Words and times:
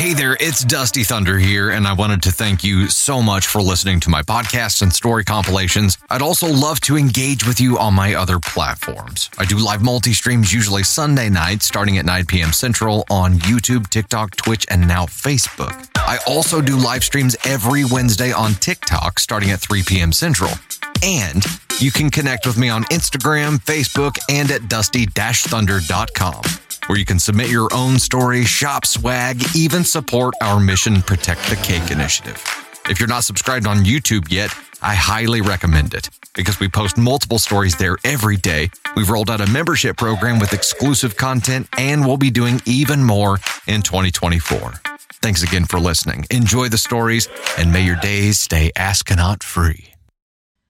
Hey 0.00 0.14
there, 0.14 0.34
it's 0.40 0.64
Dusty 0.64 1.04
Thunder 1.04 1.36
here, 1.36 1.68
and 1.68 1.86
I 1.86 1.92
wanted 1.92 2.22
to 2.22 2.32
thank 2.32 2.64
you 2.64 2.88
so 2.88 3.20
much 3.20 3.46
for 3.46 3.60
listening 3.60 4.00
to 4.00 4.08
my 4.08 4.22
podcasts 4.22 4.80
and 4.80 4.90
story 4.90 5.24
compilations. 5.24 5.98
I'd 6.08 6.22
also 6.22 6.50
love 6.50 6.80
to 6.80 6.96
engage 6.96 7.46
with 7.46 7.60
you 7.60 7.78
on 7.78 7.92
my 7.92 8.14
other 8.14 8.38
platforms. 8.38 9.28
I 9.36 9.44
do 9.44 9.58
live 9.58 9.82
multi 9.82 10.14
streams 10.14 10.54
usually 10.54 10.84
Sunday 10.84 11.28
night, 11.28 11.62
starting 11.62 11.98
at 11.98 12.06
9 12.06 12.24
p.m. 12.24 12.54
Central 12.54 13.04
on 13.10 13.34
YouTube, 13.40 13.90
TikTok, 13.90 14.36
Twitch, 14.36 14.64
and 14.70 14.88
now 14.88 15.04
Facebook. 15.04 15.90
I 15.96 16.18
also 16.26 16.62
do 16.62 16.78
live 16.78 17.04
streams 17.04 17.36
every 17.44 17.84
Wednesday 17.84 18.32
on 18.32 18.54
TikTok 18.54 19.18
starting 19.18 19.50
at 19.50 19.60
3 19.60 19.82
p.m. 19.82 20.12
Central. 20.14 20.52
And 21.02 21.44
you 21.80 21.90
can 21.90 22.10
connect 22.10 22.46
with 22.46 22.58
me 22.58 22.68
on 22.68 22.84
Instagram, 22.84 23.58
Facebook, 23.58 24.18
and 24.28 24.50
at 24.50 24.68
dusty-thunder.com 24.68 26.42
where 26.90 26.98
you 26.98 27.04
can 27.04 27.20
submit 27.20 27.48
your 27.48 27.68
own 27.72 28.00
story, 28.00 28.44
shop 28.44 28.84
swag, 28.84 29.40
even 29.54 29.84
support 29.84 30.34
our 30.42 30.58
Mission 30.58 31.00
Protect 31.02 31.40
the 31.48 31.54
Cake 31.54 31.92
initiative. 31.92 32.42
If 32.88 32.98
you're 32.98 33.08
not 33.08 33.22
subscribed 33.22 33.68
on 33.68 33.84
YouTube 33.84 34.28
yet, 34.28 34.52
I 34.82 34.96
highly 34.96 35.40
recommend 35.40 35.94
it 35.94 36.10
because 36.34 36.58
we 36.58 36.68
post 36.68 36.98
multiple 36.98 37.38
stories 37.38 37.76
there 37.76 37.96
every 38.02 38.36
day. 38.36 38.70
We've 38.96 39.08
rolled 39.08 39.30
out 39.30 39.40
a 39.40 39.46
membership 39.46 39.98
program 39.98 40.40
with 40.40 40.52
exclusive 40.52 41.16
content, 41.16 41.68
and 41.78 42.04
we'll 42.04 42.16
be 42.16 42.32
doing 42.32 42.60
even 42.66 43.04
more 43.04 43.38
in 43.68 43.82
2024. 43.82 44.72
Thanks 45.22 45.44
again 45.44 45.66
for 45.66 45.78
listening. 45.78 46.26
Enjoy 46.32 46.68
the 46.68 46.78
stories, 46.78 47.28
and 47.56 47.72
may 47.72 47.84
your 47.84 47.96
days 47.96 48.40
stay 48.40 48.72
astronaut 48.74 49.44
free. 49.44 49.89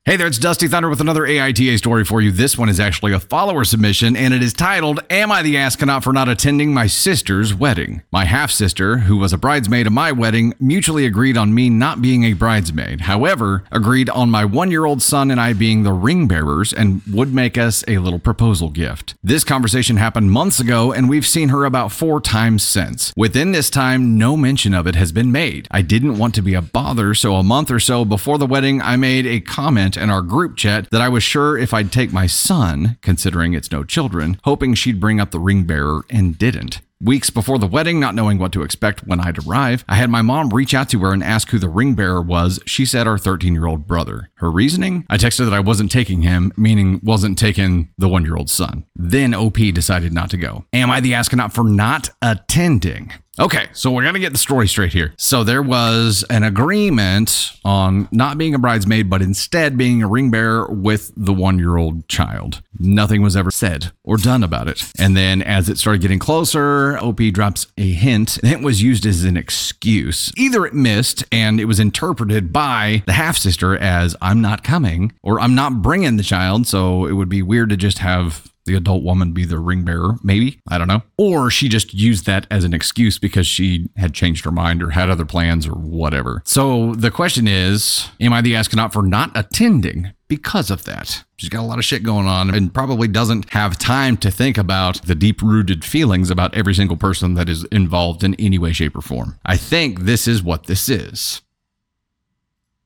Hey 0.06 0.16
there, 0.16 0.26
it's 0.26 0.38
Dusty 0.38 0.66
Thunder 0.66 0.88
with 0.88 1.02
another 1.02 1.24
AITA 1.24 1.76
story 1.76 2.06
for 2.06 2.22
you. 2.22 2.32
This 2.32 2.56
one 2.56 2.70
is 2.70 2.80
actually 2.80 3.12
a 3.12 3.20
follower 3.20 3.64
submission, 3.64 4.16
and 4.16 4.32
it 4.32 4.42
is 4.42 4.54
titled, 4.54 5.00
Am 5.10 5.30
I 5.30 5.42
the 5.42 5.58
Astronaut 5.58 6.04
for 6.04 6.14
Not 6.14 6.26
Attending 6.26 6.72
My 6.72 6.86
Sister's 6.86 7.54
Wedding? 7.54 8.00
My 8.10 8.24
half 8.24 8.50
sister, 8.50 8.96
who 8.96 9.18
was 9.18 9.34
a 9.34 9.38
bridesmaid 9.38 9.86
at 9.86 9.92
my 9.92 10.10
wedding, 10.10 10.54
mutually 10.58 11.04
agreed 11.04 11.36
on 11.36 11.52
me 11.52 11.68
not 11.68 12.00
being 12.00 12.24
a 12.24 12.32
bridesmaid. 12.32 13.02
However, 13.02 13.64
agreed 13.70 14.08
on 14.08 14.30
my 14.30 14.42
one 14.42 14.70
year 14.70 14.86
old 14.86 15.02
son 15.02 15.30
and 15.30 15.38
I 15.38 15.52
being 15.52 15.82
the 15.82 15.92
ring 15.92 16.26
bearers 16.26 16.72
and 16.72 17.02
would 17.12 17.34
make 17.34 17.58
us 17.58 17.84
a 17.86 17.98
little 17.98 18.18
proposal 18.18 18.70
gift. 18.70 19.16
This 19.22 19.44
conversation 19.44 19.98
happened 19.98 20.30
months 20.30 20.60
ago, 20.60 20.94
and 20.94 21.10
we've 21.10 21.26
seen 21.26 21.50
her 21.50 21.66
about 21.66 21.92
four 21.92 22.22
times 22.22 22.62
since. 22.62 23.12
Within 23.18 23.52
this 23.52 23.68
time, 23.68 24.16
no 24.16 24.34
mention 24.34 24.72
of 24.72 24.86
it 24.86 24.94
has 24.94 25.12
been 25.12 25.30
made. 25.30 25.68
I 25.70 25.82
didn't 25.82 26.16
want 26.16 26.34
to 26.36 26.42
be 26.42 26.54
a 26.54 26.62
bother, 26.62 27.12
so 27.12 27.34
a 27.34 27.42
month 27.42 27.70
or 27.70 27.80
so 27.80 28.06
before 28.06 28.38
the 28.38 28.46
wedding, 28.46 28.80
I 28.80 28.96
made 28.96 29.26
a 29.26 29.40
comment 29.40 29.89
in 29.96 30.10
our 30.10 30.22
group 30.22 30.56
chat 30.56 30.88
that 30.90 31.00
I 31.00 31.08
was 31.08 31.22
sure 31.22 31.56
if 31.56 31.72
I'd 31.72 31.92
take 31.92 32.12
my 32.12 32.26
son, 32.26 32.98
considering 33.02 33.54
it's 33.54 33.72
no 33.72 33.84
children, 33.84 34.38
hoping 34.44 34.74
she'd 34.74 35.00
bring 35.00 35.20
up 35.20 35.30
the 35.30 35.38
ring 35.40 35.64
bearer 35.64 36.04
and 36.10 36.36
didn't. 36.38 36.80
Weeks 37.02 37.30
before 37.30 37.58
the 37.58 37.66
wedding, 37.66 37.98
not 37.98 38.14
knowing 38.14 38.38
what 38.38 38.52
to 38.52 38.62
expect 38.62 39.06
when 39.06 39.20
I'd 39.20 39.38
arrive, 39.46 39.86
I 39.88 39.94
had 39.94 40.10
my 40.10 40.20
mom 40.20 40.50
reach 40.50 40.74
out 40.74 40.90
to 40.90 40.98
her 40.98 41.14
and 41.14 41.24
ask 41.24 41.48
who 41.48 41.58
the 41.58 41.70
ring 41.70 41.94
bearer 41.94 42.20
was. 42.20 42.60
She 42.66 42.84
said 42.84 43.06
our 43.06 43.16
13 43.16 43.54
year 43.54 43.64
old 43.64 43.86
brother. 43.86 44.30
Her 44.34 44.50
reasoning? 44.50 45.06
I 45.08 45.16
texted 45.16 45.46
that 45.46 45.54
I 45.54 45.60
wasn't 45.60 45.90
taking 45.90 46.20
him, 46.20 46.52
meaning 46.58 47.00
wasn't 47.02 47.38
taking 47.38 47.88
the 47.96 48.08
one 48.08 48.26
year 48.26 48.36
old 48.36 48.50
son. 48.50 48.84
Then 48.94 49.34
OP 49.34 49.56
decided 49.72 50.12
not 50.12 50.28
to 50.28 50.36
go. 50.36 50.66
Am 50.74 50.90
I 50.90 51.00
the 51.00 51.14
astronaut 51.14 51.54
for 51.54 51.64
not 51.64 52.10
attending? 52.20 53.12
Okay, 53.40 53.68
so 53.72 53.90
we're 53.90 54.02
to 54.12 54.20
get 54.20 54.32
the 54.32 54.38
story 54.38 54.68
straight 54.68 54.92
here. 54.92 55.14
So 55.16 55.44
there 55.44 55.62
was 55.62 56.26
an 56.28 56.42
agreement 56.42 57.52
on 57.64 58.06
not 58.12 58.36
being 58.36 58.54
a 58.54 58.58
bridesmaid, 58.58 59.08
but 59.08 59.22
instead 59.22 59.78
being 59.78 60.02
a 60.02 60.06
ring 60.06 60.30
bearer 60.30 60.70
with 60.70 61.10
the 61.16 61.32
one 61.32 61.58
year 61.58 61.78
old 61.78 62.06
child. 62.06 62.60
Nothing 62.78 63.22
was 63.22 63.36
ever 63.36 63.50
said 63.50 63.92
or 64.04 64.18
done 64.18 64.42
about 64.42 64.68
it. 64.68 64.92
And 64.98 65.16
then 65.16 65.40
as 65.40 65.70
it 65.70 65.78
started 65.78 66.02
getting 66.02 66.18
closer, 66.18 66.98
OP 66.98 67.20
drops 67.32 67.66
a 67.78 67.92
hint. 67.92 68.38
The 68.42 68.48
hint 68.48 68.62
was 68.62 68.82
used 68.82 69.06
as 69.06 69.24
an 69.24 69.38
excuse. 69.38 70.30
Either 70.36 70.66
it 70.66 70.74
missed 70.74 71.24
and 71.32 71.58
it 71.58 71.64
was 71.64 71.80
interpreted 71.80 72.52
by 72.52 73.02
the 73.06 73.14
half 73.14 73.38
sister 73.38 73.74
as 73.74 74.14
I'm 74.20 74.42
not 74.42 74.62
coming 74.62 75.12
or 75.22 75.40
I'm 75.40 75.54
not 75.54 75.80
bringing 75.80 76.18
the 76.18 76.22
child. 76.22 76.66
So 76.66 77.06
it 77.06 77.12
would 77.12 77.30
be 77.30 77.42
weird 77.42 77.70
to 77.70 77.78
just 77.78 77.98
have 77.98 78.49
the 78.66 78.74
adult 78.74 79.02
woman 79.02 79.32
be 79.32 79.44
the 79.44 79.58
ring 79.58 79.84
bearer, 79.84 80.16
maybe. 80.22 80.60
I 80.68 80.78
don't 80.78 80.88
know. 80.88 81.02
Or 81.16 81.50
she 81.50 81.68
just 81.68 81.94
used 81.94 82.26
that 82.26 82.46
as 82.50 82.64
an 82.64 82.74
excuse 82.74 83.18
because 83.18 83.46
she 83.46 83.88
had 83.96 84.14
changed 84.14 84.44
her 84.44 84.52
mind 84.52 84.82
or 84.82 84.90
had 84.90 85.10
other 85.10 85.24
plans 85.24 85.66
or 85.66 85.72
whatever. 85.74 86.42
So 86.44 86.94
the 86.94 87.10
question 87.10 87.48
is 87.48 88.08
Am 88.20 88.32
I 88.32 88.40
the 88.40 88.56
astronaut 88.56 88.92
for 88.92 89.02
not 89.02 89.30
attending 89.34 90.12
because 90.28 90.70
of 90.70 90.84
that? 90.84 91.24
She's 91.36 91.48
got 91.48 91.62
a 91.62 91.66
lot 91.66 91.78
of 91.78 91.84
shit 91.84 92.02
going 92.02 92.26
on 92.26 92.54
and 92.54 92.72
probably 92.72 93.08
doesn't 93.08 93.50
have 93.50 93.78
time 93.78 94.16
to 94.18 94.30
think 94.30 94.58
about 94.58 95.02
the 95.02 95.14
deep 95.14 95.40
rooted 95.42 95.84
feelings 95.84 96.30
about 96.30 96.54
every 96.54 96.74
single 96.74 96.96
person 96.96 97.34
that 97.34 97.48
is 97.48 97.64
involved 97.72 98.22
in 98.22 98.34
any 98.34 98.58
way, 98.58 98.72
shape, 98.72 98.96
or 98.96 99.00
form. 99.00 99.38
I 99.44 99.56
think 99.56 100.00
this 100.00 100.28
is 100.28 100.42
what 100.42 100.66
this 100.66 100.88
is. 100.88 101.40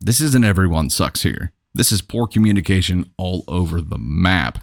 This 0.01 0.21
isn't 0.21 0.45
everyone 0.45 0.91
sucks 0.91 1.23
here. 1.23 1.53
This 1.75 1.91
is 1.91 2.01
poor 2.01 2.29
communication 2.29 3.11
all 3.19 3.43
over 3.49 3.81
the 3.81 3.99
map 3.99 4.61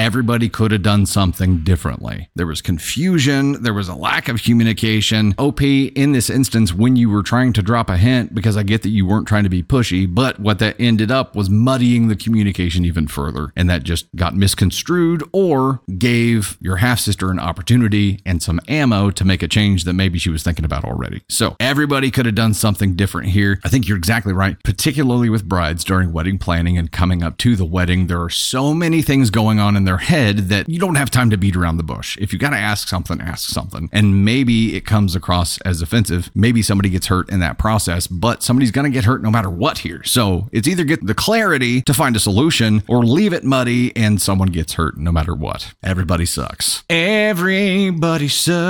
everybody 0.00 0.48
could 0.48 0.70
have 0.72 0.82
done 0.82 1.04
something 1.04 1.62
differently. 1.62 2.30
There 2.34 2.46
was 2.46 2.62
confusion, 2.62 3.62
there 3.62 3.74
was 3.74 3.88
a 3.88 3.94
lack 3.94 4.28
of 4.28 4.42
communication. 4.42 5.34
OP, 5.36 5.60
in 5.60 6.12
this 6.12 6.30
instance, 6.30 6.72
when 6.72 6.96
you 6.96 7.10
were 7.10 7.22
trying 7.22 7.52
to 7.52 7.62
drop 7.62 7.90
a 7.90 7.98
hint, 7.98 8.34
because 8.34 8.56
I 8.56 8.62
get 8.62 8.82
that 8.82 8.88
you 8.88 9.04
weren't 9.04 9.28
trying 9.28 9.44
to 9.44 9.50
be 9.50 9.62
pushy, 9.62 10.12
but 10.12 10.40
what 10.40 10.58
that 10.60 10.76
ended 10.78 11.10
up 11.10 11.36
was 11.36 11.50
muddying 11.50 12.08
the 12.08 12.16
communication 12.16 12.84
even 12.86 13.08
further. 13.08 13.52
And 13.54 13.68
that 13.68 13.82
just 13.82 14.06
got 14.16 14.34
misconstrued 14.34 15.22
or 15.32 15.82
gave 15.98 16.56
your 16.60 16.76
half 16.76 16.98
sister 16.98 17.30
an 17.30 17.38
opportunity 17.38 18.20
and 18.24 18.42
some 18.42 18.60
ammo 18.68 19.10
to 19.10 19.24
make 19.24 19.42
a 19.42 19.48
change 19.48 19.84
that 19.84 19.92
maybe 19.92 20.18
she 20.18 20.30
was 20.30 20.42
thinking 20.42 20.64
about 20.64 20.84
already. 20.84 21.22
So 21.28 21.56
everybody 21.60 22.10
could 22.10 22.24
have 22.24 22.34
done 22.34 22.54
something 22.54 22.96
different 22.96 23.28
here. 23.28 23.60
I 23.64 23.68
think 23.68 23.86
you're 23.86 23.98
exactly 23.98 24.32
right, 24.32 24.56
particularly 24.64 25.28
with 25.28 25.46
brides 25.46 25.84
during 25.84 26.12
wedding 26.12 26.38
planning 26.38 26.78
and 26.78 26.90
coming 26.90 27.22
up 27.22 27.36
to 27.38 27.54
the 27.54 27.66
wedding. 27.66 28.06
There 28.06 28.22
are 28.22 28.30
so 28.30 28.72
many 28.72 29.02
things 29.02 29.28
going 29.28 29.58
on 29.58 29.76
in 29.76 29.84
their 29.84 29.89
head 29.98 30.48
that 30.48 30.68
you 30.68 30.78
don't 30.78 30.96
have 30.96 31.10
time 31.10 31.30
to 31.30 31.36
beat 31.36 31.56
around 31.56 31.76
the 31.76 31.82
bush. 31.82 32.16
If 32.20 32.32
you 32.32 32.38
got 32.38 32.50
to 32.50 32.56
ask 32.56 32.88
something, 32.88 33.20
ask 33.20 33.48
something. 33.48 33.88
And 33.92 34.24
maybe 34.24 34.76
it 34.76 34.86
comes 34.86 35.14
across 35.16 35.60
as 35.62 35.82
offensive. 35.82 36.30
Maybe 36.34 36.62
somebody 36.62 36.90
gets 36.90 37.06
hurt 37.08 37.28
in 37.30 37.40
that 37.40 37.58
process, 37.58 38.06
but 38.06 38.42
somebody's 38.42 38.70
going 38.70 38.90
to 38.90 38.90
get 38.90 39.04
hurt 39.04 39.22
no 39.22 39.30
matter 39.30 39.50
what 39.50 39.78
here. 39.78 40.02
So 40.04 40.48
it's 40.52 40.68
either 40.68 40.84
get 40.84 41.04
the 41.06 41.14
clarity 41.14 41.82
to 41.82 41.94
find 41.94 42.16
a 42.16 42.20
solution 42.20 42.82
or 42.88 43.04
leave 43.04 43.32
it 43.32 43.44
muddy 43.44 43.96
and 43.96 44.20
someone 44.20 44.48
gets 44.48 44.74
hurt 44.74 44.96
no 44.98 45.12
matter 45.12 45.34
what. 45.34 45.74
Everybody 45.82 46.26
sucks. 46.26 46.84
Everybody 46.88 48.28
sucks. 48.28 48.60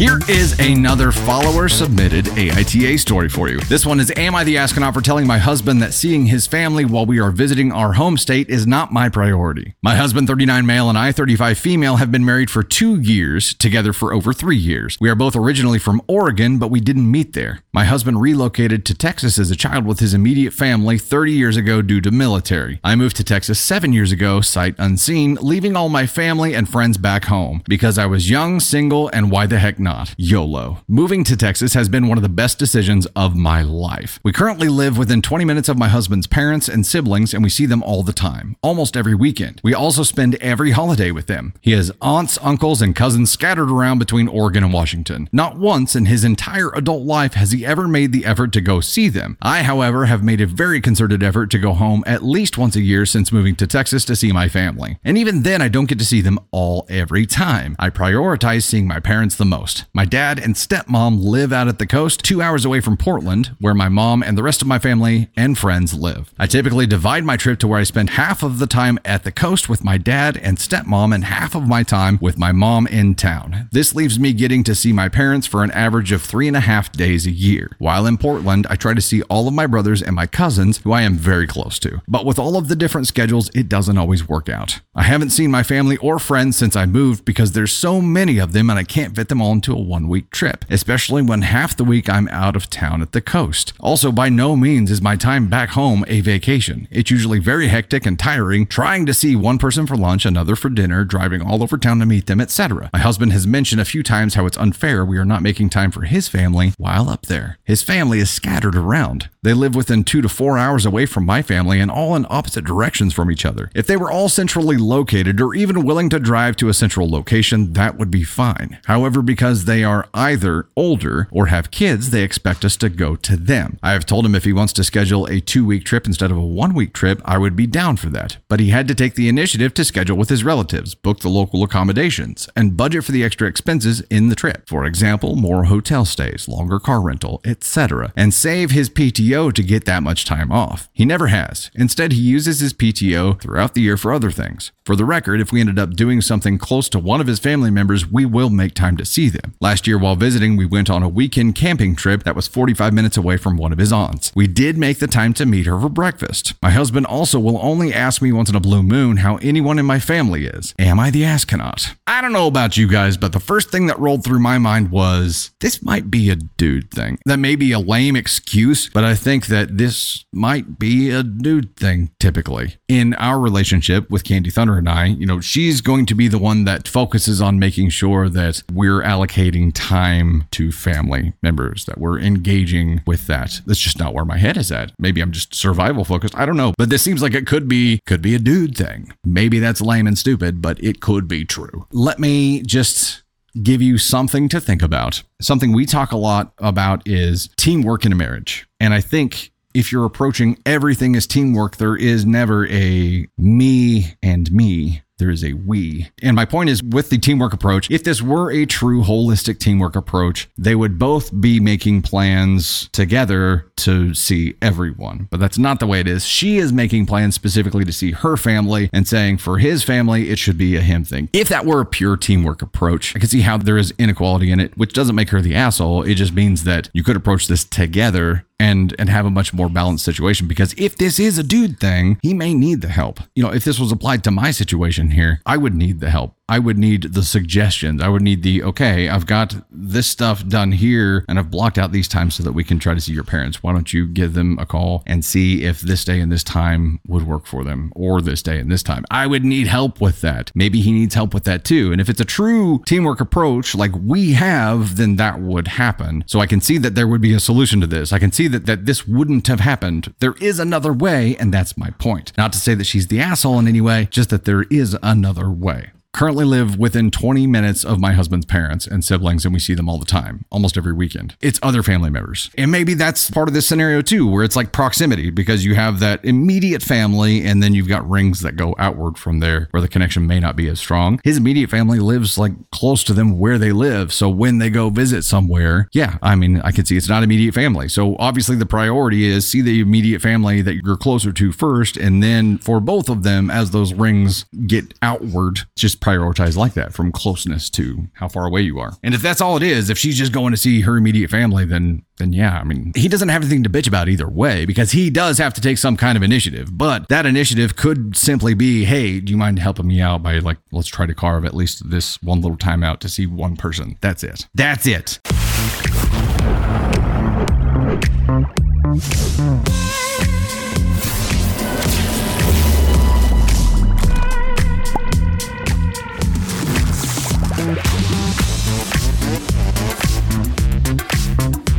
Here 0.00 0.18
is 0.30 0.58
another 0.58 1.12
follower 1.12 1.68
submitted 1.68 2.24
AITA 2.24 2.98
story 2.98 3.28
for 3.28 3.50
you. 3.50 3.60
This 3.60 3.84
one 3.84 4.00
is 4.00 4.10
Am 4.16 4.34
I 4.34 4.44
the 4.44 4.56
astronaut 4.56 4.94
for 4.94 5.02
telling 5.02 5.26
my 5.26 5.36
husband 5.36 5.82
that 5.82 5.92
seeing 5.92 6.24
his 6.24 6.46
family 6.46 6.86
while 6.86 7.04
we 7.04 7.20
are 7.20 7.30
visiting 7.30 7.70
our 7.70 7.92
home 7.92 8.16
state 8.16 8.48
is 8.48 8.66
not 8.66 8.94
my 8.94 9.10
priority? 9.10 9.74
My 9.82 9.96
husband, 9.96 10.26
39 10.26 10.64
male, 10.64 10.88
and 10.88 10.96
I, 10.96 11.12
35 11.12 11.58
female, 11.58 11.96
have 11.96 12.10
been 12.10 12.24
married 12.24 12.48
for 12.48 12.62
two 12.62 12.98
years, 12.98 13.52
together 13.52 13.92
for 13.92 14.14
over 14.14 14.32
three 14.32 14.56
years. 14.56 14.96
We 15.02 15.10
are 15.10 15.14
both 15.14 15.36
originally 15.36 15.78
from 15.78 16.00
Oregon, 16.08 16.58
but 16.58 16.70
we 16.70 16.80
didn't 16.80 17.10
meet 17.10 17.34
there. 17.34 17.62
My 17.74 17.84
husband 17.84 18.22
relocated 18.22 18.86
to 18.86 18.94
Texas 18.94 19.38
as 19.38 19.50
a 19.50 19.54
child 19.54 19.84
with 19.84 20.00
his 20.00 20.14
immediate 20.14 20.54
family 20.54 20.96
30 20.96 21.32
years 21.32 21.58
ago 21.58 21.82
due 21.82 22.00
to 22.00 22.10
military. 22.10 22.80
I 22.82 22.96
moved 22.96 23.16
to 23.16 23.24
Texas 23.24 23.60
seven 23.60 23.92
years 23.92 24.12
ago, 24.12 24.40
sight 24.40 24.76
unseen, 24.78 25.36
leaving 25.42 25.76
all 25.76 25.90
my 25.90 26.06
family 26.06 26.54
and 26.54 26.66
friends 26.66 26.96
back 26.96 27.26
home 27.26 27.62
because 27.68 27.98
I 27.98 28.06
was 28.06 28.30
young, 28.30 28.60
single, 28.60 29.10
and 29.12 29.30
why 29.30 29.44
the 29.44 29.58
heck 29.58 29.78
not? 29.78 29.89
Not. 29.90 30.14
YOLO. 30.16 30.78
Moving 30.86 31.24
to 31.24 31.36
Texas 31.36 31.74
has 31.74 31.88
been 31.88 32.06
one 32.06 32.16
of 32.16 32.22
the 32.22 32.28
best 32.28 32.58
decisions 32.58 33.06
of 33.16 33.34
my 33.34 33.62
life. 33.62 34.20
We 34.22 34.32
currently 34.32 34.68
live 34.68 34.96
within 34.96 35.20
20 35.20 35.44
minutes 35.44 35.68
of 35.68 35.76
my 35.76 35.88
husband's 35.88 36.28
parents 36.28 36.68
and 36.68 36.86
siblings, 36.86 37.34
and 37.34 37.42
we 37.42 37.50
see 37.50 37.66
them 37.66 37.82
all 37.82 38.04
the 38.04 38.12
time, 38.12 38.56
almost 38.62 38.96
every 38.96 39.16
weekend. 39.16 39.60
We 39.64 39.74
also 39.74 40.04
spend 40.04 40.36
every 40.36 40.70
holiday 40.70 41.10
with 41.10 41.26
them. 41.26 41.54
He 41.60 41.72
has 41.72 41.90
aunts, 42.00 42.38
uncles, 42.40 42.80
and 42.80 42.94
cousins 42.94 43.32
scattered 43.32 43.68
around 43.70 43.98
between 43.98 44.28
Oregon 44.28 44.62
and 44.62 44.72
Washington. 44.72 45.28
Not 45.32 45.58
once 45.58 45.96
in 45.96 46.06
his 46.06 46.22
entire 46.22 46.70
adult 46.70 47.04
life 47.04 47.34
has 47.34 47.50
he 47.50 47.66
ever 47.66 47.88
made 47.88 48.12
the 48.12 48.24
effort 48.24 48.52
to 48.52 48.60
go 48.60 48.80
see 48.80 49.08
them. 49.08 49.36
I, 49.42 49.62
however, 49.64 50.06
have 50.06 50.22
made 50.22 50.40
a 50.40 50.46
very 50.46 50.80
concerted 50.80 51.22
effort 51.22 51.50
to 51.50 51.58
go 51.58 51.72
home 51.72 52.04
at 52.06 52.22
least 52.22 52.56
once 52.56 52.76
a 52.76 52.80
year 52.80 53.06
since 53.06 53.32
moving 53.32 53.56
to 53.56 53.66
Texas 53.66 54.04
to 54.04 54.14
see 54.14 54.30
my 54.30 54.48
family. 54.48 54.98
And 55.02 55.18
even 55.18 55.42
then, 55.42 55.60
I 55.60 55.68
don't 55.68 55.88
get 55.88 55.98
to 55.98 56.04
see 56.04 56.20
them 56.20 56.38
all 56.52 56.86
every 56.88 57.26
time. 57.26 57.74
I 57.78 57.90
prioritize 57.90 58.62
seeing 58.62 58.86
my 58.86 59.00
parents 59.00 59.34
the 59.34 59.44
most. 59.44 59.79
My 59.92 60.04
dad 60.04 60.38
and 60.38 60.54
stepmom 60.54 61.22
live 61.22 61.52
out 61.52 61.68
at 61.68 61.78
the 61.78 61.86
coast, 61.86 62.22
two 62.22 62.42
hours 62.42 62.64
away 62.64 62.80
from 62.80 62.96
Portland, 62.96 63.54
where 63.58 63.74
my 63.74 63.88
mom 63.88 64.22
and 64.22 64.36
the 64.36 64.42
rest 64.42 64.62
of 64.62 64.68
my 64.68 64.78
family 64.78 65.28
and 65.36 65.56
friends 65.56 65.94
live. 65.94 66.32
I 66.38 66.46
typically 66.46 66.86
divide 66.86 67.24
my 67.24 67.36
trip 67.36 67.58
to 67.60 67.68
where 67.68 67.78
I 67.78 67.84
spend 67.84 68.10
half 68.10 68.42
of 68.42 68.58
the 68.58 68.66
time 68.66 68.98
at 69.04 69.24
the 69.24 69.32
coast 69.32 69.68
with 69.68 69.84
my 69.84 69.98
dad 69.98 70.36
and 70.36 70.58
stepmom 70.58 71.14
and 71.14 71.24
half 71.24 71.54
of 71.54 71.66
my 71.66 71.82
time 71.82 72.18
with 72.20 72.38
my 72.38 72.52
mom 72.52 72.86
in 72.86 73.14
town. 73.14 73.68
This 73.72 73.94
leaves 73.94 74.18
me 74.18 74.32
getting 74.32 74.64
to 74.64 74.74
see 74.74 74.92
my 74.92 75.08
parents 75.08 75.46
for 75.46 75.62
an 75.62 75.70
average 75.70 76.12
of 76.12 76.22
three 76.22 76.48
and 76.48 76.56
a 76.56 76.60
half 76.60 76.92
days 76.92 77.26
a 77.26 77.30
year. 77.30 77.70
While 77.78 78.06
in 78.06 78.18
Portland, 78.18 78.66
I 78.68 78.76
try 78.76 78.94
to 78.94 79.00
see 79.00 79.22
all 79.22 79.48
of 79.48 79.54
my 79.54 79.66
brothers 79.66 80.02
and 80.02 80.16
my 80.16 80.26
cousins, 80.26 80.78
who 80.78 80.92
I 80.92 81.02
am 81.02 81.16
very 81.16 81.46
close 81.46 81.78
to. 81.80 82.00
But 82.08 82.24
with 82.24 82.38
all 82.38 82.56
of 82.56 82.68
the 82.68 82.76
different 82.76 83.06
schedules, 83.06 83.50
it 83.54 83.68
doesn't 83.68 83.98
always 83.98 84.28
work 84.28 84.48
out. 84.48 84.80
I 84.94 85.04
haven't 85.04 85.30
seen 85.30 85.50
my 85.50 85.62
family 85.62 85.96
or 85.98 86.18
friends 86.18 86.56
since 86.56 86.76
I 86.76 86.86
moved 86.86 87.24
because 87.24 87.52
there's 87.52 87.72
so 87.72 88.00
many 88.00 88.38
of 88.38 88.52
them 88.52 88.70
and 88.70 88.78
I 88.78 88.84
can't 88.84 89.14
fit 89.14 89.28
them 89.28 89.40
all 89.40 89.52
into 89.52 89.69
a 89.70 89.78
one 89.78 90.08
week 90.08 90.30
trip, 90.30 90.64
especially 90.70 91.22
when 91.22 91.42
half 91.42 91.76
the 91.76 91.84
week 91.84 92.08
I'm 92.08 92.28
out 92.28 92.56
of 92.56 92.70
town 92.70 93.02
at 93.02 93.12
the 93.12 93.20
coast. 93.20 93.72
Also, 93.80 94.12
by 94.12 94.28
no 94.28 94.56
means 94.56 94.90
is 94.90 95.02
my 95.02 95.16
time 95.16 95.48
back 95.48 95.70
home 95.70 96.04
a 96.08 96.20
vacation. 96.20 96.88
It's 96.90 97.10
usually 97.10 97.38
very 97.38 97.68
hectic 97.68 98.06
and 98.06 98.18
tiring, 98.18 98.66
trying 98.66 99.06
to 99.06 99.14
see 99.14 99.36
one 99.36 99.58
person 99.58 99.86
for 99.86 99.96
lunch, 99.96 100.24
another 100.26 100.56
for 100.56 100.68
dinner, 100.68 101.04
driving 101.04 101.42
all 101.42 101.62
over 101.62 101.78
town 101.78 101.98
to 102.00 102.06
meet 102.06 102.26
them, 102.26 102.40
etc. 102.40 102.90
My 102.92 102.98
husband 102.98 103.32
has 103.32 103.46
mentioned 103.46 103.80
a 103.80 103.84
few 103.84 104.02
times 104.02 104.34
how 104.34 104.46
it's 104.46 104.58
unfair 104.58 105.04
we 105.04 105.18
are 105.18 105.24
not 105.24 105.42
making 105.42 105.70
time 105.70 105.90
for 105.90 106.02
his 106.02 106.28
family 106.28 106.72
while 106.78 107.08
up 107.08 107.26
there. 107.26 107.58
His 107.64 107.82
family 107.82 108.18
is 108.18 108.30
scattered 108.30 108.76
around. 108.76 109.28
They 109.42 109.54
live 109.54 109.74
within 109.74 110.04
two 110.04 110.20
to 110.20 110.28
four 110.28 110.58
hours 110.58 110.84
away 110.84 111.06
from 111.06 111.24
my 111.24 111.40
family 111.40 111.80
and 111.80 111.90
all 111.90 112.14
in 112.14 112.26
opposite 112.28 112.66
directions 112.66 113.14
from 113.14 113.30
each 113.30 113.46
other. 113.46 113.70
If 113.74 113.86
they 113.86 113.96
were 113.96 114.10
all 114.10 114.28
centrally 114.28 114.76
located 114.76 115.40
or 115.40 115.54
even 115.54 115.86
willing 115.86 116.10
to 116.10 116.18
drive 116.18 116.56
to 116.56 116.68
a 116.68 116.74
central 116.74 117.08
location, 117.08 117.72
that 117.72 117.96
would 117.96 118.10
be 118.10 118.22
fine. 118.22 118.78
However, 118.84 119.22
because 119.22 119.64
they 119.64 119.82
are 119.82 120.06
either 120.12 120.68
older 120.76 121.26
or 121.32 121.46
have 121.46 121.70
kids, 121.70 122.10
they 122.10 122.22
expect 122.22 122.66
us 122.66 122.76
to 122.78 122.90
go 122.90 123.16
to 123.16 123.34
them. 123.34 123.78
I 123.82 123.92
have 123.92 124.04
told 124.04 124.26
him 124.26 124.34
if 124.34 124.44
he 124.44 124.52
wants 124.52 124.74
to 124.74 124.84
schedule 124.84 125.24
a 125.24 125.40
two 125.40 125.64
week 125.64 125.84
trip 125.84 126.06
instead 126.06 126.30
of 126.30 126.36
a 126.36 126.44
one 126.44 126.74
week 126.74 126.92
trip, 126.92 127.22
I 127.24 127.38
would 127.38 127.56
be 127.56 127.66
down 127.66 127.96
for 127.96 128.10
that. 128.10 128.36
But 128.46 128.60
he 128.60 128.68
had 128.68 128.86
to 128.88 128.94
take 128.94 129.14
the 129.14 129.30
initiative 129.30 129.72
to 129.72 129.86
schedule 129.86 130.18
with 130.18 130.28
his 130.28 130.44
relatives, 130.44 130.94
book 130.94 131.20
the 131.20 131.30
local 131.30 131.62
accommodations, 131.62 132.46
and 132.54 132.76
budget 132.76 133.04
for 133.04 133.12
the 133.12 133.24
extra 133.24 133.48
expenses 133.48 134.02
in 134.10 134.28
the 134.28 134.36
trip. 134.36 134.68
For 134.68 134.84
example, 134.84 135.34
more 135.34 135.64
hotel 135.64 136.04
stays, 136.04 136.46
longer 136.46 136.78
car 136.78 137.00
rental, 137.00 137.40
etc., 137.46 138.12
and 138.14 138.34
save 138.34 138.72
his 138.72 138.90
PTO 138.90 139.29
to 139.30 139.62
get 139.62 139.84
that 139.84 140.02
much 140.02 140.24
time 140.24 140.50
off. 140.50 140.88
He 140.92 141.04
never 141.04 141.28
has. 141.28 141.70
Instead, 141.74 142.12
he 142.12 142.20
uses 142.20 142.60
his 142.60 142.72
PTO 142.72 143.40
throughout 143.40 143.74
the 143.74 143.80
year 143.80 143.96
for 143.96 144.12
other 144.12 144.30
things. 144.30 144.72
For 144.84 144.96
the 144.96 145.04
record, 145.04 145.40
if 145.40 145.52
we 145.52 145.60
ended 145.60 145.78
up 145.78 145.94
doing 145.94 146.20
something 146.20 146.58
close 146.58 146.88
to 146.88 146.98
one 146.98 147.20
of 147.20 147.28
his 147.28 147.38
family 147.38 147.70
members, 147.70 148.10
we 148.10 148.26
will 148.26 148.50
make 148.50 148.74
time 148.74 148.96
to 148.96 149.04
see 149.04 149.28
them. 149.28 149.54
Last 149.60 149.86
year, 149.86 149.96
while 149.96 150.16
visiting, 150.16 150.56
we 150.56 150.66
went 150.66 150.90
on 150.90 151.04
a 151.04 151.08
weekend 151.08 151.54
camping 151.54 151.94
trip 151.94 152.24
that 152.24 152.34
was 152.34 152.48
45 152.48 152.92
minutes 152.92 153.16
away 153.16 153.36
from 153.36 153.56
one 153.56 153.72
of 153.72 153.78
his 153.78 153.92
aunts. 153.92 154.32
We 154.34 154.48
did 154.48 154.76
make 154.76 154.98
the 154.98 155.06
time 155.06 155.32
to 155.34 155.46
meet 155.46 155.66
her 155.66 155.80
for 155.80 155.88
breakfast. 155.88 156.54
My 156.60 156.70
husband 156.70 157.06
also 157.06 157.38
will 157.38 157.60
only 157.62 157.94
ask 157.94 158.20
me 158.20 158.32
once 158.32 158.50
in 158.50 158.56
a 158.56 158.60
blue 158.60 158.82
moon 158.82 159.18
how 159.18 159.36
anyone 159.36 159.78
in 159.78 159.86
my 159.86 160.00
family 160.00 160.46
is. 160.46 160.74
Am 160.76 160.98
I 160.98 161.10
the 161.10 161.24
astronaut? 161.24 161.94
I 162.08 162.20
don't 162.20 162.32
know 162.32 162.48
about 162.48 162.76
you 162.76 162.88
guys, 162.88 163.16
but 163.16 163.32
the 163.32 163.38
first 163.38 163.70
thing 163.70 163.86
that 163.86 163.98
rolled 164.00 164.24
through 164.24 164.40
my 164.40 164.58
mind 164.58 164.90
was 164.90 165.52
this 165.60 165.82
might 165.82 166.10
be 166.10 166.30
a 166.30 166.36
dude 166.36 166.90
thing. 166.90 167.18
That 167.26 167.38
may 167.38 167.54
be 167.54 167.70
a 167.70 167.78
lame 167.78 168.16
excuse, 168.16 168.90
but 168.90 169.04
I 169.04 169.14
think 169.20 169.46
that 169.46 169.78
this 169.78 170.24
might 170.32 170.78
be 170.78 171.10
a 171.10 171.22
dude 171.22 171.76
thing 171.76 172.10
typically. 172.18 172.76
In 172.88 173.14
our 173.14 173.38
relationship 173.38 174.10
with 174.10 174.24
Candy 174.24 174.50
Thunder 174.50 174.78
and 174.78 174.88
I, 174.88 175.06
you 175.06 175.26
know, 175.26 175.40
she's 175.40 175.80
going 175.80 176.06
to 176.06 176.14
be 176.14 176.28
the 176.28 176.38
one 176.38 176.64
that 176.64 176.88
focuses 176.88 177.40
on 177.40 177.58
making 177.58 177.90
sure 177.90 178.28
that 178.28 178.62
we're 178.72 179.02
allocating 179.02 179.72
time 179.74 180.44
to 180.52 180.72
family 180.72 181.32
members, 181.42 181.84
that 181.84 181.98
we're 181.98 182.18
engaging 182.18 183.02
with 183.06 183.26
that. 183.26 183.60
That's 183.66 183.80
just 183.80 183.98
not 183.98 184.14
where 184.14 184.24
my 184.24 184.38
head 184.38 184.56
is 184.56 184.72
at. 184.72 184.92
Maybe 184.98 185.20
I'm 185.20 185.32
just 185.32 185.54
survival 185.54 186.04
focused. 186.04 186.36
I 186.36 186.46
don't 186.46 186.56
know. 186.56 186.72
But 186.76 186.90
this 186.90 187.02
seems 187.02 187.22
like 187.22 187.34
it 187.34 187.46
could 187.46 187.68
be 187.68 188.00
could 188.06 188.22
be 188.22 188.34
a 188.34 188.38
dude 188.38 188.76
thing. 188.76 189.12
Maybe 189.24 189.58
that's 189.58 189.80
lame 189.80 190.06
and 190.06 190.18
stupid, 190.18 190.60
but 190.62 190.82
it 190.82 191.00
could 191.00 191.28
be 191.28 191.44
true. 191.44 191.86
Let 191.92 192.18
me 192.18 192.62
just 192.62 193.22
give 193.62 193.82
you 193.82 193.98
something 193.98 194.48
to 194.48 194.60
think 194.60 194.82
about. 194.82 195.22
Something 195.40 195.72
we 195.72 195.86
talk 195.86 196.12
a 196.12 196.16
lot 196.16 196.52
about 196.58 197.06
is 197.06 197.50
teamwork 197.56 198.04
in 198.04 198.12
a 198.12 198.16
marriage. 198.16 198.66
And 198.80 198.94
I 198.94 199.00
think 199.00 199.52
if 199.74 199.92
you're 199.92 200.04
approaching 200.04 200.58
everything 200.66 201.14
as 201.14 201.26
teamwork, 201.26 201.76
there 201.76 201.96
is 201.96 202.26
never 202.26 202.66
a 202.68 203.28
me 203.38 204.14
and 204.22 204.50
me. 204.50 205.02
There 205.18 205.30
is 205.30 205.44
a 205.44 205.52
we. 205.52 206.08
And 206.22 206.34
my 206.34 206.46
point 206.46 206.70
is 206.70 206.82
with 206.82 207.10
the 207.10 207.18
teamwork 207.18 207.52
approach, 207.52 207.90
if 207.90 208.04
this 208.04 208.22
were 208.22 208.50
a 208.50 208.64
true 208.64 209.02
holistic 209.02 209.58
teamwork 209.58 209.94
approach, 209.94 210.48
they 210.56 210.74
would 210.74 210.98
both 210.98 211.38
be 211.38 211.60
making 211.60 212.00
plans 212.00 212.88
together 212.92 213.70
to 213.76 214.14
see 214.14 214.54
everyone. 214.62 215.28
But 215.30 215.38
that's 215.38 215.58
not 215.58 215.78
the 215.78 215.86
way 215.86 216.00
it 216.00 216.08
is. 216.08 216.24
She 216.24 216.56
is 216.56 216.72
making 216.72 217.04
plans 217.04 217.34
specifically 217.34 217.84
to 217.84 217.92
see 217.92 218.12
her 218.12 218.38
family 218.38 218.88
and 218.94 219.06
saying 219.06 219.38
for 219.38 219.58
his 219.58 219.84
family, 219.84 220.30
it 220.30 220.38
should 220.38 220.56
be 220.56 220.74
a 220.76 220.80
him 220.80 221.04
thing. 221.04 221.28
If 221.34 221.50
that 221.50 221.66
were 221.66 221.82
a 221.82 221.86
pure 221.86 222.16
teamwork 222.16 222.62
approach, 222.62 223.14
I 223.14 223.18
can 223.18 223.28
see 223.28 223.42
how 223.42 223.58
there 223.58 223.76
is 223.76 223.92
inequality 223.98 224.50
in 224.50 224.58
it, 224.58 224.74
which 224.78 224.94
doesn't 224.94 225.14
make 225.14 225.28
her 225.30 225.42
the 225.42 225.54
asshole. 225.54 226.02
It 226.02 226.14
just 226.14 226.32
means 226.32 226.64
that 226.64 226.88
you 226.94 227.04
could 227.04 227.16
approach 227.16 227.46
this 227.46 227.64
together 227.64 228.46
and 228.60 228.94
and 228.98 229.08
have 229.08 229.26
a 229.26 229.30
much 229.30 229.52
more 229.52 229.68
balanced 229.68 230.04
situation 230.04 230.46
because 230.46 230.74
if 230.76 230.96
this 230.96 231.18
is 231.18 231.38
a 231.38 231.42
dude 231.42 231.80
thing 231.80 232.18
he 232.22 232.34
may 232.34 232.54
need 232.54 232.82
the 232.82 232.88
help. 232.88 233.18
You 233.34 233.42
know 233.42 233.52
if 233.52 233.64
this 233.64 233.80
was 233.80 233.90
applied 233.90 234.22
to 234.24 234.30
my 234.30 234.50
situation 234.50 235.10
here 235.10 235.40
i 235.46 235.56
would 235.56 235.74
need 235.74 236.00
the 236.00 236.10
help 236.10 236.34
I 236.50 236.58
would 236.58 236.78
need 236.78 237.14
the 237.14 237.22
suggestions. 237.22 238.02
I 238.02 238.08
would 238.08 238.22
need 238.22 238.42
the, 238.42 238.64
okay, 238.64 239.08
I've 239.08 239.24
got 239.24 239.54
this 239.70 240.08
stuff 240.08 240.44
done 240.48 240.72
here 240.72 241.24
and 241.28 241.38
I've 241.38 241.48
blocked 241.48 241.78
out 241.78 241.92
these 241.92 242.08
times 242.08 242.34
so 242.34 242.42
that 242.42 242.54
we 242.54 242.64
can 242.64 242.80
try 242.80 242.92
to 242.92 243.00
see 243.00 243.12
your 243.12 243.22
parents. 243.22 243.62
Why 243.62 243.72
don't 243.72 243.92
you 243.92 244.04
give 244.08 244.34
them 244.34 244.58
a 244.58 244.66
call 244.66 245.04
and 245.06 245.24
see 245.24 245.62
if 245.62 245.80
this 245.80 246.04
day 246.04 246.18
and 246.18 246.32
this 246.32 246.42
time 246.42 246.98
would 247.06 247.24
work 247.24 247.46
for 247.46 247.62
them 247.62 247.92
or 247.94 248.20
this 248.20 248.42
day 248.42 248.58
and 248.58 248.68
this 248.68 248.82
time? 248.82 249.04
I 249.12 249.28
would 249.28 249.44
need 249.44 249.68
help 249.68 250.00
with 250.00 250.22
that. 250.22 250.50
Maybe 250.52 250.80
he 250.80 250.90
needs 250.90 251.14
help 251.14 251.34
with 251.34 251.44
that 251.44 251.64
too. 251.64 251.92
And 251.92 252.00
if 252.00 252.08
it's 252.08 252.20
a 252.20 252.24
true 252.24 252.82
teamwork 252.84 253.20
approach 253.20 253.76
like 253.76 253.92
we 253.94 254.32
have, 254.32 254.96
then 254.96 255.14
that 255.16 255.40
would 255.40 255.68
happen. 255.68 256.24
So 256.26 256.40
I 256.40 256.46
can 256.46 256.60
see 256.60 256.78
that 256.78 256.96
there 256.96 257.06
would 257.06 257.20
be 257.20 257.32
a 257.32 257.38
solution 257.38 257.80
to 257.80 257.86
this. 257.86 258.12
I 258.12 258.18
can 258.18 258.32
see 258.32 258.48
that, 258.48 258.66
that 258.66 258.86
this 258.86 259.06
wouldn't 259.06 259.46
have 259.46 259.60
happened. 259.60 260.12
There 260.18 260.34
is 260.40 260.58
another 260.58 260.92
way, 260.92 261.36
and 261.36 261.54
that's 261.54 261.76
my 261.76 261.90
point. 261.90 262.32
Not 262.36 262.52
to 262.54 262.58
say 262.58 262.74
that 262.74 262.86
she's 262.88 263.06
the 263.06 263.20
asshole 263.20 263.60
in 263.60 263.68
any 263.68 263.80
way, 263.80 264.08
just 264.10 264.30
that 264.30 264.46
there 264.46 264.64
is 264.64 264.96
another 265.00 265.48
way 265.48 265.92
currently 266.12 266.44
live 266.44 266.78
within 266.78 267.10
20 267.10 267.46
minutes 267.46 267.84
of 267.84 268.00
my 268.00 268.12
husband's 268.12 268.46
parents 268.46 268.86
and 268.86 269.04
siblings, 269.04 269.44
and 269.44 269.54
we 269.54 269.60
see 269.60 269.74
them 269.74 269.88
all 269.88 269.98
the 269.98 270.04
time, 270.04 270.44
almost 270.50 270.76
every 270.76 270.92
weekend. 270.92 271.36
It's 271.40 271.58
other 271.62 271.82
family 271.82 272.10
members. 272.10 272.50
And 272.56 272.70
maybe 272.70 272.94
that's 272.94 273.30
part 273.30 273.48
of 273.48 273.54
this 273.54 273.66
scenario 273.66 274.02
too, 274.02 274.26
where 274.26 274.44
it's 274.44 274.56
like 274.56 274.72
proximity 274.72 275.30
because 275.30 275.64
you 275.64 275.74
have 275.74 276.00
that 276.00 276.24
immediate 276.24 276.82
family 276.82 277.44
and 277.44 277.62
then 277.62 277.74
you've 277.74 277.88
got 277.88 278.08
rings 278.08 278.40
that 278.40 278.56
go 278.56 278.74
outward 278.78 279.18
from 279.18 279.40
there 279.40 279.68
where 279.70 279.80
the 279.80 279.88
connection 279.88 280.26
may 280.26 280.40
not 280.40 280.56
be 280.56 280.68
as 280.68 280.80
strong. 280.80 281.20
His 281.24 281.36
immediate 281.36 281.70
family 281.70 281.98
lives 281.98 282.38
like 282.38 282.52
close 282.70 283.04
to 283.04 283.12
them 283.12 283.38
where 283.38 283.58
they 283.58 283.72
live. 283.72 284.12
So 284.12 284.28
when 284.28 284.58
they 284.58 284.70
go 284.70 284.90
visit 284.90 285.22
somewhere, 285.22 285.88
yeah, 285.92 286.18
I 286.22 286.34
mean, 286.34 286.60
I 286.62 286.72
can 286.72 286.84
see 286.84 286.96
it's 286.96 287.08
not 287.08 287.22
immediate 287.22 287.54
family. 287.54 287.88
So 287.88 288.16
obviously 288.18 288.56
the 288.56 288.66
priority 288.66 289.26
is 289.26 289.48
see 289.48 289.60
the 289.60 289.80
immediate 289.80 290.22
family 290.22 290.62
that 290.62 290.76
you're 290.76 290.96
closer 290.96 291.32
to 291.32 291.52
first. 291.52 291.96
And 291.96 292.22
then 292.22 292.58
for 292.58 292.80
both 292.80 293.08
of 293.08 293.22
them, 293.22 293.50
as 293.50 293.70
those 293.70 293.94
rings 293.94 294.44
get 294.66 294.94
outward, 295.02 295.60
just 295.76 295.99
prioritize 296.00 296.56
like 296.56 296.74
that 296.74 296.92
from 296.92 297.12
closeness 297.12 297.70
to 297.70 298.08
how 298.14 298.28
far 298.28 298.46
away 298.46 298.62
you 298.62 298.78
are. 298.78 298.92
And 299.02 299.14
if 299.14 299.22
that's 299.22 299.40
all 299.40 299.56
it 299.56 299.62
is, 299.62 299.90
if 299.90 299.98
she's 299.98 300.18
just 300.18 300.32
going 300.32 300.52
to 300.52 300.56
see 300.56 300.80
her 300.82 300.96
immediate 300.96 301.30
family, 301.30 301.64
then 301.64 302.02
then 302.16 302.32
yeah, 302.34 302.58
I 302.58 302.64
mean, 302.64 302.92
he 302.94 303.08
doesn't 303.08 303.30
have 303.30 303.42
anything 303.42 303.62
to 303.62 303.70
bitch 303.70 303.88
about 303.88 304.08
either 304.08 304.28
way 304.28 304.66
because 304.66 304.92
he 304.92 305.08
does 305.08 305.38
have 305.38 305.54
to 305.54 305.60
take 305.60 305.78
some 305.78 305.96
kind 305.96 306.16
of 306.16 306.22
initiative. 306.22 306.68
But 306.76 307.08
that 307.08 307.24
initiative 307.24 307.76
could 307.76 308.14
simply 308.16 308.52
be, 308.52 308.84
hey, 308.84 309.20
do 309.20 309.30
you 309.30 309.38
mind 309.38 309.58
helping 309.58 309.86
me 309.86 310.00
out 310.00 310.22
by 310.22 310.38
like 310.38 310.58
let's 310.70 310.88
try 310.88 311.06
to 311.06 311.14
carve 311.14 311.44
at 311.44 311.54
least 311.54 311.90
this 311.90 312.20
one 312.22 312.40
little 312.40 312.58
time 312.58 312.84
out 312.84 313.00
to 313.00 313.08
see 313.08 313.26
one 313.26 313.56
person. 313.56 313.96
That's 314.00 314.22
it. 314.22 314.48
That's 314.54 314.86
it. 314.86 315.18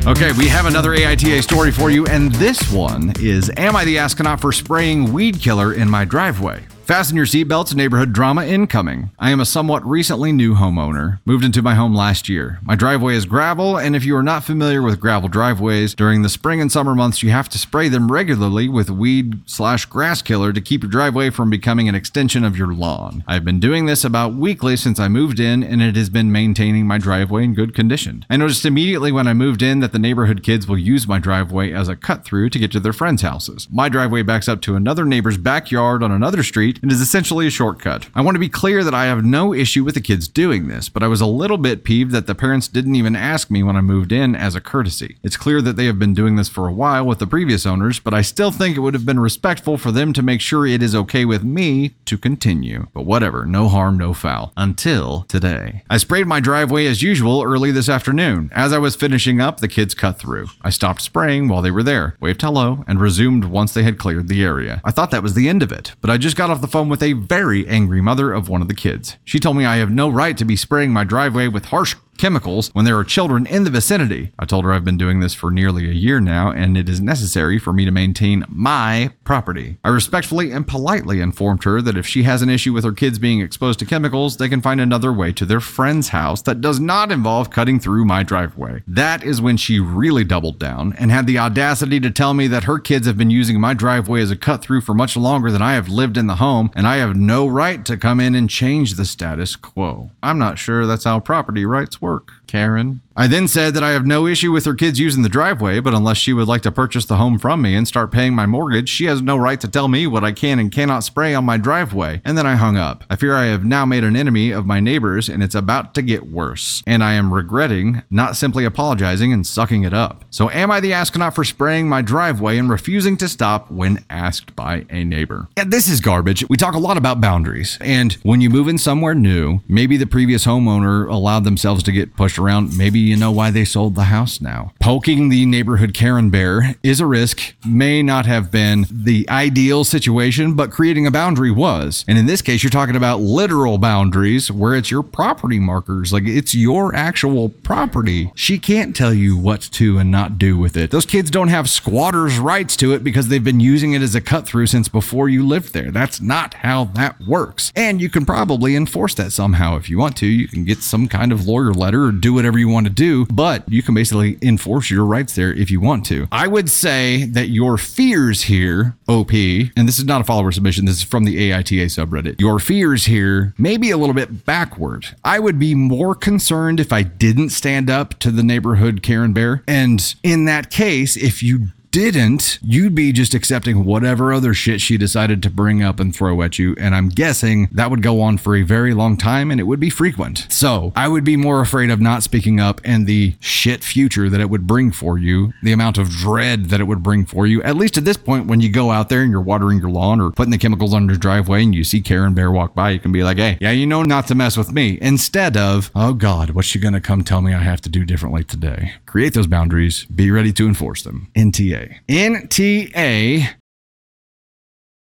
Okay, 0.07 0.31
we 0.31 0.47
have 0.47 0.65
another 0.65 0.89
AITA 0.91 1.43
story 1.43 1.71
for 1.71 1.91
you, 1.91 2.07
and 2.07 2.31
this 2.33 2.71
one 2.71 3.13
is 3.19 3.51
Am 3.55 3.75
I 3.75 3.85
the 3.85 3.99
astronaut 3.99 4.41
for 4.41 4.51
spraying 4.51 5.13
weed 5.13 5.39
killer 5.39 5.73
in 5.73 5.87
my 5.87 6.05
driveway? 6.05 6.65
Fasten 6.83 7.15
your 7.15 7.27
seatbelts, 7.27 7.75
neighborhood 7.75 8.11
drama 8.11 8.43
incoming. 8.43 9.11
I 9.17 9.29
am 9.29 9.39
a 9.39 9.45
somewhat 9.45 9.85
recently 9.85 10.31
new 10.31 10.55
homeowner. 10.55 11.19
Moved 11.25 11.45
into 11.45 11.61
my 11.61 11.75
home 11.75 11.95
last 11.95 12.27
year. 12.27 12.59
My 12.63 12.75
driveway 12.75 13.15
is 13.15 13.25
gravel, 13.25 13.77
and 13.77 13.95
if 13.95 14.03
you 14.03 14.15
are 14.17 14.23
not 14.23 14.43
familiar 14.43 14.81
with 14.81 14.99
gravel 14.99 15.29
driveways, 15.29 15.93
during 15.93 16.21
the 16.21 16.27
spring 16.27 16.59
and 16.59 16.71
summer 16.71 16.95
months, 16.95 17.21
you 17.21 17.29
have 17.29 17.47
to 17.49 17.59
spray 17.59 17.87
them 17.87 18.11
regularly 18.11 18.67
with 18.67 18.89
weed 18.89 19.39
slash 19.45 19.85
grass 19.85 20.23
killer 20.23 20.51
to 20.51 20.59
keep 20.59 20.81
your 20.81 20.89
driveway 20.89 21.29
from 21.29 21.51
becoming 21.51 21.87
an 21.87 21.95
extension 21.95 22.43
of 22.43 22.57
your 22.57 22.73
lawn. 22.73 23.23
I've 23.27 23.45
been 23.45 23.59
doing 23.59 23.85
this 23.85 24.03
about 24.03 24.33
weekly 24.33 24.75
since 24.75 24.99
I 24.99 25.07
moved 25.07 25.39
in, 25.39 25.63
and 25.63 25.83
it 25.83 25.95
has 25.95 26.09
been 26.09 26.31
maintaining 26.31 26.87
my 26.87 26.97
driveway 26.97 27.43
in 27.43 27.53
good 27.53 27.75
condition. 27.75 28.25
I 28.29 28.37
noticed 28.37 28.65
immediately 28.65 29.11
when 29.11 29.27
I 29.27 29.33
moved 29.33 29.61
in 29.61 29.79
that 29.79 29.91
the 29.93 29.99
neighborhood 29.99 30.41
kids 30.43 30.67
will 30.67 30.79
use 30.79 31.07
my 31.07 31.19
driveway 31.19 31.71
as 31.71 31.87
a 31.87 31.95
cut 31.95 32.25
through 32.25 32.49
to 32.49 32.59
get 32.59 32.71
to 32.73 32.79
their 32.79 32.91
friends' 32.91 33.21
houses. 33.21 33.67
My 33.71 33.87
driveway 33.87 34.23
backs 34.23 34.49
up 34.49 34.61
to 34.61 34.75
another 34.75 35.05
neighbor's 35.05 35.37
backyard 35.37 36.01
on 36.01 36.11
another 36.11 36.41
street 36.41 36.70
and 36.81 36.91
is 36.91 37.01
essentially 37.01 37.47
a 37.47 37.51
shortcut. 37.51 38.07
I 38.13 38.21
want 38.21 38.35
to 38.35 38.39
be 38.39 38.49
clear 38.49 38.83
that 38.83 38.93
I 38.93 39.05
have 39.05 39.25
no 39.25 39.53
issue 39.53 39.83
with 39.83 39.95
the 39.95 40.01
kids 40.01 40.27
doing 40.27 40.67
this, 40.67 40.89
but 40.89 41.03
I 41.03 41.07
was 41.07 41.21
a 41.21 41.25
little 41.25 41.57
bit 41.57 41.83
peeved 41.83 42.11
that 42.11 42.27
the 42.27 42.35
parents 42.35 42.67
didn't 42.67 42.95
even 42.95 43.15
ask 43.15 43.49
me 43.49 43.63
when 43.63 43.75
I 43.75 43.81
moved 43.81 44.11
in 44.11 44.35
as 44.35 44.55
a 44.55 44.61
courtesy. 44.61 45.17
It's 45.23 45.37
clear 45.37 45.61
that 45.61 45.75
they 45.75 45.85
have 45.85 45.99
been 45.99 46.13
doing 46.13 46.35
this 46.35 46.49
for 46.49 46.67
a 46.67 46.73
while 46.73 47.05
with 47.05 47.19
the 47.19 47.27
previous 47.27 47.65
owners, 47.65 47.99
but 47.99 48.13
I 48.13 48.21
still 48.21 48.51
think 48.51 48.75
it 48.75 48.81
would 48.81 48.93
have 48.93 49.05
been 49.05 49.19
respectful 49.19 49.77
for 49.77 49.91
them 49.91 50.13
to 50.13 50.21
make 50.21 50.41
sure 50.41 50.65
it 50.65 50.83
is 50.83 50.95
okay 50.95 51.25
with 51.25 51.43
me 51.43 51.89
to 52.05 52.17
continue. 52.17 52.87
But 52.93 53.05
whatever, 53.05 53.45
no 53.45 53.67
harm, 53.67 53.97
no 53.97 54.13
foul. 54.13 54.53
Until 54.57 55.23
today. 55.23 55.83
I 55.89 55.97
sprayed 55.97 56.27
my 56.27 56.39
driveway 56.39 56.85
as 56.85 57.01
usual 57.01 57.43
early 57.43 57.71
this 57.71 57.89
afternoon. 57.89 58.49
As 58.53 58.73
I 58.73 58.77
was 58.77 58.95
finishing 58.95 59.41
up, 59.41 59.59
the 59.59 59.67
kids 59.67 59.93
cut 59.93 60.19
through. 60.19 60.47
I 60.61 60.69
stopped 60.69 61.01
spraying 61.01 61.47
while 61.47 61.61
they 61.61 61.71
were 61.71 61.83
there, 61.83 62.15
waved 62.19 62.41
hello, 62.41 62.83
and 62.87 62.99
resumed 62.99 63.45
once 63.45 63.73
they 63.73 63.83
had 63.83 63.97
cleared 63.97 64.27
the 64.27 64.43
area. 64.43 64.81
I 64.83 64.91
thought 64.91 65.11
that 65.11 65.23
was 65.23 65.33
the 65.33 65.49
end 65.49 65.63
of 65.63 65.71
it, 65.71 65.93
but 66.01 66.09
I 66.09 66.17
just 66.17 66.35
got 66.35 66.49
the 66.61 66.67
phone 66.67 66.89
with 66.89 67.03
a 67.03 67.13
very 67.13 67.67
angry 67.67 68.01
mother 68.01 68.31
of 68.31 68.49
one 68.49 68.61
of 68.61 68.67
the 68.67 68.73
kids. 68.73 69.17
She 69.23 69.39
told 69.39 69.57
me 69.57 69.65
I 69.65 69.77
have 69.77 69.91
no 69.91 70.09
right 70.09 70.37
to 70.37 70.45
be 70.45 70.55
spraying 70.55 70.91
my 70.91 71.03
driveway 71.03 71.47
with 71.47 71.65
harsh 71.65 71.95
chemicals 72.21 72.69
when 72.73 72.85
there 72.85 72.99
are 72.99 73.03
children 73.03 73.47
in 73.47 73.63
the 73.63 73.71
vicinity. 73.71 74.31
I 74.37 74.45
told 74.45 74.63
her 74.63 74.71
I've 74.71 74.85
been 74.85 74.95
doing 74.95 75.21
this 75.21 75.33
for 75.33 75.49
nearly 75.49 75.89
a 75.89 75.93
year 75.93 76.19
now 76.19 76.51
and 76.51 76.77
it 76.77 76.87
is 76.87 77.01
necessary 77.01 77.57
for 77.57 77.73
me 77.73 77.83
to 77.83 77.91
maintain 77.91 78.45
my 78.47 79.09
property. 79.23 79.79
I 79.83 79.89
respectfully 79.89 80.51
and 80.51 80.67
politely 80.67 81.19
informed 81.19 81.63
her 81.63 81.81
that 81.81 81.97
if 81.97 82.05
she 82.05 82.21
has 82.23 82.43
an 82.43 82.49
issue 82.49 82.73
with 82.73 82.83
her 82.83 82.91
kids 82.91 83.17
being 83.17 83.41
exposed 83.41 83.79
to 83.79 83.87
chemicals, 83.87 84.37
they 84.37 84.49
can 84.49 84.61
find 84.61 84.79
another 84.79 85.11
way 85.11 85.33
to 85.33 85.45
their 85.47 85.59
friend's 85.59 86.09
house 86.09 86.43
that 86.43 86.61
does 86.61 86.79
not 86.79 87.11
involve 87.11 87.49
cutting 87.49 87.79
through 87.79 88.05
my 88.05 88.21
driveway. 88.21 88.83
That 88.85 89.23
is 89.23 89.41
when 89.41 89.57
she 89.57 89.79
really 89.79 90.23
doubled 90.23 90.59
down 90.59 90.93
and 90.99 91.09
had 91.09 91.25
the 91.25 91.39
audacity 91.39 91.99
to 92.01 92.11
tell 92.11 92.35
me 92.35 92.45
that 92.49 92.65
her 92.65 92.77
kids 92.77 93.07
have 93.07 93.17
been 93.17 93.31
using 93.31 93.59
my 93.59 93.73
driveway 93.73 94.21
as 94.21 94.29
a 94.29 94.35
cut 94.35 94.61
through 94.61 94.81
for 94.81 94.93
much 94.93 95.17
longer 95.17 95.49
than 95.49 95.63
I 95.63 95.73
have 95.73 95.89
lived 95.89 96.17
in 96.17 96.27
the 96.27 96.35
home 96.35 96.69
and 96.75 96.85
I 96.85 96.97
have 96.97 97.15
no 97.15 97.47
right 97.47 97.83
to 97.85 97.97
come 97.97 98.19
in 98.19 98.35
and 98.35 98.47
change 98.47 98.93
the 98.93 99.05
status 99.05 99.55
quo. 99.55 100.11
I'm 100.21 100.37
not 100.37 100.59
sure 100.59 100.85
that's 100.85 101.05
how 101.05 101.19
property 101.19 101.65
rights 101.65 101.99
work 101.99 102.10
work, 102.11 102.40
Karen. 102.51 102.99
I 103.15 103.27
then 103.27 103.47
said 103.47 103.73
that 103.73 103.83
I 103.83 103.91
have 103.91 104.05
no 104.05 104.25
issue 104.25 104.51
with 104.51 104.63
her 104.65 104.73
kids 104.73 104.99
using 104.99 105.21
the 105.21 105.29
driveway, 105.29 105.79
but 105.79 105.93
unless 105.93 106.17
she 106.17 106.33
would 106.33 106.47
like 106.47 106.61
to 106.61 106.71
purchase 106.71 107.05
the 107.05 107.17
home 107.17 107.37
from 107.37 107.61
me 107.61 107.75
and 107.75 107.87
start 107.87 108.11
paying 108.11 108.33
my 108.33 108.45
mortgage, 108.45 108.89
she 108.89 109.05
has 109.05 109.21
no 109.21 109.37
right 109.37 109.59
to 109.61 109.67
tell 109.67 109.87
me 109.87 110.07
what 110.07 110.23
I 110.23 110.31
can 110.31 110.59
and 110.59 110.71
cannot 110.71 111.03
spray 111.03 111.33
on 111.33 111.45
my 111.45 111.57
driveway. 111.57 112.21
And 112.25 112.37
then 112.37 112.47
I 112.47 112.55
hung 112.55 112.77
up. 112.77 113.03
I 113.09 113.15
fear 113.15 113.35
I 113.35 113.45
have 113.45 113.63
now 113.63 113.85
made 113.85 114.03
an 114.03 114.15
enemy 114.15 114.51
of 114.51 114.65
my 114.65 114.79
neighbors 114.79 115.29
and 115.29 115.43
it's 115.43 115.55
about 115.55 115.93
to 115.95 116.01
get 116.01 116.27
worse. 116.27 116.83
And 116.87 117.03
I 117.03 117.13
am 117.13 117.33
regretting 117.33 118.01
not 118.09 118.37
simply 118.37 118.65
apologizing 118.65 119.31
and 119.31 119.45
sucking 119.45 119.83
it 119.83 119.93
up. 119.93 120.25
So 120.29 120.49
am 120.49 120.71
I 120.71 120.79
the 120.79 120.93
astronaut 120.93 121.35
for 121.35 121.43
spraying 121.43 121.87
my 121.87 122.01
driveway 122.01 122.57
and 122.57 122.69
refusing 122.69 123.17
to 123.17 123.29
stop 123.29 123.69
when 123.69 124.03
asked 124.09 124.55
by 124.55 124.85
a 124.89 125.03
neighbor? 125.03 125.47
And 125.57 125.71
this 125.71 125.89
is 125.89 126.01
garbage. 126.01 126.47
We 126.49 126.57
talk 126.57 126.75
a 126.75 126.79
lot 126.79 126.97
about 126.97 127.21
boundaries. 127.21 127.77
And 127.81 128.13
when 128.23 128.41
you 128.41 128.49
move 128.49 128.67
in 128.67 128.77
somewhere 128.77 129.15
new, 129.15 129.59
maybe 129.67 129.97
the 129.97 130.07
previous 130.07 130.45
homeowner 130.45 131.09
allowed 131.09 131.43
themselves 131.43 131.83
to 131.83 131.91
get 131.91 132.15
pushed 132.15 132.39
around. 132.41 132.77
Maybe 132.77 132.99
you 132.99 133.15
know 133.15 133.31
why 133.31 133.51
they 133.51 133.65
sold 133.65 133.95
the 133.95 134.05
house 134.05 134.41
now. 134.41 134.73
Poking 134.79 135.29
the 135.29 135.45
neighborhood 135.45 135.93
Karen 135.93 136.29
bear 136.29 136.75
is 136.83 136.99
a 136.99 137.05
risk, 137.05 137.53
may 137.65 138.01
not 138.01 138.25
have 138.25 138.51
been 138.51 138.85
the 138.91 139.29
ideal 139.29 139.83
situation, 139.83 140.55
but 140.55 140.71
creating 140.71 141.05
a 141.05 141.11
boundary 141.11 141.51
was. 141.51 142.03
And 142.07 142.17
in 142.17 142.25
this 142.25 142.41
case, 142.41 142.63
you're 142.63 142.69
talking 142.69 142.95
about 142.95 143.19
literal 143.19 143.77
boundaries 143.77 144.51
where 144.51 144.75
it's 144.75 144.91
your 144.91 145.03
property 145.03 145.59
markers, 145.59 146.11
like 146.11 146.23
it's 146.25 146.55
your 146.55 146.93
actual 146.95 147.49
property. 147.49 148.31
She 148.35 148.59
can't 148.59 148.95
tell 148.95 149.13
you 149.13 149.37
what 149.37 149.61
to 149.73 149.97
and 149.97 150.11
not 150.11 150.37
do 150.37 150.57
with 150.57 150.75
it. 150.75 150.91
Those 150.91 151.05
kids 151.05 151.31
don't 151.31 151.49
have 151.49 151.69
squatters' 151.69 152.39
rights 152.39 152.75
to 152.77 152.93
it 152.93 153.03
because 153.03 153.27
they've 153.27 153.43
been 153.43 153.59
using 153.59 153.93
it 153.93 154.01
as 154.01 154.15
a 154.15 154.21
cut 154.21 154.45
through 154.45 154.67
since 154.67 154.87
before 154.87 155.29
you 155.29 155.45
lived 155.45 155.73
there. 155.73 155.91
That's 155.91 156.19
not 156.21 156.55
how 156.55 156.85
that 156.85 157.19
works. 157.21 157.71
And 157.75 158.01
you 158.01 158.09
can 158.09 158.25
probably 158.25 158.75
enforce 158.75 159.13
that 159.15 159.31
somehow 159.31 159.77
if 159.77 159.89
you 159.89 159.97
want 159.97 160.17
to. 160.17 160.25
You 160.27 160.47
can 160.47 160.65
get 160.65 160.79
some 160.79 161.07
kind 161.07 161.31
of 161.31 161.47
lawyer 161.47 161.73
letter 161.73 162.05
or 162.05 162.11
do 162.11 162.30
whatever 162.33 162.57
you 162.57 162.67
want 162.67 162.87
to 162.87 162.93
do, 162.93 163.25
but 163.27 163.63
you 163.71 163.83
can 163.83 163.93
basically 163.93 164.37
enforce 164.41 164.89
your 164.89 165.05
rights 165.05 165.35
there 165.35 165.53
if 165.53 165.71
you 165.71 165.79
want 165.79 166.05
to. 166.07 166.27
I 166.31 166.47
would 166.47 166.69
say 166.69 167.25
that 167.25 167.49
your 167.49 167.77
fears 167.77 168.43
here, 168.43 168.95
OP, 169.07 169.31
and 169.33 169.87
this 169.87 169.99
is 169.99 170.05
not 170.05 170.21
a 170.21 170.23
follower 170.23 170.51
submission, 170.51 170.85
this 170.85 170.97
is 170.97 171.03
from 171.03 171.23
the 171.23 171.51
AITA 171.51 171.85
subreddit. 171.85 172.39
Your 172.39 172.59
fears 172.59 173.05
here 173.05 173.53
may 173.57 173.77
be 173.77 173.91
a 173.91 173.97
little 173.97 174.15
bit 174.15 174.45
backward. 174.45 175.07
I 175.23 175.39
would 175.39 175.59
be 175.59 175.75
more 175.75 176.15
concerned 176.15 176.79
if 176.79 176.91
I 176.91 177.03
didn't 177.03 177.49
stand 177.49 177.89
up 177.89 178.19
to 178.19 178.31
the 178.31 178.43
neighborhood 178.43 179.03
Karen 179.03 179.33
Bear. 179.33 179.63
And 179.67 180.15
in 180.23 180.45
that 180.45 180.69
case, 180.69 181.15
if 181.15 181.43
you 181.43 181.67
didn't, 181.91 182.57
you'd 182.61 182.95
be 182.95 183.11
just 183.11 183.33
accepting 183.33 183.83
whatever 183.83 184.33
other 184.33 184.53
shit 184.53 184.79
she 184.79 184.97
decided 184.97 185.43
to 185.43 185.49
bring 185.49 185.83
up 185.83 185.99
and 185.99 186.15
throw 186.15 186.41
at 186.41 186.57
you. 186.57 186.73
And 186.79 186.95
I'm 186.95 187.09
guessing 187.09 187.67
that 187.71 187.91
would 187.91 188.01
go 188.01 188.21
on 188.21 188.37
for 188.37 188.55
a 188.55 188.61
very 188.61 188.93
long 188.93 189.17
time 189.17 189.51
and 189.51 189.59
it 189.59 189.65
would 189.65 189.79
be 189.79 189.89
frequent. 189.89 190.47
So 190.49 190.93
I 190.95 191.09
would 191.09 191.25
be 191.25 191.35
more 191.35 191.61
afraid 191.61 191.89
of 191.89 191.99
not 191.99 192.23
speaking 192.23 192.59
up 192.59 192.79
and 192.85 193.05
the 193.05 193.35
shit 193.39 193.83
future 193.83 194.29
that 194.29 194.39
it 194.39 194.49
would 194.49 194.65
bring 194.65 194.91
for 194.91 195.17
you, 195.17 195.53
the 195.61 195.73
amount 195.73 195.97
of 195.97 196.09
dread 196.09 196.69
that 196.69 196.79
it 196.79 196.85
would 196.85 197.03
bring 197.03 197.25
for 197.25 197.45
you. 197.45 197.61
At 197.63 197.75
least 197.75 197.97
at 197.97 198.05
this 198.05 198.17
point, 198.17 198.47
when 198.47 198.61
you 198.61 198.71
go 198.71 198.91
out 198.91 199.09
there 199.09 199.21
and 199.21 199.31
you're 199.31 199.41
watering 199.41 199.79
your 199.79 199.91
lawn 199.91 200.21
or 200.21 200.31
putting 200.31 200.51
the 200.51 200.57
chemicals 200.57 200.93
on 200.93 201.07
your 201.07 201.17
driveway 201.17 201.63
and 201.63 201.75
you 201.75 201.83
see 201.83 202.01
Karen 202.01 202.33
Bear 202.33 202.51
walk 202.51 202.73
by, 202.73 202.91
you 202.91 202.99
can 202.99 203.11
be 203.11 203.23
like, 203.23 203.37
hey, 203.37 203.57
yeah, 203.59 203.71
you 203.71 203.85
know 203.85 204.03
not 204.03 204.27
to 204.27 204.35
mess 204.35 204.55
with 204.55 204.71
me. 204.71 204.97
Instead 205.01 205.57
of, 205.57 205.91
oh 205.93 206.13
God, 206.13 206.51
what's 206.51 206.67
she 206.67 206.79
going 206.79 206.93
to 206.93 207.01
come 207.01 207.23
tell 207.23 207.41
me 207.41 207.53
I 207.53 207.59
have 207.59 207.81
to 207.81 207.89
do 207.89 208.05
differently 208.05 208.43
today? 208.43 208.93
Create 209.05 209.33
those 209.33 209.47
boundaries, 209.47 210.05
be 210.05 210.31
ready 210.31 210.53
to 210.53 210.67
enforce 210.67 211.03
them. 211.03 211.29
NTA. 211.35 211.80
NTA 212.09 213.55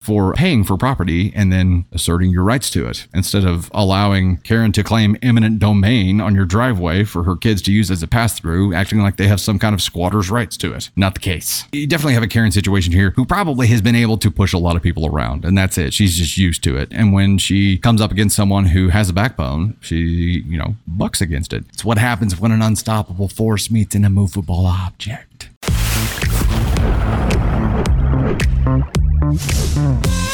for 0.02 0.32
paying 0.32 0.64
for 0.64 0.76
property 0.76 1.32
and 1.34 1.52
then 1.52 1.86
asserting 1.92 2.28
your 2.30 2.42
rights 2.42 2.70
to 2.70 2.86
it 2.88 3.06
instead 3.14 3.44
of 3.44 3.70
allowing 3.72 4.36
Karen 4.38 4.72
to 4.72 4.82
claim 4.82 5.16
eminent 5.22 5.60
domain 5.60 6.20
on 6.20 6.34
your 6.34 6.44
driveway 6.44 7.04
for 7.04 7.22
her 7.22 7.36
kids 7.36 7.62
to 7.62 7.72
use 7.72 7.88
as 7.88 8.02
a 8.02 8.08
pass 8.08 8.38
through, 8.38 8.74
acting 8.74 9.00
like 9.00 9.16
they 9.16 9.28
have 9.28 9.40
some 9.40 9.60
kind 9.60 9.74
of 9.74 9.80
squatter's 9.80 10.28
rights 10.28 10.56
to 10.56 10.72
it. 10.72 10.90
Not 10.96 11.14
the 11.14 11.20
case. 11.20 11.64
You 11.70 11.86
definitely 11.86 12.14
have 12.14 12.24
a 12.24 12.28
Karen 12.28 12.50
situation 12.50 12.92
here 12.92 13.12
who 13.14 13.24
probably 13.24 13.68
has 13.68 13.80
been 13.80 13.94
able 13.94 14.18
to 14.18 14.30
push 14.30 14.52
a 14.52 14.58
lot 14.58 14.74
of 14.74 14.82
people 14.82 15.06
around, 15.06 15.44
and 15.44 15.56
that's 15.56 15.78
it. 15.78 15.94
She's 15.94 16.16
just 16.16 16.36
used 16.36 16.64
to 16.64 16.76
it. 16.76 16.88
And 16.90 17.12
when 17.12 17.38
she 17.38 17.78
comes 17.78 18.00
up 18.00 18.10
against 18.10 18.34
someone 18.34 18.66
who 18.66 18.88
has 18.88 19.08
a 19.08 19.12
backbone, 19.12 19.76
she, 19.80 20.42
you 20.46 20.58
know, 20.58 20.74
bucks 20.88 21.20
against 21.20 21.52
it. 21.52 21.64
It's 21.72 21.84
what 21.84 21.98
happens 21.98 22.40
when 22.40 22.50
an 22.50 22.60
unstoppable 22.60 23.28
force 23.28 23.70
meets 23.70 23.94
an 23.94 24.04
immovable 24.04 24.66
object. 24.66 25.48
Mm-hmm. 28.42 30.31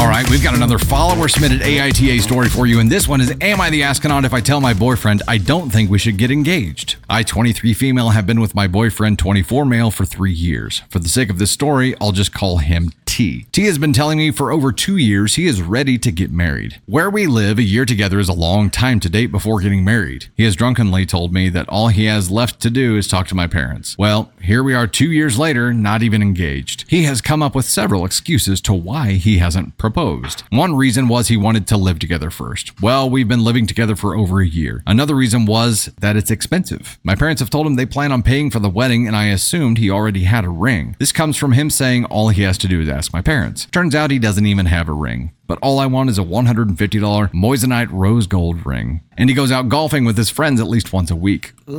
All 0.00 0.08
right, 0.08 0.26
we've 0.30 0.42
got 0.42 0.54
another 0.54 0.78
follower 0.78 1.28
submitted 1.28 1.60
AITA 1.60 2.22
story 2.22 2.48
for 2.48 2.66
you, 2.66 2.80
and 2.80 2.90
this 2.90 3.06
one 3.06 3.20
is 3.20 3.34
Am 3.42 3.60
I 3.60 3.68
the 3.68 3.82
astronaut 3.82 4.24
if 4.24 4.32
I 4.32 4.40
tell 4.40 4.58
my 4.58 4.72
boyfriend 4.72 5.22
I 5.28 5.36
don't 5.36 5.68
think 5.68 5.90
we 5.90 5.98
should 5.98 6.16
get 6.16 6.30
engaged? 6.30 6.96
I, 7.10 7.22
23 7.22 7.74
female, 7.74 8.08
have 8.08 8.26
been 8.26 8.40
with 8.40 8.54
my 8.54 8.66
boyfriend, 8.66 9.18
24 9.18 9.66
male, 9.66 9.90
for 9.90 10.06
three 10.06 10.32
years. 10.32 10.80
For 10.88 11.00
the 11.00 11.08
sake 11.10 11.28
of 11.28 11.38
this 11.38 11.50
story, 11.50 11.94
I'll 12.00 12.12
just 12.12 12.32
call 12.32 12.58
him 12.58 12.92
T. 13.04 13.44
T 13.52 13.64
has 13.64 13.76
been 13.76 13.92
telling 13.92 14.16
me 14.16 14.30
for 14.30 14.50
over 14.50 14.72
two 14.72 14.96
years 14.96 15.34
he 15.34 15.46
is 15.46 15.60
ready 15.60 15.98
to 15.98 16.10
get 16.10 16.32
married. 16.32 16.80
Where 16.86 17.10
we 17.10 17.26
live, 17.26 17.58
a 17.58 17.62
year 17.62 17.84
together 17.84 18.18
is 18.20 18.30
a 18.30 18.32
long 18.32 18.70
time 18.70 19.00
to 19.00 19.10
date 19.10 19.30
before 19.32 19.60
getting 19.60 19.84
married. 19.84 20.28
He 20.34 20.44
has 20.44 20.56
drunkenly 20.56 21.04
told 21.04 21.34
me 21.34 21.50
that 21.50 21.68
all 21.68 21.88
he 21.88 22.06
has 22.06 22.30
left 22.30 22.60
to 22.60 22.70
do 22.70 22.96
is 22.96 23.06
talk 23.06 23.26
to 23.26 23.34
my 23.34 23.48
parents. 23.48 23.98
Well, 23.98 24.32
here 24.40 24.62
we 24.62 24.72
are 24.72 24.86
two 24.86 25.10
years 25.10 25.38
later, 25.38 25.74
not 25.74 26.02
even 26.02 26.22
engaged. 26.22 26.86
He 26.88 27.02
has 27.02 27.20
come 27.20 27.42
up 27.42 27.54
with 27.54 27.66
several 27.66 28.06
excuses 28.06 28.60
to 28.62 28.72
why 28.72 29.12
he 29.12 29.36
hasn't 29.38 29.76
proposed. 29.76 29.89
One 30.50 30.76
reason 30.76 31.08
was 31.08 31.28
he 31.28 31.36
wanted 31.36 31.66
to 31.68 31.76
live 31.76 31.98
together 31.98 32.30
first. 32.30 32.80
Well, 32.80 33.08
we've 33.08 33.28
been 33.28 33.44
living 33.44 33.66
together 33.66 33.96
for 33.96 34.14
over 34.16 34.40
a 34.40 34.46
year. 34.46 34.82
Another 34.86 35.14
reason 35.14 35.46
was 35.46 35.86
that 36.00 36.16
it's 36.16 36.30
expensive. 36.30 36.98
My 37.02 37.14
parents 37.14 37.40
have 37.40 37.50
told 37.50 37.66
him 37.66 37.76
they 37.76 37.86
plan 37.86 38.12
on 38.12 38.22
paying 38.22 38.50
for 38.50 38.58
the 38.58 38.70
wedding, 38.70 39.06
and 39.06 39.16
I 39.16 39.26
assumed 39.26 39.78
he 39.78 39.90
already 39.90 40.24
had 40.24 40.44
a 40.44 40.50
ring. 40.50 40.96
This 40.98 41.12
comes 41.12 41.36
from 41.36 41.52
him 41.52 41.70
saying 41.70 42.04
all 42.06 42.28
he 42.28 42.42
has 42.42 42.58
to 42.58 42.68
do 42.68 42.80
is 42.80 42.88
ask 42.88 43.12
my 43.12 43.22
parents. 43.22 43.66
Turns 43.66 43.94
out 43.94 44.10
he 44.10 44.18
doesn't 44.18 44.46
even 44.46 44.66
have 44.66 44.88
a 44.88 44.92
ring. 44.92 45.32
But 45.50 45.58
all 45.62 45.80
I 45.80 45.86
want 45.86 46.08
is 46.10 46.16
a 46.16 46.22
$150 46.22 46.76
Moissanite 47.32 47.88
rose 47.90 48.28
gold 48.28 48.64
ring. 48.64 49.00
And 49.18 49.28
he 49.28 49.34
goes 49.34 49.50
out 49.50 49.68
golfing 49.68 50.04
with 50.04 50.16
his 50.16 50.30
friends 50.30 50.60
at 50.60 50.68
least 50.68 50.92
once 50.92 51.10
a 51.10 51.16
week. 51.16 51.54
Uh, 51.66 51.74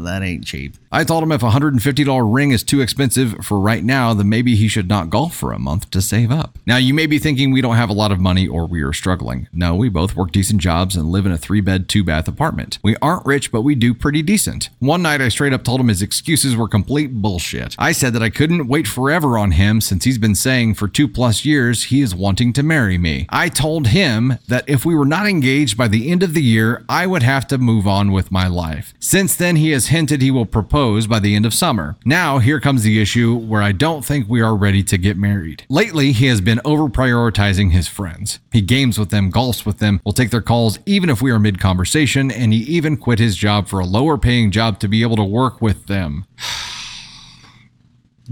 that 0.00 0.22
ain't 0.22 0.44
cheap. 0.44 0.74
I 0.92 1.04
told 1.04 1.22
him 1.22 1.30
if 1.30 1.42
a 1.42 1.50
$150 1.50 2.34
ring 2.34 2.50
is 2.50 2.64
too 2.64 2.80
expensive 2.80 3.36
for 3.44 3.60
right 3.60 3.84
now, 3.84 4.12
then 4.12 4.28
maybe 4.28 4.56
he 4.56 4.66
should 4.66 4.88
not 4.88 5.08
golf 5.08 5.36
for 5.36 5.52
a 5.52 5.58
month 5.58 5.90
to 5.92 6.02
save 6.02 6.32
up. 6.32 6.58
Now, 6.66 6.78
you 6.78 6.92
may 6.92 7.06
be 7.06 7.20
thinking 7.20 7.52
we 7.52 7.60
don't 7.60 7.76
have 7.76 7.90
a 7.90 7.94
lot 7.94 8.10
of 8.10 8.18
money 8.18 8.48
or 8.48 8.66
we 8.66 8.82
are 8.82 8.92
struggling. 8.92 9.46
No, 9.52 9.76
we 9.76 9.88
both 9.88 10.16
work 10.16 10.32
decent 10.32 10.60
jobs 10.60 10.96
and 10.96 11.08
live 11.10 11.26
in 11.26 11.32
a 11.32 11.38
three 11.38 11.60
bed, 11.60 11.88
two 11.88 12.02
bath 12.02 12.26
apartment. 12.26 12.80
We 12.82 12.96
aren't 13.00 13.24
rich, 13.24 13.52
but 13.52 13.62
we 13.62 13.76
do 13.76 13.94
pretty 13.94 14.22
decent. 14.22 14.68
One 14.80 15.02
night, 15.02 15.20
I 15.22 15.28
straight 15.28 15.52
up 15.52 15.62
told 15.62 15.80
him 15.80 15.88
his 15.88 16.02
excuses 16.02 16.56
were 16.56 16.68
complete 16.68 17.14
bullshit. 17.22 17.76
I 17.78 17.92
said 17.92 18.12
that 18.14 18.22
I 18.22 18.30
couldn't 18.30 18.66
wait 18.66 18.88
forever 18.88 19.38
on 19.38 19.52
him 19.52 19.80
since 19.80 20.04
he's 20.04 20.18
been 20.18 20.34
saying 20.34 20.74
for 20.74 20.88
two 20.88 21.06
plus 21.06 21.19
years 21.44 21.84
he 21.84 22.00
is 22.00 22.14
wanting 22.14 22.52
to 22.54 22.62
marry 22.62 22.96
me. 22.96 23.26
I 23.28 23.50
told 23.50 23.88
him 23.88 24.38
that 24.48 24.66
if 24.66 24.86
we 24.86 24.94
were 24.94 25.04
not 25.04 25.26
engaged 25.26 25.76
by 25.76 25.86
the 25.86 26.10
end 26.10 26.22
of 26.22 26.32
the 26.32 26.42
year, 26.42 26.82
I 26.88 27.06
would 27.06 27.22
have 27.22 27.46
to 27.48 27.58
move 27.58 27.86
on 27.86 28.10
with 28.10 28.32
my 28.32 28.46
life. 28.46 28.94
Since 28.98 29.36
then, 29.36 29.56
he 29.56 29.70
has 29.72 29.88
hinted 29.88 30.22
he 30.22 30.30
will 30.30 30.46
propose 30.46 31.06
by 31.06 31.20
the 31.20 31.34
end 31.34 31.44
of 31.44 31.52
summer. 31.52 31.96
Now, 32.06 32.38
here 32.38 32.58
comes 32.58 32.82
the 32.82 33.02
issue 33.02 33.36
where 33.36 33.60
I 33.60 33.72
don't 33.72 34.04
think 34.04 34.28
we 34.28 34.40
are 34.40 34.56
ready 34.56 34.82
to 34.84 34.96
get 34.96 35.18
married. 35.18 35.64
Lately, 35.68 36.12
he 36.12 36.26
has 36.26 36.40
been 36.40 36.60
over 36.64 36.88
prioritizing 36.88 37.72
his 37.72 37.86
friends. 37.86 38.38
He 38.50 38.62
games 38.62 38.98
with 38.98 39.10
them, 39.10 39.30
golfs 39.30 39.66
with 39.66 39.78
them, 39.78 40.00
will 40.04 40.12
take 40.14 40.30
their 40.30 40.40
calls 40.40 40.78
even 40.86 41.10
if 41.10 41.20
we 41.20 41.30
are 41.30 41.38
mid 41.38 41.60
conversation, 41.60 42.30
and 42.30 42.54
he 42.54 42.60
even 42.60 42.96
quit 42.96 43.18
his 43.18 43.36
job 43.36 43.68
for 43.68 43.78
a 43.78 43.86
lower 43.86 44.16
paying 44.16 44.50
job 44.50 44.80
to 44.80 44.88
be 44.88 45.02
able 45.02 45.16
to 45.16 45.24
work 45.24 45.60
with 45.60 45.86
them. 45.86 46.24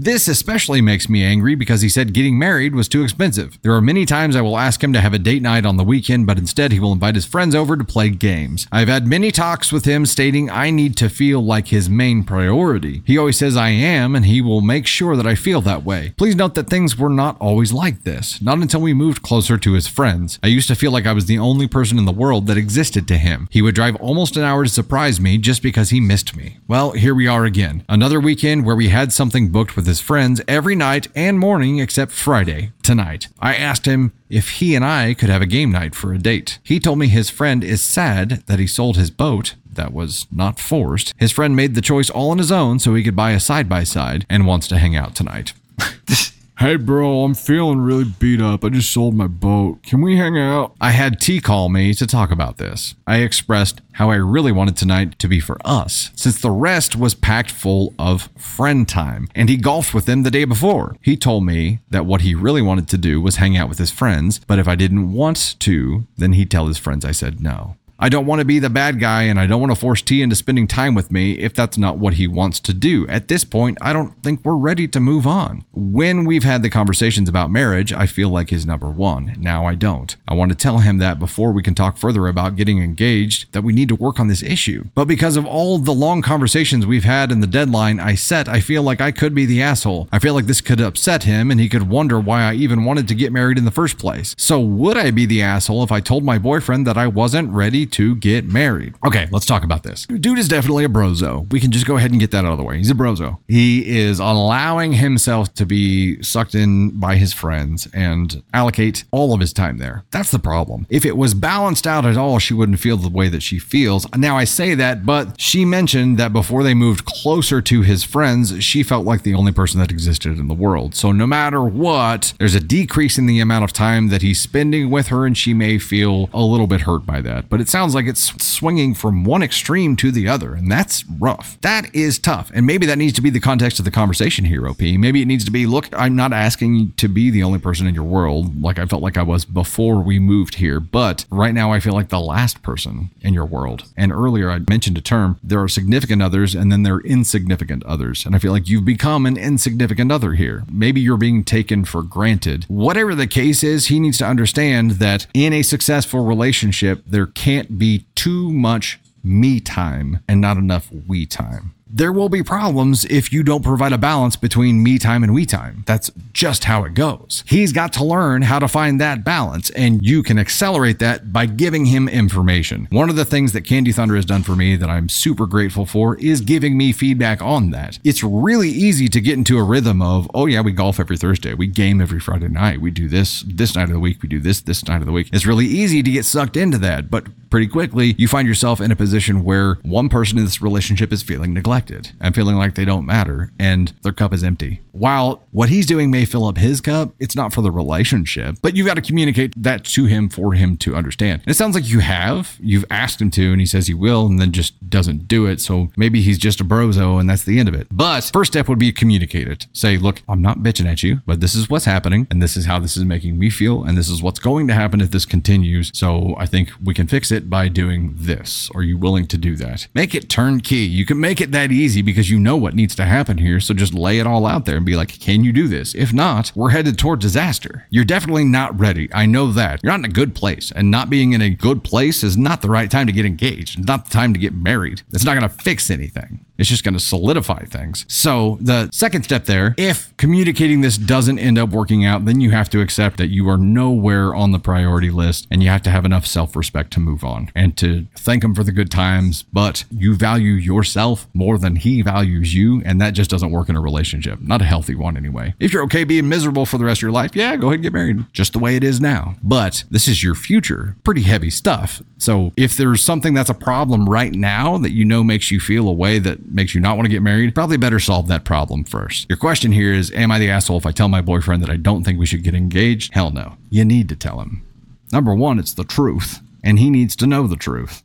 This 0.01 0.29
especially 0.29 0.79
makes 0.79 1.09
me 1.09 1.25
angry 1.25 1.55
because 1.55 1.81
he 1.81 1.89
said 1.89 2.13
getting 2.13 2.39
married 2.39 2.73
was 2.73 2.87
too 2.87 3.03
expensive. 3.03 3.59
There 3.63 3.73
are 3.73 3.81
many 3.81 4.05
times 4.05 4.33
I 4.33 4.39
will 4.39 4.57
ask 4.57 4.81
him 4.81 4.93
to 4.93 5.01
have 5.01 5.13
a 5.13 5.19
date 5.19 5.41
night 5.41 5.65
on 5.65 5.75
the 5.75 5.83
weekend, 5.83 6.25
but 6.25 6.37
instead 6.37 6.71
he 6.71 6.79
will 6.79 6.93
invite 6.93 7.15
his 7.15 7.25
friends 7.25 7.53
over 7.53 7.75
to 7.75 7.83
play 7.83 8.09
games. 8.09 8.65
I've 8.71 8.87
had 8.87 9.05
many 9.05 9.29
talks 9.29 9.73
with 9.73 9.83
him 9.83 10.05
stating 10.05 10.49
I 10.49 10.69
need 10.69 10.95
to 10.97 11.09
feel 11.09 11.43
like 11.43 11.67
his 11.67 11.89
main 11.89 12.23
priority. 12.23 13.03
He 13.05 13.17
always 13.17 13.37
says 13.37 13.57
I 13.57 13.71
am, 13.71 14.15
and 14.15 14.25
he 14.25 14.39
will 14.39 14.61
make 14.61 14.87
sure 14.87 15.17
that 15.17 15.27
I 15.27 15.35
feel 15.35 15.59
that 15.63 15.83
way. 15.83 16.13
Please 16.15 16.33
note 16.33 16.55
that 16.55 16.69
things 16.69 16.97
were 16.97 17.09
not 17.09 17.35
always 17.41 17.73
like 17.73 18.03
this, 18.03 18.41
not 18.41 18.59
until 18.59 18.79
we 18.79 18.93
moved 18.93 19.21
closer 19.21 19.57
to 19.57 19.73
his 19.73 19.87
friends. 19.87 20.39
I 20.41 20.47
used 20.47 20.69
to 20.69 20.75
feel 20.75 20.93
like 20.93 21.07
I 21.07 21.11
was 21.11 21.25
the 21.25 21.39
only 21.39 21.67
person 21.67 21.97
in 21.97 22.05
the 22.05 22.13
world 22.13 22.47
that 22.47 22.55
existed 22.55 23.05
to 23.09 23.17
him. 23.17 23.49
He 23.51 23.61
would 23.61 23.75
drive 23.75 23.97
almost 23.97 24.37
an 24.37 24.43
hour 24.43 24.63
to 24.63 24.69
surprise 24.69 25.19
me 25.19 25.37
just 25.37 25.61
because 25.61 25.89
he 25.89 25.99
missed 25.99 26.37
me. 26.37 26.59
Well, 26.69 26.91
here 26.91 27.13
we 27.13 27.27
are 27.27 27.43
again. 27.43 27.83
Another 27.89 28.21
weekend 28.21 28.65
where 28.65 28.77
we 28.77 28.87
had 28.87 29.11
something 29.11 29.49
booked 29.49 29.75
with 29.75 29.88
his 29.89 29.99
friends 29.99 30.41
every 30.47 30.75
night 30.75 31.07
and 31.15 31.37
morning 31.37 31.79
except 31.79 32.13
Friday, 32.13 32.71
tonight. 32.83 33.27
I 33.39 33.55
asked 33.55 33.85
him 33.85 34.13
if 34.29 34.49
he 34.59 34.75
and 34.75 34.85
I 34.85 35.13
could 35.13 35.29
have 35.29 35.41
a 35.41 35.47
game 35.47 35.71
night 35.71 35.95
for 35.95 36.13
a 36.13 36.17
date. 36.17 36.59
He 36.63 36.79
told 36.79 36.99
me 36.99 37.07
his 37.07 37.29
friend 37.29 37.63
is 37.63 37.83
sad 37.83 38.43
that 38.45 38.59
he 38.59 38.67
sold 38.67 38.95
his 38.95 39.11
boat. 39.11 39.55
That 39.69 39.91
was 39.91 40.27
not 40.31 40.59
forced. 40.59 41.13
His 41.17 41.31
friend 41.31 41.55
made 41.55 41.75
the 41.75 41.81
choice 41.81 42.09
all 42.09 42.31
on 42.31 42.37
his 42.37 42.51
own 42.51 42.79
so 42.79 42.95
he 42.95 43.03
could 43.03 43.15
buy 43.15 43.31
a 43.31 43.39
side 43.39 43.67
by 43.67 43.83
side 43.83 44.25
and 44.29 44.47
wants 44.47 44.67
to 44.69 44.77
hang 44.77 44.95
out 44.95 45.15
tonight. 45.15 45.53
Hey, 46.59 46.75
bro, 46.75 47.23
I'm 47.23 47.35
feeling 47.35 47.79
really 47.79 48.03
beat 48.03 48.41
up. 48.41 48.65
I 48.65 48.69
just 48.69 48.91
sold 48.91 49.15
my 49.15 49.27
boat. 49.27 49.81
Can 49.81 50.01
we 50.01 50.17
hang 50.17 50.37
out? 50.37 50.75
I 50.81 50.91
had 50.91 51.21
T 51.21 51.39
call 51.39 51.69
me 51.69 51.93
to 51.93 52.05
talk 52.05 52.31
about 52.31 52.57
this. 52.57 52.95
I 53.07 53.19
expressed 53.19 53.79
how 53.93 54.11
I 54.11 54.15
really 54.15 54.51
wanted 54.51 54.75
tonight 54.75 55.17
to 55.19 55.29
be 55.29 55.39
for 55.39 55.57
us, 55.63 56.11
since 56.15 56.41
the 56.41 56.51
rest 56.51 56.97
was 56.97 57.15
packed 57.15 57.49
full 57.49 57.93
of 57.97 58.27
friend 58.37 58.89
time, 58.89 59.29
and 59.33 59.47
he 59.47 59.55
golfed 59.55 59.93
with 59.93 60.05
them 60.05 60.23
the 60.23 60.31
day 60.31 60.43
before. 60.43 60.97
He 61.01 61.15
told 61.15 61.45
me 61.45 61.79
that 61.91 62.05
what 62.05 62.21
he 62.21 62.35
really 62.35 62.61
wanted 62.61 62.89
to 62.89 62.97
do 62.97 63.21
was 63.21 63.37
hang 63.37 63.55
out 63.55 63.69
with 63.69 63.77
his 63.77 63.91
friends, 63.91 64.41
but 64.45 64.59
if 64.59 64.67
I 64.67 64.75
didn't 64.75 65.13
want 65.13 65.55
to, 65.59 66.07
then 66.17 66.33
he'd 66.33 66.51
tell 66.51 66.67
his 66.67 66.77
friends 66.77 67.05
I 67.05 67.11
said 67.11 67.39
no. 67.39 67.77
I 68.01 68.07
don't 68.07 68.25
want 68.25 68.39
to 68.39 68.45
be 68.45 68.59
the 68.59 68.69
bad 68.69 68.97
guy 68.97 69.23
and 69.23 69.37
I 69.37 69.45
don't 69.45 69.59
want 69.59 69.73
to 69.73 69.79
force 69.79 70.01
T 70.01 70.21
into 70.21 70.33
spending 70.33 70.67
time 70.67 70.95
with 70.95 71.11
me 71.11 71.33
if 71.33 71.53
that's 71.53 71.77
not 71.77 71.97
what 71.97 72.13
he 72.13 72.27
wants 72.27 72.61
to 72.61 72.73
do. 72.73 73.05
At 73.09 73.27
this 73.27 73.43
point, 73.43 73.77
I 73.81 73.91
don't 73.91 74.23
think 74.23 74.39
we're 74.45 74.55
ready 74.55 74.87
to 74.87 75.01
move 75.01 75.27
on. 75.27 75.65
When 75.73 76.23
we've 76.23 76.45
had 76.45 76.63
the 76.63 76.69
conversations 76.69 77.27
about 77.27 77.51
marriage, 77.51 77.91
I 77.91 78.05
feel 78.05 78.29
like 78.29 78.51
he's 78.51 78.65
number 78.65 78.89
one. 78.89 79.35
Now 79.37 79.65
I 79.65 79.75
don't. 79.75 80.15
I 80.29 80.33
want 80.33 80.49
to 80.49 80.57
tell 80.57 80.77
him 80.77 80.97
that 80.99 81.19
before 81.19 81.51
we 81.51 81.61
can 81.61 81.75
talk 81.75 81.97
further 81.97 82.27
about 82.27 82.55
getting 82.55 82.81
engaged, 82.81 83.51
that 83.51 83.65
we 83.65 83.73
need 83.73 83.89
to 83.89 83.95
work 83.95 84.17
on 84.17 84.29
this 84.29 84.43
issue. 84.43 84.85
But 84.95 85.09
because 85.09 85.35
of 85.35 85.45
all 85.45 85.77
the 85.77 85.91
long 85.91 86.21
conversations 86.21 86.85
we've 86.85 87.03
had 87.03 87.33
and 87.33 87.43
the 87.43 87.47
deadline 87.47 87.99
I 87.99 88.15
set, 88.15 88.47
I 88.47 88.61
feel 88.61 88.81
like 88.81 89.01
I 89.01 89.11
could 89.11 89.35
be 89.35 89.45
the 89.45 89.61
asshole. 89.61 90.07
I 90.09 90.19
feel 90.19 90.33
like 90.33 90.45
this 90.45 90.61
could 90.61 90.79
upset 90.79 91.23
him 91.23 91.51
and 91.51 91.59
he 91.59 91.67
could 91.67 91.89
wonder 91.89 92.17
why 92.17 92.43
I 92.43 92.53
even 92.53 92.85
wanted 92.85 93.09
to 93.09 93.15
get 93.15 93.33
married 93.33 93.57
in 93.57 93.65
the 93.65 93.71
first 93.71 93.97
place. 93.97 94.35
So 94.37 94.61
would 94.61 94.95
I 94.95 95.11
be 95.11 95.25
the 95.25 95.41
asshole 95.41 95.83
if 95.83 95.91
I 95.91 95.99
told 95.99 96.23
my 96.23 96.37
boyfriend 96.37 96.87
that 96.87 96.97
I 96.97 97.07
wasn't 97.07 97.51
ready 97.51 97.88
to 97.93 98.15
get 98.15 98.45
married. 98.45 98.95
Okay, 99.05 99.27
let's 99.31 99.45
talk 99.45 99.63
about 99.63 99.83
this. 99.83 100.05
Dude 100.05 100.39
is 100.39 100.47
definitely 100.47 100.85
a 100.85 100.89
brozo. 100.89 101.51
We 101.51 101.59
can 101.59 101.71
just 101.71 101.85
go 101.85 101.97
ahead 101.97 102.11
and 102.11 102.19
get 102.19 102.31
that 102.31 102.45
out 102.45 102.51
of 102.51 102.57
the 102.57 102.63
way. 102.63 102.77
He's 102.77 102.91
a 102.91 102.95
brozo. 102.95 103.37
He 103.47 103.97
is 103.97 104.19
allowing 104.19 104.93
himself 104.93 105.53
to 105.55 105.65
be 105.65 106.21
sucked 106.21 106.55
in 106.55 106.99
by 106.99 107.15
his 107.15 107.33
friends 107.33 107.87
and 107.93 108.43
allocate 108.53 109.03
all 109.11 109.33
of 109.33 109.39
his 109.39 109.53
time 109.53 109.77
there. 109.77 110.03
That's 110.11 110.31
the 110.31 110.39
problem. 110.39 110.85
If 110.89 111.05
it 111.05 111.17
was 111.17 111.33
balanced 111.33 111.87
out 111.87 112.05
at 112.05 112.17
all, 112.17 112.39
she 112.39 112.53
wouldn't 112.53 112.79
feel 112.79 112.97
the 112.97 113.09
way 113.09 113.29
that 113.29 113.43
she 113.43 113.59
feels. 113.59 114.07
Now 114.15 114.37
I 114.37 114.43
say 114.43 114.75
that, 114.75 115.05
but 115.05 115.39
she 115.39 115.65
mentioned 115.65 116.17
that 116.17 116.33
before 116.33 116.63
they 116.63 116.73
moved 116.73 117.05
closer 117.05 117.61
to 117.61 117.81
his 117.81 118.03
friends, 118.03 118.63
she 118.63 118.83
felt 118.83 119.05
like 119.05 119.23
the 119.23 119.33
only 119.33 119.51
person 119.51 119.79
that 119.79 119.91
existed 119.91 120.37
in 120.37 120.47
the 120.47 120.53
world. 120.53 120.95
So 120.95 121.11
no 121.11 121.25
matter 121.25 121.63
what, 121.63 122.33
there's 122.39 122.55
a 122.55 122.59
decrease 122.59 123.17
in 123.17 123.25
the 123.25 123.39
amount 123.39 123.63
of 123.63 123.73
time 123.73 124.09
that 124.09 124.21
he's 124.21 124.41
spending 124.41 124.89
with 124.89 125.07
her, 125.07 125.25
and 125.25 125.37
she 125.37 125.53
may 125.53 125.79
feel 125.79 126.29
a 126.33 126.41
little 126.41 126.67
bit 126.67 126.81
hurt 126.81 127.05
by 127.05 127.21
that. 127.21 127.49
But 127.49 127.61
it 127.61 127.69
sounds 127.69 127.78
like 127.87 128.05
it's 128.05 128.43
swinging 128.43 128.93
from 128.93 129.23
one 129.23 129.41
extreme 129.41 129.95
to 129.97 130.11
the 130.11 130.27
other, 130.27 130.53
and 130.53 130.71
that's 130.71 131.05
rough. 131.05 131.57
That 131.61 131.93
is 131.95 132.19
tough. 132.19 132.51
And 132.53 132.65
maybe 132.65 132.85
that 132.85 132.97
needs 132.97 133.13
to 133.13 133.21
be 133.21 133.29
the 133.29 133.39
context 133.39 133.79
of 133.79 133.85
the 133.85 133.91
conversation 133.91 134.45
here, 134.45 134.67
OP. 134.67 134.81
Maybe 134.81 135.21
it 135.21 135.25
needs 135.25 135.45
to 135.45 135.51
be 135.51 135.65
look, 135.65 135.87
I'm 135.93 136.15
not 136.15 136.33
asking 136.33 136.93
to 136.97 137.07
be 137.07 137.29
the 137.29 137.43
only 137.43 137.59
person 137.59 137.87
in 137.87 137.95
your 137.95 138.03
world 138.03 138.61
like 138.61 138.79
I 138.79 138.85
felt 138.85 139.01
like 139.01 139.17
I 139.17 139.23
was 139.23 139.45
before 139.45 140.01
we 140.01 140.19
moved 140.19 140.55
here, 140.55 140.79
but 140.79 141.25
right 141.29 141.53
now 141.53 141.71
I 141.71 141.79
feel 141.79 141.93
like 141.93 142.09
the 142.09 142.19
last 142.19 142.61
person 142.61 143.09
in 143.21 143.33
your 143.33 143.45
world. 143.45 143.83
And 143.95 144.11
earlier 144.11 144.49
I 144.49 144.59
mentioned 144.69 144.97
a 144.97 145.01
term 145.01 145.39
there 145.43 145.61
are 145.61 145.67
significant 145.67 146.21
others 146.21 146.55
and 146.55 146.71
then 146.71 146.83
there 146.83 146.95
are 146.95 147.01
insignificant 147.01 147.83
others. 147.85 148.25
And 148.25 148.35
I 148.35 148.39
feel 148.39 148.51
like 148.51 148.67
you've 148.67 148.85
become 148.85 149.25
an 149.25 149.37
insignificant 149.37 150.11
other 150.11 150.33
here. 150.33 150.63
Maybe 150.71 151.01
you're 151.01 151.17
being 151.17 151.43
taken 151.43 151.85
for 151.85 152.01
granted. 152.03 152.65
Whatever 152.67 153.15
the 153.15 153.27
case 153.27 153.63
is, 153.63 153.87
he 153.87 153.99
needs 153.99 154.17
to 154.19 154.25
understand 154.25 154.91
that 154.91 155.27
in 155.33 155.53
a 155.53 155.63
successful 155.63 156.25
relationship, 156.25 157.03
there 157.05 157.27
can't 157.27 157.68
be 157.77 158.05
too 158.15 158.51
much 158.51 158.99
me 159.23 159.59
time 159.59 160.19
and 160.27 160.39
not 160.41 160.57
enough 160.57 160.89
we 161.07 161.25
time. 161.25 161.73
There 161.91 162.11
will 162.11 162.29
be 162.29 162.43
problems 162.43 163.03
if 163.05 163.33
you 163.33 163.41
don't 163.41 163.63
provide 163.63 163.93
a 163.93 163.97
balance 163.97 164.35
between 164.35 164.83
me 164.83 164.99
time 164.99 165.23
and 165.23 165.33
we 165.33 165.47
time. 165.47 165.83
That's 165.87 166.11
just 166.33 166.65
how 166.65 166.83
it 166.83 166.93
goes. 166.93 167.43
He's 167.47 167.73
got 167.73 167.93
to 167.93 168.03
learn 168.03 168.43
how 168.43 168.59
to 168.59 168.67
find 168.67 169.01
that 169.01 169.23
balance, 169.23 169.71
and 169.71 170.05
you 170.05 170.21
can 170.21 170.37
accelerate 170.37 170.99
that 170.99 171.33
by 171.33 171.47
giving 171.47 171.85
him 171.85 172.07
information. 172.07 172.87
One 172.91 173.09
of 173.09 173.15
the 173.15 173.25
things 173.25 173.53
that 173.53 173.61
Candy 173.61 173.91
Thunder 173.91 174.15
has 174.15 174.25
done 174.25 174.43
for 174.43 174.55
me 174.55 174.75
that 174.75 174.87
I'm 174.87 175.09
super 175.09 175.47
grateful 175.47 175.87
for 175.87 176.15
is 176.17 176.41
giving 176.41 176.77
me 176.77 176.91
feedback 176.91 177.41
on 177.41 177.71
that. 177.71 177.97
It's 178.03 178.23
really 178.23 178.69
easy 178.69 179.07
to 179.07 179.19
get 179.19 179.39
into 179.39 179.57
a 179.57 179.63
rhythm 179.63 179.99
of, 179.99 180.29
oh, 180.35 180.45
yeah, 180.45 180.61
we 180.61 180.71
golf 180.71 180.99
every 180.99 181.17
Thursday, 181.17 181.55
we 181.55 181.65
game 181.65 182.01
every 182.01 182.19
Friday 182.19 182.49
night, 182.49 182.81
we 182.81 182.91
do 182.91 183.07
this 183.07 183.43
this 183.47 183.75
night 183.75 183.85
of 183.85 183.93
the 183.93 183.99
week, 183.99 184.21
we 184.21 184.29
do 184.29 184.39
this 184.39 184.61
this 184.61 184.87
night 184.87 185.01
of 185.01 185.07
the 185.07 185.11
week. 185.11 185.29
It's 185.33 185.47
really 185.47 185.65
easy 185.65 186.03
to 186.03 186.11
get 186.11 186.25
sucked 186.25 186.55
into 186.55 186.77
that, 186.77 187.09
but 187.09 187.48
pretty 187.49 187.67
quickly 187.67 188.15
you 188.17 188.27
find 188.27 188.47
yourself 188.47 188.81
in 188.81 188.91
a 188.91 188.95
position 188.95 189.43
where 189.43 189.75
one 189.83 190.09
person 190.09 190.37
in 190.37 190.45
this 190.45 190.61
relationship 190.61 191.11
is 191.11 191.23
feeling 191.23 191.53
neglected 191.53 192.11
and 192.19 192.35
feeling 192.35 192.55
like 192.55 192.75
they 192.75 192.85
don't 192.85 193.05
matter 193.05 193.51
and 193.59 193.93
their 194.03 194.11
cup 194.11 194.33
is 194.33 194.43
empty. 194.43 194.81
While 194.91 195.43
what 195.51 195.69
he's 195.69 195.85
doing 195.85 196.11
may 196.11 196.25
fill 196.25 196.45
up 196.45 196.57
his 196.57 196.81
cup, 196.81 197.13
it's 197.19 197.35
not 197.35 197.53
for 197.53 197.61
the 197.61 197.71
relationship, 197.71 198.57
but 198.61 198.75
you've 198.75 198.87
got 198.87 198.95
to 198.95 199.01
communicate 199.01 199.53
that 199.55 199.85
to 199.85 200.05
him 200.05 200.29
for 200.29 200.53
him 200.53 200.77
to 200.77 200.95
understand. 200.95 201.41
And 201.41 201.51
it 201.51 201.55
sounds 201.55 201.75
like 201.75 201.87
you 201.87 201.99
have. 201.99 202.57
You've 202.59 202.85
asked 202.89 203.21
him 203.21 203.31
to, 203.31 203.51
and 203.51 203.59
he 203.59 203.65
says 203.65 203.87
he 203.87 203.93
will, 203.93 204.25
and 204.25 204.39
then 204.39 204.51
just 204.51 204.89
doesn't 204.89 205.27
do 205.27 205.45
it. 205.45 205.61
So 205.61 205.89
maybe 205.95 206.21
he's 206.21 206.37
just 206.37 206.59
a 206.59 206.63
brozo 206.63 207.19
and 207.19 207.29
that's 207.29 207.43
the 207.43 207.59
end 207.59 207.69
of 207.69 207.75
it. 207.75 207.87
But 207.91 208.29
first 208.33 208.53
step 208.53 208.67
would 208.67 208.79
be 208.79 208.91
communicate 208.91 209.47
it. 209.47 209.67
Say, 209.73 209.97
look, 209.97 210.21
I'm 210.27 210.41
not 210.41 210.59
bitching 210.59 210.85
at 210.85 211.03
you, 211.03 211.21
but 211.25 211.39
this 211.39 211.55
is 211.55 211.69
what's 211.69 211.85
happening, 211.85 212.27
and 212.29 212.41
this 212.41 212.57
is 212.57 212.65
how 212.65 212.79
this 212.79 212.97
is 212.97 213.05
making 213.05 213.39
me 213.39 213.49
feel, 213.49 213.83
and 213.83 213.97
this 213.97 214.09
is 214.09 214.21
what's 214.21 214.39
going 214.39 214.67
to 214.67 214.73
happen 214.73 215.01
if 215.01 215.11
this 215.11 215.25
continues. 215.25 215.91
So 215.93 216.35
I 216.37 216.45
think 216.45 216.71
we 216.83 216.93
can 216.93 217.07
fix 217.07 217.31
it 217.31 217.38
by 217.47 217.67
doing 217.67 218.15
this. 218.15 218.71
Are 218.73 218.81
you 218.81 218.97
willing 218.97 219.27
to 219.27 219.37
do 219.37 219.55
that? 219.57 219.87
Make 219.93 220.15
it 220.15 220.29
turnkey. 220.29 220.77
You 220.77 221.05
can 221.05 221.19
make 221.19 221.39
it 221.39 221.51
that 221.51 221.71
easy 221.71 222.01
because 222.01 222.31
you 222.31 222.39
know 222.39 222.57
what 222.57 222.73
needs 222.73 222.95
to 222.95 223.05
happen 223.05 223.37
here. 223.37 223.59
So 223.59 223.75
just 223.75 223.93
lay 223.93 224.17
it 224.17 224.25
all 224.25 224.47
out 224.47 224.65
there 224.65 224.77
and 224.77 224.85
be 224.85 224.95
like, 224.95 225.19
can 225.19 225.43
you 225.43 225.53
do 225.53 225.67
this? 225.67 225.93
If 225.93 226.11
not, 226.11 226.51
we're 226.55 226.71
headed 226.71 226.97
toward 226.97 227.19
disaster. 227.19 227.85
You're 227.91 228.05
definitely 228.05 228.45
not 228.45 228.79
ready. 228.79 229.07
I 229.13 229.27
know 229.27 229.51
that. 229.51 229.81
You're 229.83 229.91
not 229.91 229.99
in 229.99 230.05
a 230.05 230.13
good 230.13 230.33
place. 230.33 230.71
And 230.75 230.89
not 230.89 231.11
being 231.11 231.33
in 231.33 231.41
a 231.41 231.51
good 231.51 231.83
place 231.83 232.23
is 232.23 232.35
not 232.35 232.63
the 232.63 232.69
right 232.71 232.89
time 232.89 233.05
to 233.05 233.13
get 233.13 233.25
engaged. 233.25 233.85
Not 233.85 234.05
the 234.05 234.11
time 234.11 234.33
to 234.33 234.39
get 234.39 234.55
married. 234.55 235.03
It's 235.11 235.23
not 235.23 235.37
going 235.37 235.47
to 235.47 235.63
fix 235.63 235.91
anything. 235.91 236.45
It's 236.59 236.69
just 236.69 236.83
going 236.83 236.93
to 236.93 236.99
solidify 236.99 237.63
things. 237.65 238.05
So, 238.07 238.57
the 238.61 238.89
second 238.91 239.23
step 239.23 239.45
there, 239.45 239.73
if 239.77 240.15
communicating 240.17 240.81
this 240.81 240.97
doesn't 240.97 241.39
end 241.39 241.57
up 241.57 241.69
working 241.69 242.05
out, 242.05 242.25
then 242.25 242.41
you 242.41 242.51
have 242.51 242.69
to 242.71 242.81
accept 242.81 243.17
that 243.17 243.27
you 243.27 243.49
are 243.49 243.57
nowhere 243.57 244.35
on 244.35 244.51
the 244.51 244.59
priority 244.59 245.09
list 245.09 245.47
and 245.49 245.63
you 245.63 245.69
have 245.69 245.81
to 245.83 245.89
have 245.89 246.05
enough 246.05 246.25
self 246.25 246.55
respect 246.55 246.91
to 246.91 246.99
move 246.99 247.23
on 247.23 247.49
and 247.55 247.77
to 247.77 248.07
thank 248.15 248.43
him 248.43 248.53
for 248.53 248.63
the 248.63 248.71
good 248.71 248.91
times. 248.91 249.43
But 249.53 249.85
you 249.89 250.15
value 250.15 250.53
yourself 250.53 251.27
more 251.33 251.57
than 251.57 251.77
he 251.77 252.01
values 252.01 252.53
you. 252.53 252.81
And 252.85 252.99
that 253.01 253.11
just 253.11 253.29
doesn't 253.29 253.51
work 253.51 253.69
in 253.69 253.75
a 253.75 253.81
relationship, 253.81 254.41
not 254.41 254.61
a 254.61 254.65
healthy 254.65 254.95
one 254.95 255.15
anyway. 255.15 255.53
If 255.59 255.71
you're 255.71 255.83
okay 255.83 256.03
being 256.03 256.27
miserable 256.27 256.65
for 256.65 256.77
the 256.77 256.85
rest 256.85 256.99
of 256.99 257.03
your 257.03 257.11
life, 257.11 257.35
yeah, 257.35 257.55
go 257.55 257.67
ahead 257.67 257.75
and 257.75 257.83
get 257.83 257.93
married 257.93 258.25
just 258.33 258.53
the 258.53 258.59
way 258.59 258.75
it 258.75 258.83
is 258.83 258.99
now. 258.99 259.35
But 259.41 259.85
this 259.89 260.07
is 260.07 260.23
your 260.23 260.35
future. 260.35 260.95
Pretty 261.03 261.21
heavy 261.21 261.49
stuff. 261.49 262.01
So 262.17 262.51
if 262.57 262.75
there's 262.75 263.01
something 263.01 263.33
that's 263.33 263.49
a 263.49 263.53
problem 263.53 264.09
right 264.09 264.33
now 264.33 264.77
that 264.77 264.91
you 264.91 265.05
know 265.05 265.23
makes 265.23 265.51
you 265.51 265.59
feel 265.59 265.87
a 265.87 265.93
way 265.93 266.19
that 266.19 266.48
makes 266.51 266.75
you 266.75 266.81
not 266.81 266.97
want 266.97 267.05
to 267.05 267.11
get 267.11 267.21
married, 267.21 267.55
probably 267.55 267.77
better 267.77 267.99
solve 267.99 268.27
that 268.27 268.45
problem 268.45 268.83
first. 268.83 269.27
Your 269.29 269.37
question 269.37 269.71
here 269.71 269.93
is 269.93 270.11
Am 270.11 270.31
I 270.31 270.39
the 270.39 270.49
asshole 270.49 270.77
if 270.77 270.85
I 270.85 270.91
tell 270.91 271.09
my 271.09 271.21
boyfriend 271.21 271.63
that 271.63 271.69
I 271.69 271.77
don't 271.77 272.03
think 272.03 272.19
we 272.19 272.25
should 272.25 272.43
get 272.43 272.55
engaged? 272.55 273.13
Hell 273.13 273.31
no. 273.31 273.57
You 273.69 273.85
need 273.85 274.09
to 274.09 274.15
tell 274.15 274.41
him. 274.41 274.63
Number 275.11 275.33
one, 275.33 275.59
it's 275.59 275.73
the 275.73 275.83
truth, 275.83 276.39
and 276.63 276.79
he 276.79 276.89
needs 276.89 277.15
to 277.17 277.27
know 277.27 277.47
the 277.47 277.55
truth. 277.55 278.03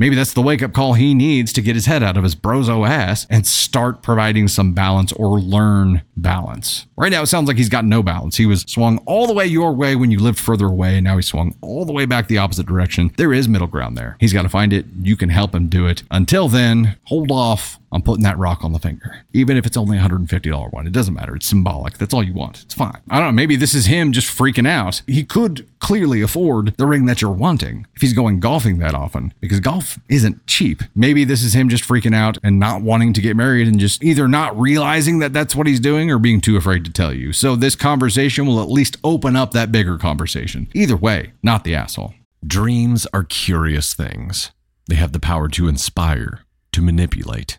Maybe 0.00 0.16
that's 0.16 0.32
the 0.32 0.40
wake 0.40 0.62
up 0.62 0.72
call 0.72 0.94
he 0.94 1.12
needs 1.12 1.52
to 1.52 1.60
get 1.60 1.74
his 1.74 1.84
head 1.84 2.02
out 2.02 2.16
of 2.16 2.24
his 2.24 2.34
brozo 2.34 2.88
ass 2.88 3.26
and 3.28 3.46
start 3.46 4.02
providing 4.02 4.48
some 4.48 4.72
balance 4.72 5.12
or 5.12 5.38
learn 5.38 6.00
balance. 6.16 6.86
Right 6.96 7.12
now, 7.12 7.20
it 7.20 7.26
sounds 7.26 7.48
like 7.48 7.58
he's 7.58 7.68
got 7.68 7.84
no 7.84 8.02
balance. 8.02 8.38
He 8.38 8.46
was 8.46 8.62
swung 8.62 8.96
all 9.04 9.26
the 9.26 9.34
way 9.34 9.44
your 9.44 9.74
way 9.74 9.96
when 9.96 10.10
you 10.10 10.18
lived 10.18 10.38
further 10.38 10.68
away, 10.68 10.94
and 10.94 11.04
now 11.04 11.16
he's 11.16 11.26
swung 11.26 11.54
all 11.60 11.84
the 11.84 11.92
way 11.92 12.06
back 12.06 12.28
the 12.28 12.38
opposite 12.38 12.64
direction. 12.64 13.12
There 13.18 13.34
is 13.34 13.46
middle 13.46 13.66
ground 13.66 13.98
there. 13.98 14.16
He's 14.20 14.32
got 14.32 14.42
to 14.42 14.48
find 14.48 14.72
it. 14.72 14.86
You 15.02 15.18
can 15.18 15.28
help 15.28 15.54
him 15.54 15.68
do 15.68 15.86
it. 15.86 16.02
Until 16.10 16.48
then, 16.48 16.96
hold 17.04 17.30
off 17.30 17.78
on 17.92 18.02
putting 18.02 18.22
that 18.24 18.38
rock 18.38 18.64
on 18.64 18.72
the 18.72 18.78
finger. 18.78 19.24
Even 19.32 19.56
if 19.56 19.66
it's 19.66 19.76
only 19.76 19.98
a 19.98 20.00
$150 20.00 20.72
one, 20.72 20.86
it 20.86 20.92
doesn't 20.92 21.14
matter. 21.14 21.34
It's 21.34 21.46
symbolic. 21.46 21.98
That's 21.98 22.14
all 22.14 22.22
you 22.22 22.34
want. 22.34 22.62
It's 22.62 22.74
fine. 22.74 23.00
I 23.10 23.18
don't 23.18 23.28
know. 23.28 23.32
Maybe 23.32 23.56
this 23.56 23.74
is 23.74 23.86
him 23.86 24.12
just 24.12 24.28
freaking 24.36 24.68
out. 24.68 25.02
He 25.06 25.24
could 25.24 25.68
clearly 25.80 26.20
afford 26.22 26.76
the 26.76 26.86
ring 26.86 27.06
that 27.06 27.20
you're 27.20 27.30
wanting 27.30 27.86
if 27.94 28.02
he's 28.02 28.12
going 28.12 28.40
golfing 28.40 28.78
that 28.78 28.94
often 28.94 29.34
because 29.40 29.60
golf 29.60 29.98
isn't 30.08 30.46
cheap. 30.46 30.82
Maybe 30.94 31.24
this 31.24 31.42
is 31.42 31.54
him 31.54 31.68
just 31.68 31.84
freaking 31.84 32.14
out 32.14 32.38
and 32.42 32.58
not 32.58 32.82
wanting 32.82 33.12
to 33.14 33.20
get 33.20 33.36
married 33.36 33.66
and 33.66 33.80
just 33.80 34.04
either 34.04 34.28
not 34.28 34.58
realizing 34.58 35.18
that 35.20 35.32
that's 35.32 35.56
what 35.56 35.66
he's 35.66 35.80
doing 35.80 36.10
or 36.10 36.18
being 36.18 36.40
too 36.40 36.56
afraid 36.56 36.84
to 36.84 36.92
tell 36.92 37.12
you. 37.12 37.32
So 37.32 37.56
this 37.56 37.76
conversation 37.76 38.46
will 38.46 38.60
at 38.60 38.70
least 38.70 38.98
open 39.02 39.36
up 39.36 39.52
that 39.52 39.72
bigger 39.72 39.98
conversation. 39.98 40.68
Either 40.74 40.96
way, 40.96 41.32
not 41.42 41.64
the 41.64 41.74
asshole. 41.74 42.14
Dreams 42.46 43.06
are 43.12 43.24
curious 43.24 43.94
things. 43.94 44.50
They 44.88 44.96
have 44.96 45.12
the 45.12 45.20
power 45.20 45.48
to 45.50 45.68
inspire, 45.68 46.40
to 46.72 46.82
manipulate, 46.82 47.58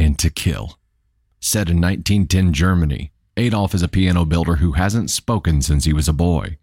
and 0.00 0.18
to 0.18 0.30
kill. 0.30 0.78
Set 1.40 1.68
in 1.68 1.80
1910 1.80 2.52
Germany, 2.54 3.12
Adolf 3.36 3.74
is 3.74 3.82
a 3.82 3.88
piano 3.88 4.24
builder 4.24 4.56
who 4.56 4.72
hasn't 4.72 5.10
spoken 5.10 5.60
since 5.60 5.84
he 5.84 5.92
was 5.92 6.08
a 6.08 6.12
boy. 6.14 6.56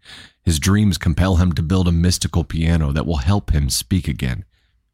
His 0.44 0.58
dreams 0.58 0.98
compel 0.98 1.36
him 1.36 1.52
to 1.52 1.62
build 1.62 1.86
a 1.86 1.92
mystical 1.92 2.42
piano 2.42 2.92
that 2.92 3.06
will 3.06 3.18
help 3.18 3.50
him 3.50 3.70
speak 3.70 4.08
again. 4.08 4.44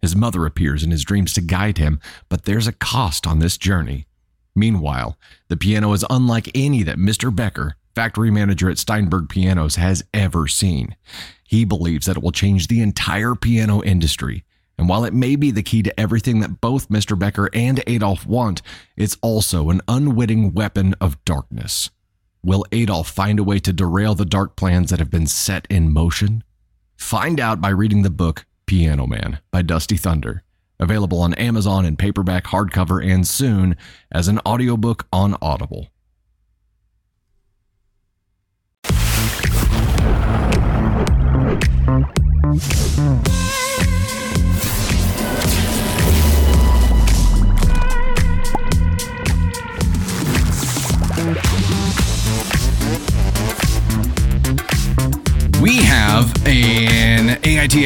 His 0.03 0.15
mother 0.15 0.45
appears 0.45 0.83
in 0.83 0.91
his 0.91 1.05
dreams 1.05 1.33
to 1.35 1.41
guide 1.41 1.79
him, 1.79 2.01
but 2.29 2.45
there's 2.45 2.67
a 2.67 2.73
cost 2.73 3.27
on 3.27 3.39
this 3.39 3.57
journey. 3.57 4.07
Meanwhile, 4.55 5.19
the 5.49 5.57
piano 5.57 5.93
is 5.95 6.05
unlike 6.11 6.51
any 6.55 6.83
that 6.83 6.99
Mr. 6.99 7.35
Becker, 7.35 7.77
factory 7.95 8.31
manager 8.31 8.69
at 8.69 8.79
Steinberg 8.79 9.31
Pianos, 9.31 9.77
has 9.77 10.05
ever 10.13 10.47
seen. 10.49 10.97
He 11.45 11.65
believes 11.65 12.07
that 12.07 12.19
it 12.19 12.23
will 12.23 12.33
change 12.33 12.69
the 12.69 12.83
entire 12.83 13.35
piano 13.35 13.83
industry. 13.83 14.45
And 14.77 14.89
while 14.89 15.05
it 15.05 15.15
may 15.15 15.37
be 15.37 15.51
the 15.51 15.63
key 15.63 15.83
to 15.83 16.01
everything 16.01 16.41
that 16.41 16.61
both 16.61 16.89
Mr. 16.89 17.19
Becker 17.19 17.49
and 17.53 17.83
Adolf 17.87 18.27
want, 18.27 18.61
it's 18.97 19.17
also 19.23 19.71
an 19.71 19.81
unwitting 19.87 20.53
weapon 20.53 20.95
of 21.01 21.25
darkness. 21.25 21.91
Will 22.43 22.67
Adolf 22.73 23.09
find 23.09 23.39
a 23.39 23.45
way 23.45 23.59
to 23.61 23.73
derail 23.73 24.15
the 24.15 24.27
dark 24.27 24.57
plans 24.57 24.91
that 24.91 24.99
have 24.99 25.11
been 25.11 25.27
set 25.27 25.67
in 25.71 25.93
motion? 25.93 26.43
Find 26.97 27.41
out 27.41 27.61
by 27.61 27.71
reading 27.71 28.03
the 28.03 28.11
book 28.11 28.47
Piano 28.67 29.07
Man 29.07 29.39
by 29.51 29.63
Dusty 29.63 29.97
Thunder, 29.97 30.43
available 30.79 31.21
on 31.21 31.35
Amazon 31.35 31.87
in 31.87 31.97
paperback, 31.97 32.45
hardcover, 32.45 33.05
and 33.05 33.27
soon 33.27 33.77
as 34.11 34.29
an 34.29 34.41
audiobook 34.47 35.07
on 35.13 35.37
Audible. 35.41 35.89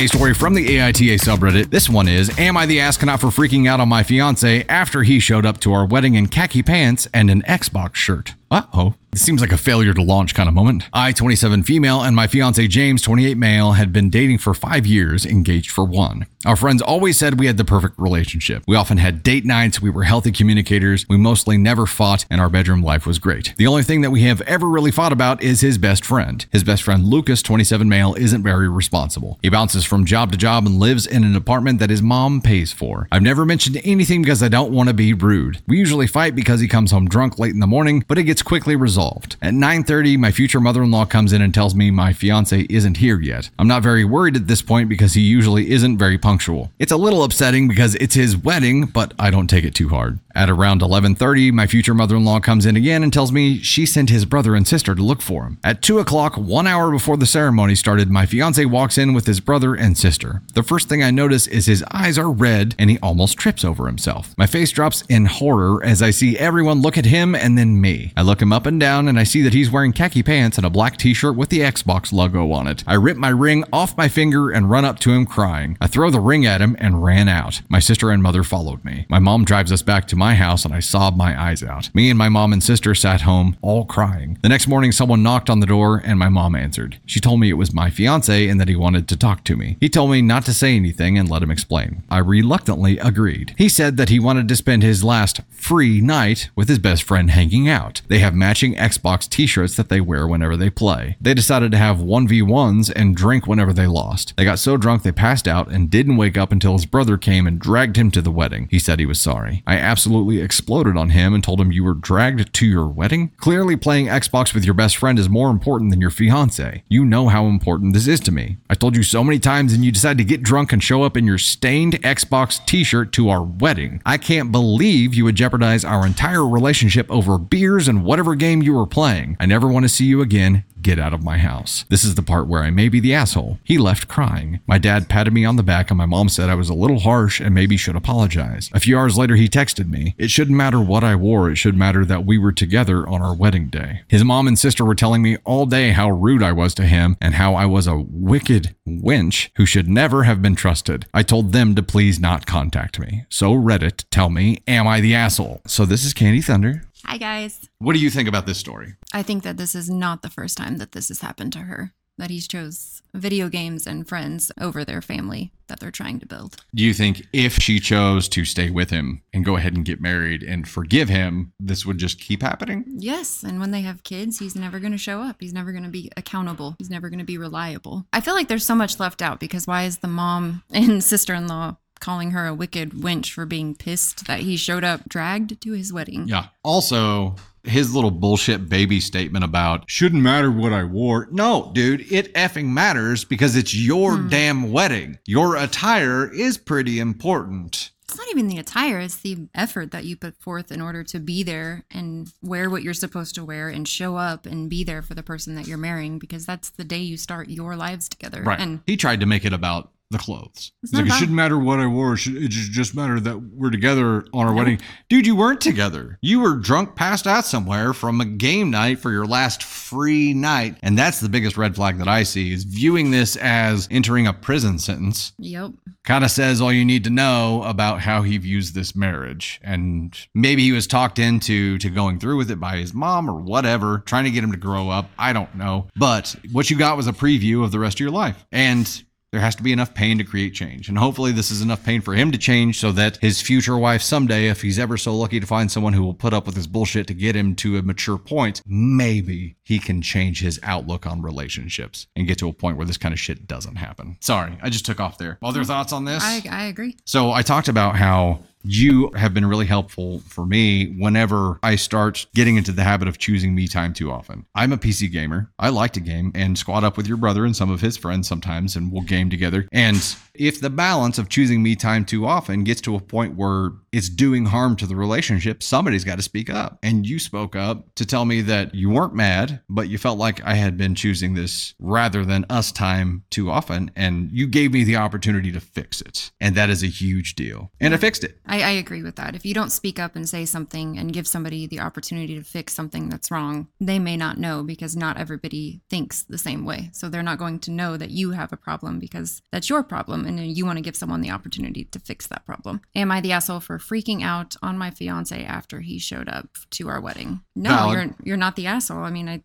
Story 0.09 0.33
from 0.33 0.55
the 0.55 0.67
AITA 0.67 1.21
subreddit. 1.21 1.71
This 1.71 1.89
one 1.89 2.09
is 2.09 2.37
Am 2.39 2.57
I 2.57 2.65
the 2.65 2.81
astronaut 2.81 3.21
for 3.21 3.27
freaking 3.27 3.69
out 3.69 3.79
on 3.79 3.89
my 3.89 4.03
fiance 4.03 4.65
after 4.69 5.03
he 5.03 5.21
showed 5.21 5.45
up 5.45 5.61
to 5.61 5.73
our 5.73 5.87
wedding 5.87 6.15
in 6.15 6.29
khaki 6.29 6.63
pants 6.63 7.07
and 7.13 7.31
an 7.31 7.43
Xbox 7.43 7.97
shirt? 7.97 8.35
Uh 8.51 8.63
oh. 8.73 8.95
This 9.11 9.23
seems 9.23 9.41
like 9.41 9.53
a 9.53 9.57
failure 9.57 9.95
to 9.95 10.03
launch 10.03 10.35
kind 10.35 10.49
of 10.49 10.55
moment. 10.55 10.85
I, 10.93 11.13
27 11.13 11.63
female, 11.63 12.03
and 12.03 12.15
my 12.15 12.27
fiance 12.27 12.67
James, 12.69 13.01
28 13.01 13.39
male, 13.39 13.73
had 13.73 13.91
been 13.93 14.11
dating 14.11 14.39
for 14.39 14.53
five 14.53 14.87
years, 14.87 15.25
engaged 15.25 15.71
for 15.71 15.85
one. 15.85 16.27
Our 16.45 16.57
friends 16.57 16.83
always 16.83 17.17
said 17.17 17.41
we 17.41 17.47
had 17.47 17.57
the 17.57 17.65
perfect 17.65 17.99
relationship. 17.99 18.63
We 18.69 18.77
often 18.77 18.99
had 18.99 19.23
date 19.23 19.45
nights, 19.45 19.83
we 19.83 19.91
were 19.91 20.05
healthy 20.05 20.31
communicators, 20.31 21.05
we 21.09 21.17
mostly 21.17 21.57
never 21.57 21.85
fought, 21.87 22.27
and 22.31 22.41
our 22.41 22.51
bedroom 22.51 22.83
life 22.83 23.07
was 23.07 23.19
great. 23.19 23.55
The 23.57 23.67
only 23.67 23.83
thing 23.83 24.03
that 24.03 24.11
we 24.11 24.23
have 24.23 24.41
ever 24.43 24.69
really 24.69 24.93
fought 24.93 25.13
about 25.13 25.43
is 25.43 25.63
his 25.63 25.79
best 25.79 26.05
friend. 26.05 26.45
His 26.53 26.63
best 26.63 26.83
friend 26.83 27.05
Lucas, 27.05 27.43
27 27.43 27.89
male, 27.89 28.15
isn't 28.15 28.43
very 28.43 28.69
responsible. 28.69 29.39
He 29.43 29.49
bounces 29.49 29.85
from 29.85 30.05
job 30.05 30.33
to 30.33 30.39
job 30.39 30.67
and 30.67 30.79
lives 30.79 31.07
in 31.07 31.25
an 31.25 31.35
apartment 31.35 31.81
that 31.81 31.91
his 31.91 32.03
mom 32.03 32.41
pays 32.41 32.73
for. 32.73 33.09
I've 33.11 33.23
never 33.23 33.45
mentioned 33.45 33.81
anything 33.85 34.23
because 34.23 34.43
I 34.43 34.49
don't 34.49 34.73
want 34.73 34.91
to 34.91 34.95
be 34.95 35.15
rude. 35.15 35.61
We 35.67 35.79
usually 35.79 36.07
fight 36.07 36.37
because 36.37 36.61
he 36.61 36.69
comes 36.69 36.93
home 36.93 37.09
drunk 37.09 37.39
late 37.39 37.53
in 37.53 37.61
the 37.61 37.67
morning, 37.67 38.05
but 38.07 38.19
it 38.19 38.25
gets 38.25 38.38
quickly 38.43 38.77
resolved. 38.77 39.37
At 39.43 39.55
9:30, 39.55 40.17
my 40.17 40.31
future 40.31 40.61
mother-in-law 40.61 41.07
comes 41.07 41.33
in 41.33 41.43
and 41.43 41.53
tells 41.53 41.75
me 41.75 41.91
my 41.91 42.13
fiance 42.13 42.67
isn't 42.69 42.99
here 42.99 43.21
yet. 43.21 43.51
I'm 43.59 43.69
not 43.69 43.83
very 43.83 44.05
worried 44.05 44.37
at 44.37 44.47
this 44.47 44.63
point 44.63 44.89
because 44.89 45.15
he 45.15 45.21
usually 45.21 45.71
isn't 45.71 45.99
very 45.99 46.19
punctual. 46.19 46.71
It's 46.79 46.93
a 46.93 46.97
little 46.97 47.25
upsetting 47.25 47.69
because 47.69 47.95
it's 47.97 48.15
his 48.15 48.37
wedding, 48.37 48.87
but 48.87 49.15
I 49.19 49.31
don't 49.31 49.49
take 49.49 49.65
it 49.65 49.75
too 49.75 49.89
hard. 49.89 50.19
At 50.39 50.49
around 50.49 50.83
11:30, 50.83 51.51
my 51.51 51.67
future 51.67 51.95
mother-in-law 51.95 52.39
comes 52.39 52.65
in 52.65 52.77
again 52.77 53.03
and 53.03 53.13
tells 53.13 53.33
me 53.33 53.59
she 53.59 53.85
sent 53.85 54.09
his 54.09 54.25
brother 54.25 54.55
and 54.55 54.69
sister 54.69 54.95
to 54.95 55.03
look 55.03 55.21
for 55.21 55.43
him. 55.43 55.59
At 55.65 55.83
2 55.83 55.99
o'clock, 55.99 56.37
one 56.37 56.69
hour 56.69 56.93
before 56.93 57.17
the 57.17 57.27
ceremony 57.27 57.75
started, 57.75 58.09
my 58.09 58.25
fiance 58.25 58.65
walks 58.65 58.97
in 58.97 59.15
with 59.15 59.27
his 59.27 59.41
brother 59.41 59.75
and 59.75 59.99
sister. 59.99 60.43
The 60.55 60.63
first 60.63 60.89
thing 60.89 61.03
I 61.03 61.11
notice 61.11 61.49
is 61.49 61.67
his 61.67 61.83
eyes 61.91 62.19
are 62.19 62.31
red 62.31 62.77
and 62.79 62.89
he 62.89 63.01
almost 63.01 63.37
trips 63.37 63.65
over 63.65 63.89
himself. 63.89 64.33
My 64.39 64.47
face 64.47 64.71
drops 64.71 65.03
in 65.09 65.25
horror 65.25 65.85
as 65.85 66.03
I 66.03 66.11
see 66.11 66.39
everyone 66.39 66.83
look 66.83 66.97
at 66.97 67.07
him 67.07 67.35
and 67.35 67.59
then 67.59 67.81
me. 67.81 68.13
I 68.17 68.23
look 68.23 68.41
him 68.41 68.53
up 68.53 68.65
and 68.65 68.79
down 68.79 69.09
and 69.09 69.19
I 69.19 69.25
see 69.25 69.43
that 69.43 69.55
he's 69.55 69.73
wearing 69.73 69.93
khaki 69.93 70.23
pants 70.23 70.57
and 70.57 70.65
a 70.65 70.71
black 70.71 70.99
t-shirt 70.99 71.35
with 71.35 71.49
the 71.49 71.63
Xbox 71.63 72.13
logo 72.13 72.53
on 72.53 72.69
it. 72.69 72.85
I 72.87 72.95
rip 72.95 73.17
my 73.17 73.31
ring 73.31 73.65
off 73.73 73.97
my 73.97 74.07
finger 74.07 74.51
and 74.51 74.71
run 74.71 74.85
up 74.85 75.01
to 75.01 75.11
him 75.11 75.27
crying. 75.27 75.77
I 75.81 75.89
throw 75.89 76.13
the 76.13 76.21
ring 76.21 76.47
at 76.47 76.61
him 76.61 76.77
and 76.79 77.03
ran 77.03 77.27
out. 77.27 77.63
My 77.69 77.81
sister 77.81 78.13
and 78.13 78.23
mother 78.23 78.45
followed 78.45 78.85
me. 78.85 79.05
My 79.09 79.19
mom 79.19 79.45
drives 79.45 79.73
us 79.73 79.83
back 79.83 80.07
to 80.07 80.15
my 80.15 80.28
house 80.35 80.65
and 80.65 80.75
I 80.75 80.81
sobbed 80.81 81.17
my 81.17 81.41
eyes 81.41 81.63
out. 81.63 81.95
Me 81.95 82.11
and 82.11 82.19
my 82.19 82.29
mom 82.29 82.53
and 82.53 82.63
sister 82.63 82.95
sat 82.95 83.23
home, 83.23 83.57
all 83.63 83.85
crying. 83.85 84.39
The 84.43 84.49
next 84.49 84.67
morning, 84.67 84.93
someone 84.93 85.23
knocked 85.23 85.51
on 85.51 85.61
the 85.61 85.67
door 85.67 86.03
and 86.05 86.19
my 86.19 86.29
mom 86.29 86.55
answered. 86.55 86.99
She 87.07 87.21
told 87.21 87.41
me 87.41 87.51
it 87.51 87.55
was 87.55 87.75
my 87.75 87.91
fiance 87.91 88.49
and 88.49 88.61
that 88.61 88.69
he 88.69 88.77
wanted 88.77 89.09
to 89.09 89.17
talk 89.17 89.45
to 89.45 89.57
me. 89.57 89.77
He 89.81 89.89
told 89.89 90.11
me 90.11 90.23
not 90.23 90.45
to 90.47 90.55
say 90.55 90.77
anything 90.77 91.19
and 91.19 91.29
let 91.29 91.43
him 91.43 91.51
explain. 91.51 92.03
I 92.11 92.19
reluctantly 92.19 92.99
agreed. 92.99 93.55
He 93.59 93.69
said 93.69 93.97
that 93.97 94.09
he 94.09 94.19
wanted 94.19 94.49
to 94.49 94.57
spend 94.57 94.83
his 94.83 95.05
last 95.05 95.41
free 95.51 96.01
night 96.01 96.51
with 96.55 96.69
his 96.69 96.79
best 96.79 97.03
friend 97.03 97.31
hanging 97.31 97.69
out. 97.69 98.03
They 98.09 98.19
have 98.21 98.35
matching 98.35 98.75
Xbox 98.75 99.29
t 99.29 99.47
shirts 99.47 99.77
that 99.77 99.89
they 99.89 100.01
wear 100.01 100.27
whenever 100.27 100.57
they 100.57 100.71
play. 100.71 101.17
They 101.21 101.35
decided 101.35 101.73
to 101.73 101.79
have 101.79 101.99
1v1s 101.99 102.93
and 102.95 103.17
drink 103.17 103.47
whenever 103.47 103.73
they 103.73 103.87
lost. 103.87 104.35
They 104.37 104.45
got 104.45 104.59
so 104.59 104.77
drunk 104.77 105.03
they 105.03 105.13
passed 105.13 105.49
out 105.49 105.69
and 105.69 105.91
didn't 105.91 106.17
wake 106.17 106.37
up 106.37 106.53
until 106.53 106.73
his 106.73 106.87
brother 106.87 107.17
came 107.17 107.47
and 107.47 107.59
dragged 107.59 107.97
him 107.97 108.11
to 108.13 108.23
the 108.23 108.31
wedding. 108.31 108.69
He 108.71 108.79
said 108.79 108.99
he 108.99 109.07
was 109.07 109.21
sorry. 109.21 109.63
I 109.67 109.77
absolutely 109.77 110.18
exploded 110.41 110.97
on 110.97 111.11
him 111.11 111.35
and 111.35 111.43
told 111.43 111.61
him 111.61 111.73
you 111.73 111.85
were 111.85 111.95
dragged 111.95 112.53
to 112.53 112.67
your 112.67 112.87
wedding? 112.87 113.33
Clearly, 113.37 113.77
playing 113.77 114.07
Xbox 114.07 114.55
with 114.55 114.65
your 114.65 114.75
best 114.75 114.97
friend 114.97 115.19
is 115.19 115.29
more 115.29 115.51
important 115.51 115.91
than 115.91 116.01
your 116.01 116.11
fiance. 116.11 116.83
You 116.89 117.05
know 117.05 117.29
how 117.29 117.47
important 117.47 117.95
this 117.95 118.07
is 118.07 118.21
to 118.21 118.33
me. 118.33 118.57
I 118.71 118.75
told 118.75 118.97
you 118.97 119.03
so 119.03 119.23
many 119.25 119.39
times 119.39 119.73
and 119.73 119.85
you 119.85 119.93
decided 119.93 120.19
to 120.19 120.25
get 120.25 120.43
drunk 120.43 120.73
and 120.73 120.83
show 120.83 121.03
up 121.03 121.17
in 121.17 121.27
your 121.27 121.39
stained 121.39 121.95
Xbox 122.03 122.65
t 122.67 122.85
shirt 122.85 123.13
to 123.13 123.29
our 123.29 123.43
wedding. 123.43 124.03
I 124.05 124.19
can't 124.19 124.53
believe 124.53 125.15
you 125.15 125.25
would 125.25 125.35
jeopardize 125.35 125.85
our 125.85 126.07
entire 126.07 126.47
relationship 126.47 127.11
over 127.11 127.39
beers 127.39 127.89
and 127.89 128.05
whatever 128.05 128.35
game 128.35 128.63
you 128.63 128.75
were 128.75 128.87
playing. 128.87 129.37
I 129.41 129.47
never 129.47 129.69
want 129.69 129.85
to 129.85 129.89
see 129.89 130.05
you 130.05 130.21
again. 130.21 130.65
Get 130.83 130.99
out 130.99 131.15
of 131.15 131.23
my 131.23 131.39
house. 131.39 131.85
This 131.89 132.05
is 132.05 132.15
the 132.15 132.23
part 132.23 132.47
where 132.47 132.63
I 132.63 132.71
may 132.71 132.89
be 132.89 133.01
the 133.01 133.15
asshole. 133.15 133.59
He 133.65 133.79
left 133.79 134.09
crying. 134.09 134.61
My 134.67 134.79
dad 134.79 135.09
patted 135.09 135.33
me 135.33 135.45
on 135.45 135.57
the 135.57 135.63
back, 135.63 135.91
and 135.91 135.99
my 135.99 136.07
mom 136.07 136.29
said 136.29 136.49
I 136.49 136.55
was 136.55 136.69
a 136.69 136.75
little 136.75 137.01
harsh 137.01 137.41
and 137.41 137.55
maybe 137.55 137.77
should 137.77 137.97
apologize. 137.97 138.71
A 138.73 138.81
few 138.81 138.99
hours 138.99 139.19
later, 139.19 139.37
he 139.37 139.49
texted 139.49 139.89
me. 139.89 140.15
It 140.19 140.31
shouldn't 140.31 140.57
matter 140.57 140.81
what 140.81 141.05
I 141.05 141.15
wore, 141.15 141.51
it 141.51 141.57
should 141.57 141.77
matter 141.77 142.05
that 142.05 142.25
we 142.25 142.39
were 142.39 142.53
together 142.53 143.09
on 143.09 143.23
our 143.23 143.35
wedding 143.35 143.69
day. 143.69 144.03
His 144.09 144.25
mom 144.25 144.47
and 144.47 144.59
sister 144.59 144.85
were 144.85 144.95
telling 144.95 145.23
me 145.23 145.37
all 145.45 145.67
day 145.67 145.91
how 145.91 146.11
rude 146.11 146.43
I 146.43 146.53
was 146.53 146.75
to 146.75 146.85
him 146.85 147.17
and 147.21 147.35
how 147.35 147.55
I 147.55 147.67
was 147.67 147.87
a 147.87 147.97
wicked 147.97 148.75
wench 148.87 149.51
who 149.57 149.67
should 149.67 149.89
never 149.89 150.25
have 150.25 150.43
been 150.43 150.55
trusted. 150.55 151.07
I 151.13 151.23
told 151.23 151.53
them 151.53 151.75
to 151.75 151.83
please 151.83 152.19
not 152.21 152.47
contact 152.47 152.99
me. 152.99 153.25
So, 153.29 153.53
Reddit, 153.53 154.05
tell 154.11 154.31
me, 154.31 154.63
am 154.67 154.87
I 154.87 155.01
the 155.01 155.15
asshole? 155.15 155.63
So, 155.67 155.85
this 155.85 156.05
is 156.05 156.13
Candy 156.13 156.41
Thunder. 156.41 156.83
Hi, 157.09 157.17
guys. 157.17 157.71
What 157.79 157.95
do 157.95 158.01
you 158.01 158.11
think 158.11 158.29
about 158.29 158.45
this 158.45 158.59
story? 158.59 158.93
I 159.15 159.23
think 159.23 159.43
that 159.43 159.57
this 159.57 159.75
is 159.75 159.89
not 159.89 160.21
the 160.21 160.29
first 160.29 160.59
time 160.59 160.77
that 160.77 160.93
this 160.93 161.09
has 161.09 161.23
happened 161.23 161.55
to 161.55 161.61
her, 161.61 161.95
that 162.19 162.29
he 162.29 162.39
chose 162.39 163.01
video 163.15 163.49
games 163.49 163.87
and 163.87 164.07
friends 164.07 164.53
over 164.61 164.85
their 164.85 165.01
family 165.01 165.51
that 165.69 165.81
they're 165.81 165.91
trying 165.91 166.21
to 166.21 166.27
build. 166.27 166.63
Do 166.75 166.85
you 166.85 166.93
think 166.93 167.27
if 167.33 167.55
she 167.55 167.81
chose 167.81 168.29
to 168.29 168.45
stay 168.45 168.69
with 168.69 168.91
him 168.91 169.23
and 169.33 169.43
go 169.43 169.57
ahead 169.57 169.75
and 169.75 169.87
get 169.87 170.03
married 170.03 170.43
and 170.43 170.69
forgive 170.69 171.09
him, 171.09 171.55
this 171.59 171.87
would 171.87 171.97
just 171.97 172.21
keep 172.21 172.43
happening? 172.43 172.85
Yes, 172.87 173.43
and 173.43 173.59
when 173.59 173.71
they 173.71 173.81
have 173.81 174.03
kids, 174.03 174.39
he's 174.39 174.55
never 174.55 174.79
going 174.79 174.93
to 174.93 174.99
show 174.99 175.23
up. 175.23 175.37
He's 175.41 175.55
never 175.55 175.73
going 175.73 175.85
to 175.85 175.91
be 175.91 176.11
accountable. 176.19 176.77
He's 176.79 176.91
never 176.91 177.09
going 177.09 177.21
to 177.21 177.25
be 177.25 177.39
reliable. 177.39 178.05
I 178.13 178.21
feel 178.21 178.35
like 178.35 178.49
there's 178.49 178.67
so 178.67 178.75
much 178.75 179.01
left 179.01 179.23
out 179.23 179.41
because 179.41 179.67
why 179.67 179.85
is 179.85 179.99
the 179.99 180.09
mom 180.09 180.63
and 180.71 181.03
sister 181.03 181.33
in 181.33 181.47
law 181.47 181.77
calling 182.01 182.33
her 182.33 182.47
a 182.47 182.55
wicked 182.55 182.91
wench 182.93 183.33
for 183.33 183.47
being 183.47 183.75
pissed 183.75 184.27
that 184.27 184.41
he 184.41 184.57
showed 184.57 184.85
up 184.85 185.09
dragged 185.09 185.61
to 185.63 185.73
his 185.73 185.93
wedding? 185.93 186.29
Yeah. 186.29 186.47
Also, 186.63 187.37
his 187.65 187.95
little 187.95 188.11
bullshit 188.11 188.69
baby 188.69 189.01
statement 189.01 189.45
about 189.45 189.89
shouldn't 189.91 190.23
matter 190.23 190.51
what 190.51 190.73
I 190.73 190.85
wore. 190.85 191.29
No, 191.31 191.71
dude, 191.75 192.13
it 192.13 192.33
effing 192.35 192.67
matters 192.67 193.25
because 193.25 193.57
it's 193.57 193.75
your 193.75 194.17
hmm. 194.17 194.29
damn 194.29 194.73
wedding. 194.73 195.19
Your 195.27 195.57
attire 195.57 196.33
is 196.33 196.59
pretty 196.59 196.99
important. 196.99 197.91
It's 198.05 198.17
not 198.17 198.29
even 198.31 198.49
the 198.49 198.59
attire, 198.59 199.01
it's 199.01 199.19
the 199.19 199.49
effort 199.55 199.91
that 199.91 200.07
you 200.07 200.17
put 200.17 200.35
forth 200.41 200.73
in 200.73 200.81
order 200.81 201.05
to 201.05 201.21
be 201.21 201.43
there 201.43 201.85
and 201.91 202.33
wear 202.41 202.71
what 202.71 202.83
you're 202.83 202.95
supposed 202.95 203.35
to 203.35 203.45
wear 203.45 203.69
and 203.69 203.87
show 203.87 204.17
up 204.17 204.47
and 204.47 204.71
be 204.71 204.83
there 204.83 205.03
for 205.03 205.13
the 205.13 205.23
person 205.23 205.57
that 205.57 205.67
you're 205.67 205.77
marrying 205.77 206.19
because 206.19 206.47
that's 206.47 206.71
the 206.71 206.85
day 206.85 207.01
you 207.01 207.19
start 207.19 207.51
your 207.51 207.77
lives 207.77 208.09
together. 208.09 208.43
Right. 208.43 208.59
And 208.59 208.81
he 208.87 208.97
tried 208.97 209.21
to 209.21 209.27
make 209.27 209.45
it 209.45 209.53
about 209.53 209.93
the 210.11 210.19
clothes. 210.19 210.73
It's 210.83 210.93
like, 210.93 211.07
not 211.07 211.17
it 211.17 211.19
shouldn't 211.19 211.37
matter 211.37 211.59
what 211.59 211.81
I 211.81 211.87
wore. 211.87 212.15
It, 212.15 212.19
should, 212.19 212.37
it 212.37 212.53
should 212.53 212.73
just 212.73 212.95
matter 212.95 213.21
that 213.21 213.39
we're 213.39 213.71
together 213.71 214.25
on 214.33 214.47
our 214.47 214.55
wedding. 214.55 214.81
Dude, 215.09 215.27
you 215.27 215.37
weren't 215.37 215.61
together. 215.61 216.19
You 216.23 216.41
were 216.41 216.57
drunk, 216.57 216.97
passed 216.97 217.27
out 217.27 217.45
somewhere 217.45 217.93
from 217.93 218.21
a 218.21 218.25
game 218.25 218.71
night 218.71 219.01
for 219.01 219.11
your 219.11 219.27
last 219.27 219.63
free 219.63 220.33
night. 220.33 220.77
And 220.83 220.97
that's 220.97 221.21
the 221.21 221.29
biggest 221.29 221.57
red 221.57 221.75
flag 221.75 221.99
that 221.99 222.09
I 222.09 222.23
see 222.23 222.53
is 222.53 222.65
viewing 222.65 223.11
this 223.11 223.37
as 223.37 223.87
entering 223.91 224.27
a 224.27 224.33
prison 224.33 224.79
sentence. 224.79 225.33
Yep. 225.39 225.73
Kind 226.05 226.25
of 226.25 226.31
says 226.31 226.61
all 226.61 226.73
you 226.73 226.87
need 226.87 227.05
to 227.05 227.11
know 227.11 227.63
about 227.65 228.01
how 228.01 228.23
he 228.23 228.39
views 228.39 228.73
this 228.73 228.97
marriage. 228.97 229.61
And 229.63 230.17
maybe 230.35 230.63
he 230.63 230.73
was 230.73 230.87
talked 230.87 231.19
into 231.19 231.77
to 231.79 231.91
going 231.91 232.19
through 232.19 232.39
with 232.39 232.51
it 232.51 232.59
by 232.59 232.79
his 232.79 232.95
mom 232.95 233.29
or 233.29 233.41
whatever, 233.41 233.99
trying 234.07 234.25
to 234.25 234.31
get 234.31 234.43
him 234.43 234.53
to 234.53 234.59
grow 234.59 234.89
up. 234.89 235.11
I 235.19 235.35
don't 235.35 235.55
know. 235.55 235.89
But 235.97 236.35
what 236.53 236.71
you 236.71 236.79
got 236.79 236.97
was 236.97 237.07
a 237.07 237.13
preview 237.13 237.63
of 237.63 237.73
the 237.73 237.79
rest 237.79 237.97
of 237.97 238.01
your 238.01 238.11
life. 238.11 238.47
And 238.51 239.03
there 239.31 239.41
has 239.41 239.55
to 239.57 239.63
be 239.63 239.73
enough 239.73 239.93
pain 239.93 240.19
to 240.19 240.25
create 240.25 240.55
change. 240.55 240.89
And 240.89 240.97
hopefully, 240.97 241.33
this 241.33 241.51
is 241.51 241.61
enough 241.61 241.85
pain 241.85 242.01
for 242.01 242.15
him 242.15 242.33
to 242.33 242.39
change 242.39 242.79
so 242.79 242.93
that 242.93 243.19
his 243.19 243.41
future 243.43 243.77
wife, 243.77 244.01
someday, 244.03 244.49
if 244.49 244.63
he's 244.63 244.79
ever 244.79 244.97
so 244.97 245.15
lucky 245.15 245.39
to 245.39 245.47
find 245.47 245.71
someone 245.71 245.93
who 245.93 246.03
will 246.03 246.15
put 246.15 246.33
up 246.33 246.47
with 246.47 246.57
his 246.57 246.67
bullshit 246.67 247.07
to 247.09 247.15
get 247.15 247.37
him 247.37 247.55
to 247.57 247.77
a 247.77 247.83
mature 247.83 248.19
point, 248.19 248.63
maybe 248.67 249.57
he 249.65 249.79
can 249.79 250.01
change 250.01 250.41
his 250.41 250.59
outlook 250.63 251.07
on 251.07 251.21
relationships 251.21 252.07
and 252.17 252.27
get 252.27 252.39
to 252.39 252.49
a 252.49 252.53
point 252.53 252.77
where 252.77 252.87
this 252.87 252.97
kind 252.97 253.13
of 253.13 253.21
shit 253.21 253.47
doesn't 253.47 253.77
happen. 253.77 254.17
Sorry, 254.21 254.59
I 254.63 254.71
just 254.71 254.87
took 254.87 255.01
off 255.01 255.19
there. 255.19 255.39
Other 255.43 255.65
thoughts 255.65 255.93
on 255.93 256.05
this? 256.05 256.23
I, 256.25 256.43
I 256.51 256.65
agree. 256.65 256.97
So 257.05 257.31
I 257.31 257.43
talked 257.43 257.69
about 257.69 257.97
how 257.97 258.41
you 258.71 259.11
have 259.17 259.33
been 259.33 259.47
really 259.47 259.65
helpful 259.65 260.21
for 260.27 260.45
me 260.45 260.95
whenever 260.99 261.59
I 261.63 261.77
start 261.77 262.27
getting 262.35 262.57
into 262.57 262.71
the 262.71 262.85
habit 262.85 263.09
of 263.09 263.17
choosing 263.17 263.55
me 263.55 263.67
time 263.67 263.95
too 263.95 264.13
often. 264.13 264.45
I'm 264.55 264.73
a 264.73 264.77
PC 264.77 265.11
gamer. 265.11 265.51
I 265.59 265.71
like 265.71 265.93
to 265.93 266.01
game 266.01 266.33
and 266.35 266.59
squad 266.59 266.85
up 266.85 266.99
with 266.99 267.07
your 267.07 267.17
brother 267.17 267.47
and 267.47 267.57
some 267.57 267.71
of 267.71 267.81
his 267.81 267.97
friends 267.97 268.29
sometimes, 268.29 268.77
and 268.77 268.93
we'll 268.93 269.03
game 269.03 269.31
together. 269.31 269.67
And 269.73 269.97
if 270.35 270.61
the 270.61 270.69
balance 270.69 271.17
of 271.17 271.31
choosing 271.31 271.63
me 271.63 271.77
time 271.77 272.05
too 272.05 272.27
often 272.27 272.63
gets 272.63 272.83
to 272.83 272.95
a 272.95 273.01
point 273.01 273.37
where 273.37 273.71
it's 273.93 274.09
doing 274.09 274.47
harm 274.47 274.77
to 274.77 274.87
the 274.87 274.97
relationship, 274.97 275.63
somebody's 275.63 276.05
got 276.05 276.17
to 276.17 276.23
speak 276.23 276.51
up. 276.51 276.79
And 276.83 277.07
you 277.07 277.19
spoke 277.19 277.57
up 277.57 277.95
to 277.97 278.07
tell 278.07 278.25
me 278.25 278.41
that 278.43 278.75
you 278.75 278.91
weren't 278.91 279.15
mad, 279.15 279.61
but 279.69 279.89
you 279.89 279.99
felt 279.99 280.19
like 280.19 280.45
I 280.45 280.55
had 280.55 280.77
been 280.77 280.95
choosing 280.95 281.35
this 281.35 281.75
rather 281.79 282.25
than 282.25 282.45
us 282.51 282.73
time 282.73 283.25
too 283.31 283.51
often. 283.51 283.91
And 283.97 284.31
you 284.33 284.47
gave 284.47 284.73
me 284.73 284.85
the 284.85 284.97
opportunity 284.97 285.53
to 285.53 285.61
fix 285.61 286.01
it. 286.01 286.31
And 286.41 286.55
that 286.55 286.71
is 286.71 286.83
a 286.83 286.87
huge 286.87 287.35
deal. 287.35 287.71
And 287.81 287.95
I 287.95 287.97
fixed 287.97 288.25
it. 288.25 288.39
I, 288.47 288.63
I 288.63 288.71
agree 288.71 289.03
with 289.03 289.17
that. 289.17 289.35
If 289.35 289.45
you 289.45 289.55
don't 289.55 289.71
speak 289.71 289.99
up 289.99 290.17
and 290.17 290.29
say 290.29 290.45
something 290.45 290.99
and 290.99 291.13
give 291.13 291.27
somebody 291.27 291.67
the 291.67 291.81
opportunity 291.81 292.37
to 292.37 292.45
fix 292.45 292.75
something 292.75 293.09
that's 293.09 293.31
wrong, 293.31 293.69
they 293.81 293.99
may 293.99 294.17
not 294.17 294.39
know 294.39 294.63
because 294.63 294.97
not 294.97 295.17
everybody 295.17 295.81
thinks 295.89 296.23
the 296.23 296.39
same 296.39 296.65
way. 296.65 296.91
So 296.93 297.09
they're 297.09 297.23
not 297.23 297.39
going 297.39 297.59
to 297.61 297.71
know 297.71 297.97
that 297.97 298.11
you 298.11 298.33
have 298.33 298.53
a 298.53 298.57
problem 298.57 298.99
because 298.99 299.43
that's 299.51 299.69
your 299.69 299.83
problem 299.83 300.25
and 300.25 300.39
you 300.41 300.67
want 300.67 300.77
to 300.77 300.83
give 300.83 300.97
someone 300.97 301.21
the 301.21 301.31
opportunity 301.31 301.85
to 301.85 301.99
fix 301.99 302.27
that 302.29 302.45
problem. 302.45 302.81
Am 302.95 303.11
I 303.11 303.21
the 303.21 303.33
asshole 303.33 303.61
for 303.61 303.78
freaking 303.79 304.23
out 304.23 304.57
on 304.63 304.79
my 304.79 304.91
fiance 304.91 305.45
after 305.45 305.81
he 305.81 305.99
showed 305.99 306.29
up 306.29 306.59
to 306.71 306.89
our 306.89 307.01
wedding? 307.01 307.43
No, 307.55 307.71
Valid. 307.71 307.95
you're 307.95 308.17
you're 308.25 308.37
not 308.37 308.57
the 308.57 308.67
asshole. 308.67 309.05
I 309.05 309.11
mean, 309.11 309.29
I 309.29 309.43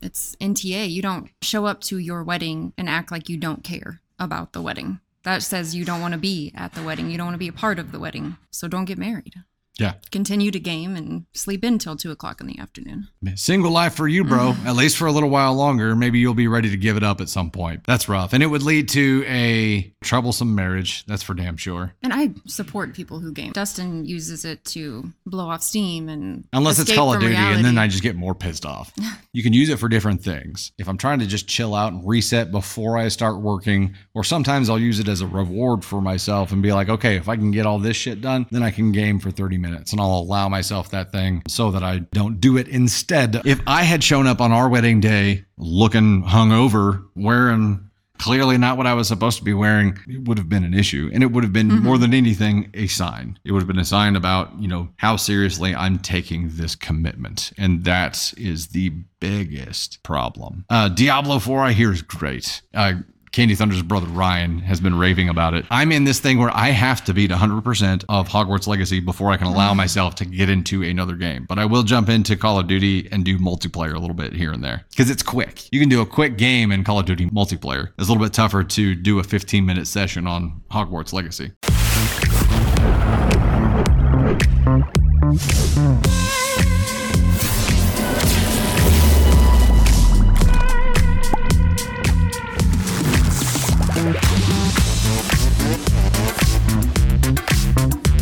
it's 0.00 0.36
NTA. 0.36 0.90
You 0.90 1.02
don't 1.02 1.30
show 1.42 1.66
up 1.66 1.80
to 1.82 1.98
your 1.98 2.22
wedding 2.22 2.72
and 2.76 2.88
act 2.88 3.10
like 3.10 3.28
you 3.28 3.36
don't 3.36 3.64
care 3.64 4.00
about 4.18 4.52
the 4.52 4.62
wedding. 4.62 5.00
That 5.22 5.42
says 5.42 5.74
you 5.74 5.86
don't 5.86 6.02
want 6.02 6.12
to 6.12 6.18
be 6.18 6.52
at 6.54 6.74
the 6.74 6.82
wedding. 6.82 7.10
You 7.10 7.16
don't 7.16 7.28
want 7.28 7.34
to 7.34 7.38
be 7.38 7.48
a 7.48 7.52
part 7.52 7.78
of 7.78 7.92
the 7.92 7.98
wedding. 7.98 8.36
So 8.50 8.68
don't 8.68 8.84
get 8.84 8.98
married. 8.98 9.34
Yeah. 9.78 9.94
Continue 10.12 10.50
to 10.52 10.60
game 10.60 10.94
and 10.96 11.26
sleep 11.34 11.64
in 11.64 11.78
till 11.78 11.96
two 11.96 12.10
o'clock 12.10 12.40
in 12.40 12.46
the 12.46 12.58
afternoon. 12.58 13.08
Single 13.34 13.72
life 13.72 13.94
for 13.94 14.06
you, 14.06 14.24
bro. 14.24 14.52
Mm-hmm. 14.52 14.66
At 14.68 14.76
least 14.76 14.96
for 14.96 15.06
a 15.06 15.12
little 15.12 15.30
while 15.30 15.54
longer. 15.54 15.96
Maybe 15.96 16.20
you'll 16.20 16.34
be 16.34 16.46
ready 16.46 16.70
to 16.70 16.76
give 16.76 16.96
it 16.96 17.02
up 17.02 17.20
at 17.20 17.28
some 17.28 17.50
point. 17.50 17.82
That's 17.86 18.08
rough. 18.08 18.32
And 18.32 18.42
it 18.42 18.46
would 18.46 18.62
lead 18.62 18.88
to 18.90 19.24
a 19.26 19.92
troublesome 20.02 20.54
marriage. 20.54 21.04
That's 21.06 21.22
for 21.22 21.34
damn 21.34 21.56
sure. 21.56 21.92
And 22.02 22.12
I 22.12 22.30
support 22.46 22.94
people 22.94 23.18
who 23.18 23.32
game. 23.32 23.52
Dustin 23.52 24.04
uses 24.04 24.44
it 24.44 24.64
to 24.66 25.12
blow 25.26 25.48
off 25.48 25.62
steam 25.62 26.08
and 26.08 26.44
Unless 26.52 26.78
it's 26.78 26.94
Call 26.94 27.12
of 27.12 27.20
Duty, 27.20 27.34
and 27.34 27.64
then. 27.64 27.74
I 27.76 27.88
just 27.88 28.04
get 28.04 28.14
more 28.14 28.36
pissed 28.36 28.64
off. 28.64 28.92
you 29.32 29.42
can 29.42 29.52
use 29.52 29.68
it 29.68 29.80
for 29.80 29.88
different 29.88 30.22
things. 30.22 30.70
If 30.78 30.88
I'm 30.88 30.96
trying 30.96 31.18
to 31.18 31.26
just 31.26 31.48
chill 31.48 31.74
out 31.74 31.92
and 31.92 32.06
reset 32.06 32.52
before 32.52 32.96
I 32.96 33.08
start 33.08 33.40
working, 33.40 33.96
or 34.14 34.22
sometimes 34.22 34.70
I'll 34.70 34.78
use 34.78 35.00
it 35.00 35.08
as 35.08 35.20
a 35.20 35.26
reward 35.26 35.84
for 35.84 36.00
myself 36.00 36.52
and 36.52 36.62
be 36.62 36.72
like, 36.72 36.88
okay, 36.88 37.16
if 37.16 37.28
I 37.28 37.34
can 37.34 37.50
get 37.50 37.66
all 37.66 37.80
this 37.80 37.96
shit 37.96 38.20
done, 38.20 38.46
then 38.52 38.62
I 38.62 38.70
can 38.70 38.92
game 38.92 39.18
for 39.18 39.32
30 39.32 39.58
minutes 39.58 39.63
and 39.64 40.00
I'll 40.00 40.18
allow 40.18 40.48
myself 40.48 40.90
that 40.90 41.12
thing 41.12 41.42
so 41.48 41.70
that 41.70 41.82
I 41.82 41.98
don't 42.12 42.40
do 42.40 42.56
it 42.56 42.68
instead. 42.68 43.40
If 43.44 43.60
I 43.66 43.82
had 43.82 44.02
shown 44.04 44.26
up 44.26 44.40
on 44.40 44.52
our 44.52 44.68
wedding 44.68 45.00
day 45.00 45.44
looking 45.56 46.22
hungover, 46.24 47.04
wearing 47.14 47.90
clearly 48.18 48.56
not 48.56 48.76
what 48.76 48.86
I 48.86 48.94
was 48.94 49.08
supposed 49.08 49.38
to 49.38 49.44
be 49.44 49.54
wearing, 49.54 49.98
it 50.08 50.26
would 50.28 50.38
have 50.38 50.48
been 50.48 50.64
an 50.64 50.74
issue. 50.74 51.10
And 51.12 51.22
it 51.22 51.32
would 51.32 51.44
have 51.44 51.52
been 51.52 51.68
more 51.82 51.98
than 51.98 52.14
anything 52.14 52.70
a 52.74 52.86
sign. 52.86 53.38
It 53.44 53.52
would 53.52 53.60
have 53.60 53.66
been 53.66 53.78
a 53.78 53.84
sign 53.84 54.16
about, 54.16 54.58
you 54.60 54.68
know, 54.68 54.88
how 54.96 55.16
seriously 55.16 55.74
I'm 55.74 55.98
taking 55.98 56.50
this 56.52 56.74
commitment. 56.74 57.52
And 57.58 57.84
that 57.84 58.32
is 58.36 58.68
the 58.68 58.90
biggest 59.20 60.02
problem. 60.02 60.64
Uh, 60.70 60.88
Diablo 60.88 61.38
4, 61.38 61.60
I 61.64 61.72
hear, 61.72 61.92
is 61.92 62.02
great. 62.02 62.62
Uh, 62.72 62.94
Candy 63.34 63.56
Thunder's 63.56 63.82
brother 63.82 64.06
Ryan 64.06 64.60
has 64.60 64.78
been 64.78 64.96
raving 64.96 65.28
about 65.28 65.54
it. 65.54 65.66
I'm 65.68 65.90
in 65.90 66.04
this 66.04 66.20
thing 66.20 66.38
where 66.38 66.56
I 66.56 66.68
have 66.68 67.02
to 67.06 67.12
beat 67.12 67.32
100% 67.32 68.04
of 68.08 68.28
Hogwarts 68.28 68.68
Legacy 68.68 69.00
before 69.00 69.32
I 69.32 69.36
can 69.36 69.48
allow 69.48 69.72
mm. 69.72 69.76
myself 69.78 70.14
to 70.16 70.24
get 70.24 70.48
into 70.48 70.84
another 70.84 71.16
game. 71.16 71.44
But 71.48 71.58
I 71.58 71.64
will 71.64 71.82
jump 71.82 72.08
into 72.08 72.36
Call 72.36 72.60
of 72.60 72.68
Duty 72.68 73.08
and 73.10 73.24
do 73.24 73.36
multiplayer 73.36 73.96
a 73.96 73.98
little 73.98 74.14
bit 74.14 74.34
here 74.34 74.52
and 74.52 74.62
there 74.62 74.84
because 74.90 75.10
it's 75.10 75.24
quick. 75.24 75.66
You 75.72 75.80
can 75.80 75.88
do 75.88 76.00
a 76.00 76.06
quick 76.06 76.38
game 76.38 76.70
in 76.70 76.84
Call 76.84 77.00
of 77.00 77.06
Duty 77.06 77.26
multiplayer. 77.26 77.88
It's 77.98 78.08
a 78.08 78.12
little 78.12 78.24
bit 78.24 78.32
tougher 78.32 78.62
to 78.62 78.94
do 78.94 79.18
a 79.18 79.24
15 79.24 79.66
minute 79.66 79.88
session 79.88 80.28
on 80.28 80.62
Hogwarts 80.70 81.12
Legacy. 81.12 81.54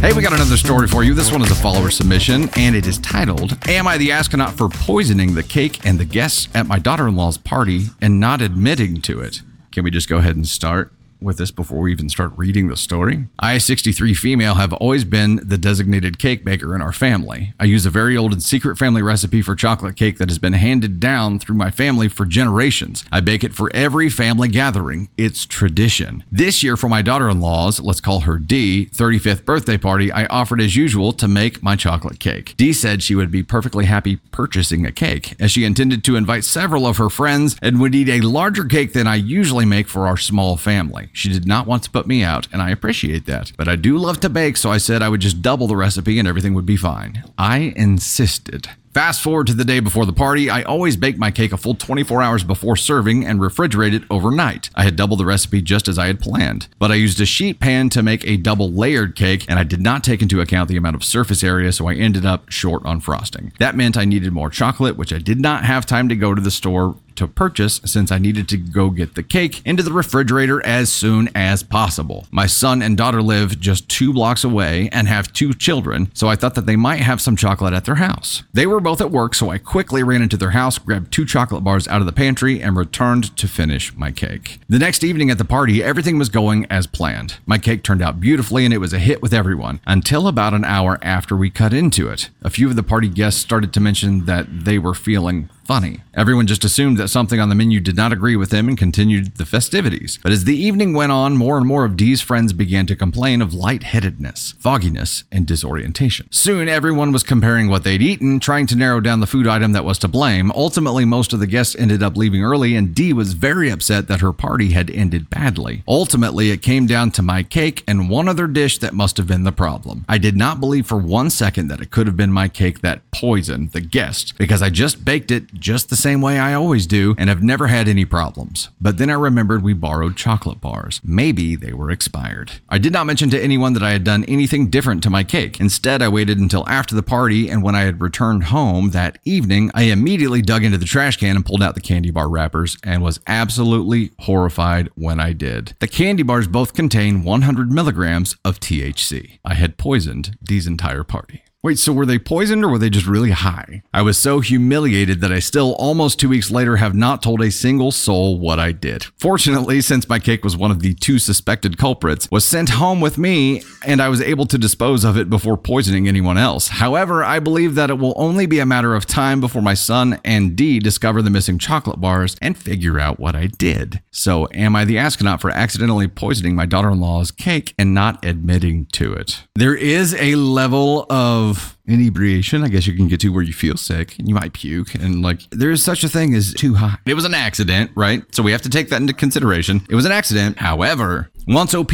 Hey, 0.03 0.13
we 0.13 0.21
got 0.21 0.33
another 0.33 0.57
story 0.57 0.89
for 0.89 1.05
you. 1.05 1.15
This 1.15 1.31
one 1.31 1.43
is 1.43 1.53
a 1.53 1.55
follower 1.55 1.89
submission, 1.89 2.51
and 2.57 2.75
it 2.75 2.89
is 2.89 2.99
titled 2.99 3.57
Am 3.69 3.87
I 3.87 3.99
the 3.99 4.11
astronaut 4.11 4.55
for 4.59 4.69
poisoning 4.69 5.37
the 5.37 5.45
cake 5.45 5.87
and 5.87 5.97
the 5.97 6.05
guests 6.05 6.49
at 6.53 6.67
my 6.67 6.81
daughter 6.81 7.07
in 7.07 7.15
law's 7.15 7.39
party 7.39 7.87
and 8.01 8.19
not 8.19 8.43
admitting 8.43 9.01
to 9.03 9.21
it? 9.21 9.43
Can 9.71 9.85
we 9.85 9.93
just 9.93 10.09
go 10.09 10.17
ahead 10.17 10.35
and 10.35 10.49
start? 10.49 10.93
With 11.23 11.39
this 11.39 11.51
before 11.51 11.81
we 11.81 11.93
even 11.93 12.09
start 12.09 12.33
reading 12.37 12.69
the 12.69 12.77
story. 12.77 13.27
I, 13.39 13.59
63 13.59 14.15
female, 14.15 14.55
have 14.55 14.73
always 14.75 15.05
been 15.05 15.41
the 15.43 15.59
designated 15.59 16.19
cake 16.19 16.45
baker 16.45 16.75
in 16.75 16.83
our 16.83 16.93
family. 16.93 17.55
I 17.59 17.65
use 17.65 17.87
a 17.87 17.91
very 17.91 18.17
old 18.17 18.33
and 18.33 18.43
secret 18.43 18.77
family 18.79 19.03
recipe 19.03 19.43
for 19.43 19.55
chocolate 19.55 19.97
cake 19.97 20.19
that 20.19 20.29
has 20.29 20.39
been 20.39 20.53
handed 20.53 21.01
down 21.01 21.39
through 21.39 21.57
my 21.57 21.71
family 21.71 22.09
for 22.09 22.25
generations. 22.25 23.05
I 23.13 23.21
bake 23.21 23.45
it 23.45 23.55
for 23.55 23.71
every 23.75 24.09
family 24.09 24.49
gathering. 24.49 25.09
It's 25.17 25.47
tradition. 25.47 26.25
This 26.31 26.63
year, 26.63 26.77
for 26.77 26.89
my 26.89 27.03
daughter 27.03 27.29
in 27.29 27.41
law's, 27.41 27.81
let's 27.81 28.01
call 28.01 28.21
her 28.21 28.39
D, 28.39 28.89
35th 28.93 29.45
birthday 29.45 29.79
party, 29.79 30.11
I 30.11 30.27
offered 30.27 30.61
as 30.61 30.77
usual 30.77 31.13
to 31.15 31.29
make 31.29 31.63
my 31.63 31.77
chocolate 31.77 32.19
cake. 32.19 32.55
D 32.57 32.73
said 32.73 33.03
she 33.03 33.15
would 33.15 33.31
be 33.31 33.43
perfectly 33.43 33.85
happy 33.85 34.17
purchasing 34.31 34.87
a 34.87 34.93
cake, 34.93 35.35
as 35.41 35.51
she 35.51 35.65
intended 35.65 36.05
to 36.05 36.17
invite 36.17 36.45
several 36.45 36.87
of 36.87 36.97
her 36.97 37.11
friends 37.11 37.57
and 37.63 37.81
would 37.81 37.95
eat 37.95 38.09
a 38.09 38.21
larger 38.21 38.65
cake 38.65 38.93
than 38.93 39.07
I 39.07 39.17
usually 39.17 39.65
make 39.65 39.89
for 39.89 40.07
our 40.07 40.17
small 40.17 40.57
family. 40.57 41.11
She 41.13 41.29
did 41.29 41.47
not 41.47 41.67
want 41.67 41.83
to 41.85 41.91
put 41.91 42.07
me 42.07 42.23
out, 42.23 42.49
and 42.53 42.63
I 42.63 42.71
appreciate 42.71 43.27
that. 43.27 43.53
But 43.57 43.69
I 43.69 43.77
do 43.77 43.99
love 43.99 44.21
to 44.21 44.29
bake, 44.29 44.57
so 44.57 44.71
I 44.71 44.79
said 44.79 45.03
I 45.03 45.09
would 45.09 45.21
just 45.21 45.43
double 45.43 45.67
the 45.67 45.77
recipe 45.77 46.19
and 46.19 46.27
everything 46.27 46.55
would 46.55 46.67
be 46.67 46.77
fine. 46.77 47.25
I 47.39 47.73
insisted. 47.77 48.69
Fast 48.93 49.23
forward 49.23 49.47
to 49.47 49.55
the 49.55 49.65
day 49.65 49.81
before 49.81 50.05
the 50.05 50.13
party, 50.13 50.51
I 50.51 50.63
always 50.63 50.99
bake 50.99 51.17
my 51.17 51.31
cake 51.31 51.53
a 51.53 51.57
full 51.57 51.75
24 51.75 52.21
hours 52.21 52.45
before 52.45 52.77
serving 52.77 53.25
and 53.25 53.41
refrigerate 53.41 53.95
it 53.95 54.03
overnight. 54.11 54.69
I 54.75 54.85
had 54.85 54.97
doubled 54.97 55.21
the 55.21 55.25
recipe 55.25 55.63
just 55.63 55.89
as 55.89 55.99
I 55.99 56.09
had 56.09 56.21
planned, 56.21 56.69
but 56.79 56.93
I 56.93 56.97
used 56.97 57.19
a 57.19 57.25
sheet 57.25 57.59
pan 57.59 57.89
to 57.89 58.03
make 58.03 58.27
a 58.27 58.37
double 58.37 58.71
layered 58.71 59.17
cake 59.17 59.47
and 59.49 59.59
I 59.59 59.65
did 59.65 59.81
not 59.81 60.05
take 60.05 60.21
into 60.21 60.43
account 60.43 60.69
the 60.69 60.77
amount 60.77 60.97
of 60.97 61.05
surface 61.05 61.43
area, 61.43 61.73
so 61.73 61.89
I 61.89 61.95
ended 61.95 62.27
up 62.27 62.51
short 62.51 62.85
on 62.85 63.01
frosting. 63.01 63.55
That 63.59 63.77
meant 63.77 63.97
I 63.97 64.05
needed 64.05 64.35
more 64.35 64.51
chocolate, 64.51 64.99
which 64.99 65.13
I 65.13 65.19
did 65.19 65.41
not 65.41 65.65
have 65.65 65.87
time 65.87 66.11
to 66.11 66.17
go 66.17 66.35
to 66.35 66.43
the 66.43 66.51
store 66.51 66.95
to 67.17 67.29
purchase 67.29 67.81
since 67.85 68.11
I 68.11 68.19
needed 68.19 68.49
to 68.49 68.57
go 68.57 68.91
get 68.91 69.15
the 69.15 69.23
cake 69.23 69.61
into 69.65 69.83
the 69.83 69.93
refrigerator 69.93 70.65
as 70.65 70.93
soon 70.93 71.29
as 71.35 71.63
possible. 71.63 72.27
My 72.31 72.47
son 72.47 72.83
and 72.83 72.97
daughter 72.97 73.23
live 73.23 73.61
just 73.61 73.89
two 73.89 74.13
blocks 74.13 74.45
away 74.45 74.89
and 74.93 75.09
have 75.09 75.33
two 75.33 75.53
children, 75.53 76.11
so 76.15 76.29
I 76.29 76.37
thought 76.37 76.55
that 76.55 76.67
they 76.67 76.77
might 76.77 77.01
have 77.01 77.21
some 77.21 77.37
chocolate 77.37 77.75
at 77.75 77.85
their 77.85 77.97
house. 77.97 78.43
They 78.53 78.67
were 78.67 78.81
both 78.81 79.01
at 79.01 79.11
work, 79.11 79.35
so 79.35 79.51
I 79.51 79.59
quickly 79.59 80.03
ran 80.03 80.23
into 80.23 80.37
their 80.37 80.51
house, 80.51 80.79
grabbed 80.79 81.13
two 81.13 81.25
chocolate 81.25 81.65
bars 81.65 81.89
out 81.89 82.01
of 82.01 82.07
the 82.07 82.13
pantry, 82.13 82.61
and 82.61 82.77
returned 82.77 83.37
to 83.37 83.49
finish 83.49 83.95
my 83.97 84.11
cake. 84.11 84.61
The 84.69 84.79
next 84.79 85.05
evening 85.05 85.31
at 85.31 85.39
the 85.39 85.45
party, 85.45 85.83
everything 85.83 86.19
was 86.19 86.29
going 86.29 86.67
as 86.67 86.87
planned. 86.87 87.39
My 87.47 87.59
cake 87.59 87.83
turned 87.83 88.03
out 88.03 88.21
beautifully 88.21 88.65
and 88.65 88.73
it 88.73 88.79
was 88.79 88.93
a 88.93 88.99
hit 88.99 89.23
with 89.23 89.35
everyone 89.35 89.81
until 89.87 90.29
about 90.29 90.55
an 90.55 90.65
hour 90.65 90.99
after 91.03 91.37
we 91.37 91.51
cut 91.51 91.73
into 91.73 92.09
it. 92.09 92.31
A 92.43 92.51
few 92.51 92.69
of 92.69 92.77
the 92.77 92.83
party 92.83 93.09
guests 93.09 93.41
started 93.41 93.73
to 93.73 93.81
mention 93.81 94.27
that 94.27 94.47
they 94.65 94.79
were 94.79 94.95
feeling 94.95 95.49
funny. 95.65 96.01
Everyone 96.15 96.47
just 96.47 96.65
assumed 96.65 96.99
that 96.99 97.09
something 97.09 97.41
on 97.41 97.49
the 97.49 97.55
menu 97.55 97.81
did 97.81 97.97
not 97.97 98.13
agree 98.13 98.37
with 98.37 98.51
them 98.51 98.69
and 98.69 98.77
continued 98.77 99.37
the 99.37 99.47
festivities. 99.47 100.19
But 100.23 100.33
as 100.33 100.45
the 100.45 100.57
evening 100.57 100.93
went 100.93 101.13
on, 101.13 101.37
more 101.37 101.57
and 101.57 101.67
more 101.67 101.85
of 101.85 101.97
Dee's 101.97 102.21
friends 102.21 102.53
began 102.53 102.87
to 102.87 102.97
complain 102.97 103.41
of 103.41 103.55
lightheadedness, 103.55 104.55
fogginess, 104.59 105.25
and 105.33 105.47
disorientation. 105.47 106.27
Soon, 106.31 106.69
everyone 106.69 107.13
was 107.13 107.23
comparing 107.23 107.69
what 107.69 107.85
they'd 107.85 108.03
eaten, 108.03 108.41
trying 108.41 108.67
to 108.67 108.77
narrow 108.77 109.01
down 109.01 109.21
the 109.21 109.27
food 109.27 109.47
item 109.47 109.73
that 109.73 109.85
was 109.85 109.99
to 110.01 110.09
blame. 110.09 110.53
Ultimately, 110.53 111.05
most 111.05 111.33
of 111.33 111.41
the 111.41 111.47
guests 111.47 111.77
ended 111.77 112.03
up 112.03 112.17
leaving 112.17 112.43
early, 112.43 112.77
and 112.77 112.95
Dee 112.95 113.13
was 113.13 113.33
very 113.33 113.71
upset 113.71 114.09
that 114.09 114.21
her 114.21 114.33
party 114.33 114.73
had 114.73 114.91
ended 114.91 115.31
badly. 115.31 115.83
Ultimately, 115.89 116.51
it 116.51 116.63
came 116.63 116.87
down 116.87 117.11
to 117.13 117.23
my 117.23 117.43
cake 117.43 117.83
and 117.87 118.11
one 118.11 118.29
other 118.29 118.47
dish 118.47 118.79
that 118.79 118.95
must 118.95 119.17
have 119.17 119.27
been 119.27 119.45
the 119.45 119.53
problem. 119.53 120.05
I 120.09 120.19
did 120.19 120.37
not 120.37 120.61
believe 120.61 120.87
for 120.87 120.99
one 120.99 121.31
second 121.31 121.69
that 121.69 121.81
it 121.81 121.91
could 121.91 122.07
have 122.07 122.17
been 122.17 122.33
my 122.33 122.49
cake 122.49 122.81
that 122.81 123.11
poisoned 123.11 123.73
the 123.73 123.81
guest, 123.81 124.37
because 124.37 124.63
I 124.63 124.71
just 124.71 125.05
baked 125.05 125.31
it 125.31 125.52
just 125.55 125.91
the 125.91 125.97
same 125.97 126.21
way 126.21 126.39
I 126.39 126.55
always 126.55 126.87
do 126.87 127.15
and 127.19 127.29
have 127.29 127.43
never 127.43 127.67
had 127.67 127.89
any 127.89 128.05
problems. 128.05 128.71
But 128.81 128.99
then 128.99 129.11
I 129.11 129.15
remembered 129.15 129.63
we 129.63 129.73
borrowed 129.73 130.17
chocolate 130.17 130.61
bars. 130.61 131.01
Maybe 131.05 131.57
they 131.57 131.73
were 131.73 131.91
expired. 131.91 132.53
I 132.69 132.79
did 132.79 132.93
not 132.93 133.07
mention 133.07 133.31
to 133.31 133.43
anyone 133.43 133.73
that 133.75 133.83
I 133.83 133.91
had 133.91 134.05
done 134.05 134.25
anything 134.25 134.71
different 134.71 135.03
to 135.03 135.11
my 135.11 135.25
cake. 135.25 135.61
Instead, 135.61 136.03
I 136.03 136.09
waited 136.09 136.39
until 136.39 136.69
after 136.69 136.95
the 136.95 137.03
party, 137.03 137.49
and 137.49 137.63
when 137.63 137.75
I 137.75 137.83
had 137.83 138.01
returned 138.01 138.45
home 138.45 138.91
that 138.91 139.19
evening, 139.25 139.71
I 139.75 139.85
immediately 139.85 140.43
dug 140.43 140.65
into 140.65 140.79
the 140.79 140.85
trash 140.85 141.17
can 141.17 141.37
and 141.37 141.47
pulled 141.47 141.63
out 141.63 141.75
the 141.75 141.81
candy 141.81 142.11
bar 142.11 142.29
wrappers 142.29 142.77
and 142.83 143.03
was 143.03 143.21
absolutely 143.27 144.13
horrified 144.21 144.89
when 144.95 145.21
I 145.21 145.33
did. 145.33 145.75
The 145.81 145.89
candy 145.89 146.23
bars 146.23 146.47
both 146.47 146.75
contain 146.75 147.23
100 147.23 147.73
milligrams 147.73 148.37
of 148.45 148.61
THC. 148.61 149.39
I 149.45 149.55
had 149.55 149.79
poisoned 149.79 150.39
Dee's 150.43 150.67
entire 150.67 151.05
party. 151.05 151.43
Wait, 151.65 151.79
so 151.79 151.93
were 151.93 152.05
they 152.05 152.19
poisoned 152.19 152.65
or 152.65 152.69
were 152.69 152.79
they 152.79 152.91
just 152.91 153.07
really 153.07 153.31
high? 153.31 153.85
I 153.95 154.03
was 154.03 154.19
so 154.19 154.41
humiliated 154.41 155.21
that 155.21 155.31
I 155.31 155.39
still, 155.39 155.75
almost 155.75 156.19
two 156.19 156.29
weeks 156.29 156.51
later, 156.51 156.79
have 156.79 156.93
not 156.93 157.23
told 157.23 157.41
a 157.41 157.53
single 157.53 157.93
soul 157.93 158.37
what 158.37 158.59
I 158.59 158.73
did. 158.73 159.05
Fortunately, 159.17 159.81
since 159.81 160.09
my 160.09 160.19
cake 160.19 160.43
was 160.43 160.57
one 160.57 160.73
of 160.73 160.81
the 160.81 160.95
two 160.95 161.21
suspected 161.21 161.79
culprits, 161.79 162.29
was 162.33 162.45
sent 162.45 162.71
home 162.71 163.01
with 163.01 163.17
me 163.17 163.63
and 163.87 164.03
I 164.03 164.09
was 164.09 164.21
able 164.21 164.45
to 164.47 164.59
dispose 164.59 165.05
of 165.05 165.17
it 165.17 165.31
before 165.31 165.57
poisoning 165.57 166.09
anyone 166.09 166.37
else. 166.37 166.67
However, 166.67 167.23
I 167.23 167.39
believe 167.39 167.77
that 167.77 167.91
it 167.91 167.99
will 167.99 168.15
only 168.17 168.47
be 168.47 168.59
a 168.59 168.67
matter 168.67 168.97
of 168.97 169.07
time 169.07 169.41
before 169.41 169.63
my 169.63 169.75
son 169.75 170.19
and 170.25 170.57
Dee 170.57 170.81
discover 170.81 171.23
the 171.23 171.31
missing 171.31 171.59
chocolate 171.59 172.01
bars 172.01 172.35
and 172.43 172.59
figure 172.59 172.99
out 172.99 173.21
what 173.21 173.37
I 173.37 173.47
did. 173.47 174.03
So, 174.11 174.49
am 174.53 174.75
I 174.75 174.85
the 174.85 174.99
astronaut 174.99 175.41
for 175.41 175.51
accidentally 175.51 176.09
poisoning 176.09 176.57
my 176.57 176.67
daughter 176.67 176.91
in 176.91 176.99
law's 176.99 177.31
cake 177.31 177.73
and 177.79 177.95
not 177.95 178.25
admitting 178.25 178.87
to 178.95 179.13
it? 179.13 179.45
There 179.55 179.77
is 179.77 180.13
a 180.15 180.35
level 180.35 181.07
of 181.09 181.52
inebriation, 181.87 182.65
I 182.65 182.69
guess 182.69 182.87
you 182.87 182.95
can 182.95 183.09
get 183.09 183.21
to 183.21 183.29
where 183.33 183.43
you 183.43 183.53
feel 183.53 183.77
sick 183.77 184.19
and 184.19 184.29
you 184.29 184.35
might 184.35 184.53
puke. 184.53 184.95
And 184.95 185.23
like, 185.23 185.41
there 185.51 185.71
is 185.71 185.83
such 185.83 186.05
a 186.05 186.09
thing 186.09 186.35
as 186.35 186.55
too 186.55 186.75
high. 186.75 186.99
It 187.07 187.15
was 187.15 187.25
an 187.25 187.35
accident, 187.35 187.91
right? 187.95 188.23
So 188.35 188.43
we 188.43 188.53
have 188.53 188.63
to 188.63 188.71
take 188.71 188.89
that 188.91 189.01
into 189.01 189.13
consideration. 189.13 189.83
It 189.89 189.95
was 189.95 190.05
an 190.05 190.13
accident. 190.13 190.59
However, 190.59 191.31
once 191.47 191.75
OP 191.75 191.93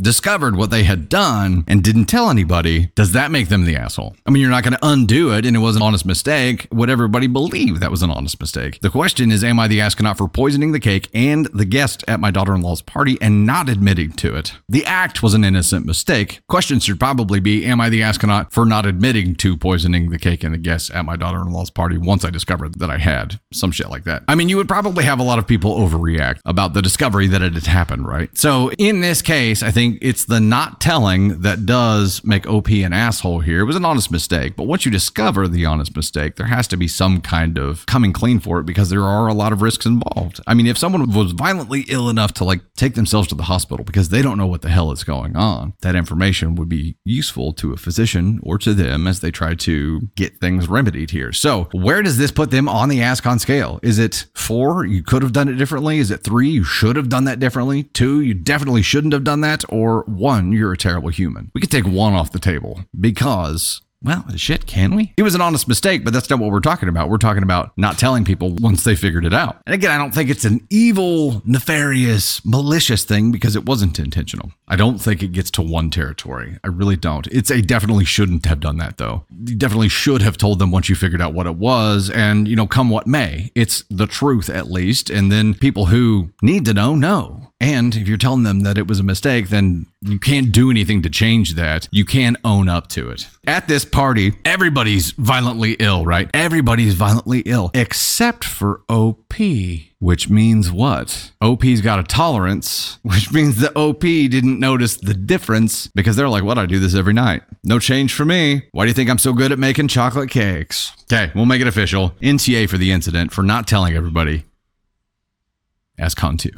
discovered 0.00 0.56
what 0.56 0.70
they 0.70 0.84
had 0.84 1.08
done 1.08 1.64
and 1.68 1.82
didn't 1.82 2.06
tell 2.06 2.30
anybody, 2.30 2.90
does 2.94 3.12
that 3.12 3.30
make 3.30 3.48
them 3.48 3.64
the 3.64 3.76
asshole? 3.76 4.16
I 4.26 4.30
mean, 4.30 4.40
you're 4.40 4.50
not 4.50 4.64
going 4.64 4.74
to 4.74 4.86
undo 4.86 5.32
it 5.32 5.46
and 5.46 5.56
it 5.56 5.60
was 5.60 5.76
an 5.76 5.82
honest 5.82 6.04
mistake. 6.04 6.66
Would 6.72 6.90
everybody 6.90 7.26
believe 7.26 7.80
that 7.80 7.90
was 7.90 8.02
an 8.02 8.10
honest 8.10 8.40
mistake? 8.40 8.80
The 8.80 8.90
question 8.90 9.30
is, 9.30 9.44
am 9.44 9.60
I 9.60 9.68
the 9.68 9.80
astronaut 9.80 10.18
for 10.18 10.28
poisoning 10.28 10.72
the 10.72 10.80
cake 10.80 11.08
and 11.14 11.46
the 11.46 11.64
guest 11.64 12.04
at 12.08 12.20
my 12.20 12.30
daughter 12.30 12.54
in 12.54 12.60
law's 12.60 12.82
party 12.82 13.18
and 13.20 13.46
not 13.46 13.68
admitting 13.68 14.12
to 14.12 14.34
it? 14.34 14.54
The 14.68 14.84
act 14.84 15.22
was 15.22 15.34
an 15.34 15.44
innocent 15.44 15.86
mistake. 15.86 16.40
Questions 16.48 16.84
should 16.84 16.98
probably 16.98 17.40
be, 17.40 17.64
am 17.64 17.80
I 17.80 17.88
the 17.88 18.02
astronaut 18.02 18.52
for 18.52 18.64
not 18.64 18.86
admitting 18.86 19.34
to 19.36 19.56
poisoning 19.56 20.10
the 20.10 20.18
cake 20.18 20.42
and 20.42 20.54
the 20.54 20.58
guests 20.58 20.90
at 20.90 21.04
my 21.04 21.16
daughter 21.16 21.40
in 21.40 21.50
law's 21.50 21.70
party 21.70 21.98
once 21.98 22.24
I 22.24 22.30
discovered 22.30 22.78
that 22.80 22.90
I 22.90 22.98
had? 22.98 23.38
Some 23.52 23.70
shit 23.70 23.90
like 23.90 24.04
that. 24.04 24.24
I 24.28 24.34
mean, 24.34 24.48
you 24.48 24.56
would 24.56 24.68
probably 24.68 25.04
have 25.04 25.20
a 25.20 25.24
lot 25.24 25.38
of 25.38 25.46
people 25.46 25.76
overreact 25.76 26.40
about 26.44 26.74
the 26.74 26.82
discovery 26.82 27.26
that 27.28 27.42
it 27.42 27.54
had 27.54 27.66
happened, 27.66 28.06
right? 28.06 28.36
So 28.36 28.70
in 28.72 29.00
this 29.00 29.22
case, 29.22 29.62
I 29.62 29.70
think 29.84 29.98
it's 30.00 30.24
the 30.24 30.40
not 30.40 30.80
telling 30.80 31.40
that 31.42 31.66
does 31.66 32.24
make 32.24 32.46
OP 32.46 32.68
an 32.70 32.92
asshole 32.92 33.40
here. 33.40 33.60
It 33.60 33.64
was 33.64 33.76
an 33.76 33.84
honest 33.84 34.10
mistake, 34.10 34.56
but 34.56 34.66
once 34.66 34.84
you 34.84 34.90
discover 34.90 35.46
the 35.46 35.66
honest 35.66 35.94
mistake, 35.94 36.36
there 36.36 36.46
has 36.46 36.66
to 36.68 36.76
be 36.76 36.88
some 36.88 37.20
kind 37.20 37.58
of 37.58 37.84
coming 37.86 38.12
clean 38.12 38.40
for 38.40 38.60
it 38.60 38.66
because 38.66 38.88
there 38.88 39.02
are 39.02 39.28
a 39.28 39.34
lot 39.34 39.52
of 39.52 39.60
risks 39.60 39.84
involved. 39.84 40.40
I 40.46 40.54
mean, 40.54 40.66
if 40.66 40.78
someone 40.78 41.10
was 41.10 41.32
violently 41.32 41.84
ill 41.88 42.08
enough 42.08 42.32
to 42.34 42.44
like 42.44 42.62
take 42.76 42.94
themselves 42.94 43.28
to 43.28 43.34
the 43.34 43.44
hospital 43.44 43.84
because 43.84 44.08
they 44.08 44.22
don't 44.22 44.38
know 44.38 44.46
what 44.46 44.62
the 44.62 44.70
hell 44.70 44.90
is 44.90 45.04
going 45.04 45.36
on, 45.36 45.74
that 45.82 45.94
information 45.94 46.54
would 46.54 46.68
be 46.68 46.96
useful 47.04 47.52
to 47.54 47.72
a 47.72 47.76
physician 47.76 48.40
or 48.42 48.56
to 48.58 48.72
them 48.72 49.06
as 49.06 49.20
they 49.20 49.30
try 49.30 49.54
to 49.54 50.08
get 50.16 50.38
things 50.38 50.68
remedied 50.68 51.10
here. 51.10 51.32
So, 51.32 51.68
where 51.72 52.02
does 52.02 52.16
this 52.16 52.30
put 52.30 52.50
them 52.50 52.68
on 52.68 52.88
the 52.88 53.00
ASCON 53.00 53.38
scale? 53.38 53.80
Is 53.82 53.98
it 53.98 54.26
four? 54.34 54.86
You 54.86 55.02
could 55.02 55.22
have 55.22 55.32
done 55.32 55.48
it 55.48 55.54
differently. 55.54 55.98
Is 55.98 56.10
it 56.10 56.22
three? 56.24 56.48
You 56.48 56.64
should 56.64 56.96
have 56.96 57.10
done 57.10 57.24
that 57.24 57.38
differently. 57.38 57.84
Two? 57.84 58.20
You 58.22 58.32
definitely 58.32 58.82
shouldn't 58.82 59.12
have 59.12 59.24
done 59.24 59.42
that. 59.42 59.64
Or 59.74 60.04
one, 60.06 60.52
you're 60.52 60.72
a 60.72 60.76
terrible 60.76 61.08
human. 61.08 61.50
We 61.52 61.60
could 61.60 61.70
take 61.70 61.84
one 61.84 62.12
off 62.12 62.30
the 62.30 62.38
table 62.38 62.84
because 62.98 63.82
well, 64.04 64.24
shit, 64.36 64.66
can 64.66 64.94
we? 64.94 65.12
It 65.16 65.22
was 65.22 65.34
an 65.34 65.40
honest 65.40 65.66
mistake, 65.66 66.04
but 66.04 66.12
that's 66.12 66.28
not 66.28 66.38
what 66.38 66.50
we're 66.50 66.60
talking 66.60 66.88
about. 66.88 67.08
We're 67.08 67.18
talking 67.18 67.42
about 67.42 67.72
not 67.76 67.98
telling 67.98 68.24
people 68.24 68.54
once 68.54 68.84
they 68.84 68.94
figured 68.94 69.24
it 69.24 69.34
out. 69.34 69.60
And 69.66 69.74
again, 69.74 69.90
I 69.90 69.98
don't 69.98 70.12
think 70.14 70.30
it's 70.30 70.44
an 70.44 70.66
evil, 70.70 71.42
nefarious, 71.44 72.44
malicious 72.44 73.04
thing 73.04 73.32
because 73.32 73.56
it 73.56 73.64
wasn't 73.64 73.98
intentional. 73.98 74.52
I 74.68 74.76
don't 74.76 74.98
think 74.98 75.22
it 75.22 75.32
gets 75.32 75.50
to 75.52 75.62
one 75.62 75.90
territory. 75.90 76.58
I 76.62 76.68
really 76.68 76.96
don't. 76.96 77.26
It's 77.28 77.50
a 77.50 77.62
definitely 77.62 78.04
shouldn't 78.04 78.46
have 78.46 78.60
done 78.60 78.76
that 78.78 78.98
though. 78.98 79.24
You 79.46 79.56
definitely 79.56 79.88
should 79.88 80.22
have 80.22 80.36
told 80.36 80.58
them 80.58 80.70
once 80.70 80.88
you 80.88 80.94
figured 80.94 81.22
out 81.22 81.34
what 81.34 81.46
it 81.46 81.56
was 81.56 82.10
and, 82.10 82.46
you 82.46 82.56
know, 82.56 82.66
come 82.66 82.90
what 82.90 83.06
may. 83.06 83.50
It's 83.54 83.84
the 83.90 84.06
truth 84.06 84.48
at 84.50 84.70
least. 84.70 85.10
And 85.10 85.32
then 85.32 85.54
people 85.54 85.86
who 85.86 86.30
need 86.42 86.64
to 86.66 86.74
know, 86.74 86.94
know. 86.94 87.52
And 87.60 87.94
if 87.94 88.08
you're 88.08 88.18
telling 88.18 88.42
them 88.42 88.60
that 88.60 88.76
it 88.76 88.86
was 88.86 89.00
a 89.00 89.04
mistake, 89.04 89.48
then 89.48 89.86
you 90.04 90.18
can't 90.18 90.52
do 90.52 90.70
anything 90.70 91.02
to 91.02 91.10
change 91.10 91.54
that. 91.54 91.88
You 91.90 92.04
can 92.04 92.36
own 92.44 92.68
up 92.68 92.88
to 92.88 93.10
it. 93.10 93.28
At 93.46 93.68
this 93.68 93.84
party, 93.84 94.34
everybody's 94.44 95.12
violently 95.12 95.76
ill, 95.78 96.04
right? 96.04 96.28
Everybody's 96.34 96.94
violently 96.94 97.40
ill 97.40 97.70
except 97.74 98.44
for 98.44 98.82
OP. 98.88 99.34
Which 99.98 100.28
means 100.28 100.70
what? 100.70 101.32
OP's 101.40 101.80
got 101.80 101.98
a 101.98 102.02
tolerance, 102.02 102.98
which 103.02 103.32
means 103.32 103.56
the 103.56 103.76
OP 103.78 104.00
didn't 104.00 104.60
notice 104.60 104.98
the 104.98 105.14
difference 105.14 105.86
because 105.88 106.16
they're 106.16 106.28
like, 106.28 106.44
what? 106.44 106.58
I 106.58 106.66
do 106.66 106.78
this 106.78 106.94
every 106.94 107.14
night. 107.14 107.42
No 107.64 107.78
change 107.78 108.12
for 108.12 108.24
me. 108.26 108.64
Why 108.72 108.84
do 108.84 108.88
you 108.88 108.94
think 108.94 109.08
I'm 109.08 109.18
so 109.18 109.32
good 109.32 109.52
at 109.52 109.58
making 109.58 109.88
chocolate 109.88 110.30
cakes? 110.30 110.92
Okay, 111.04 111.32
we'll 111.34 111.46
make 111.46 111.62
it 111.62 111.66
official. 111.66 112.10
NTA 112.20 112.68
for 112.68 112.76
the 112.76 112.92
incident 112.92 113.32
for 113.32 113.42
not 113.42 113.66
telling 113.66 113.96
everybody. 113.96 114.44
ASCON 115.98 116.38
2. 116.38 116.50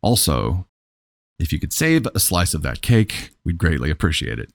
Also, 0.00 0.67
if 1.38 1.52
you 1.52 1.60
could 1.60 1.72
save 1.72 2.06
a 2.14 2.20
slice 2.20 2.54
of 2.54 2.62
that 2.62 2.82
cake, 2.82 3.30
we'd 3.44 3.58
greatly 3.58 3.90
appreciate 3.90 4.38
it. 4.38 4.52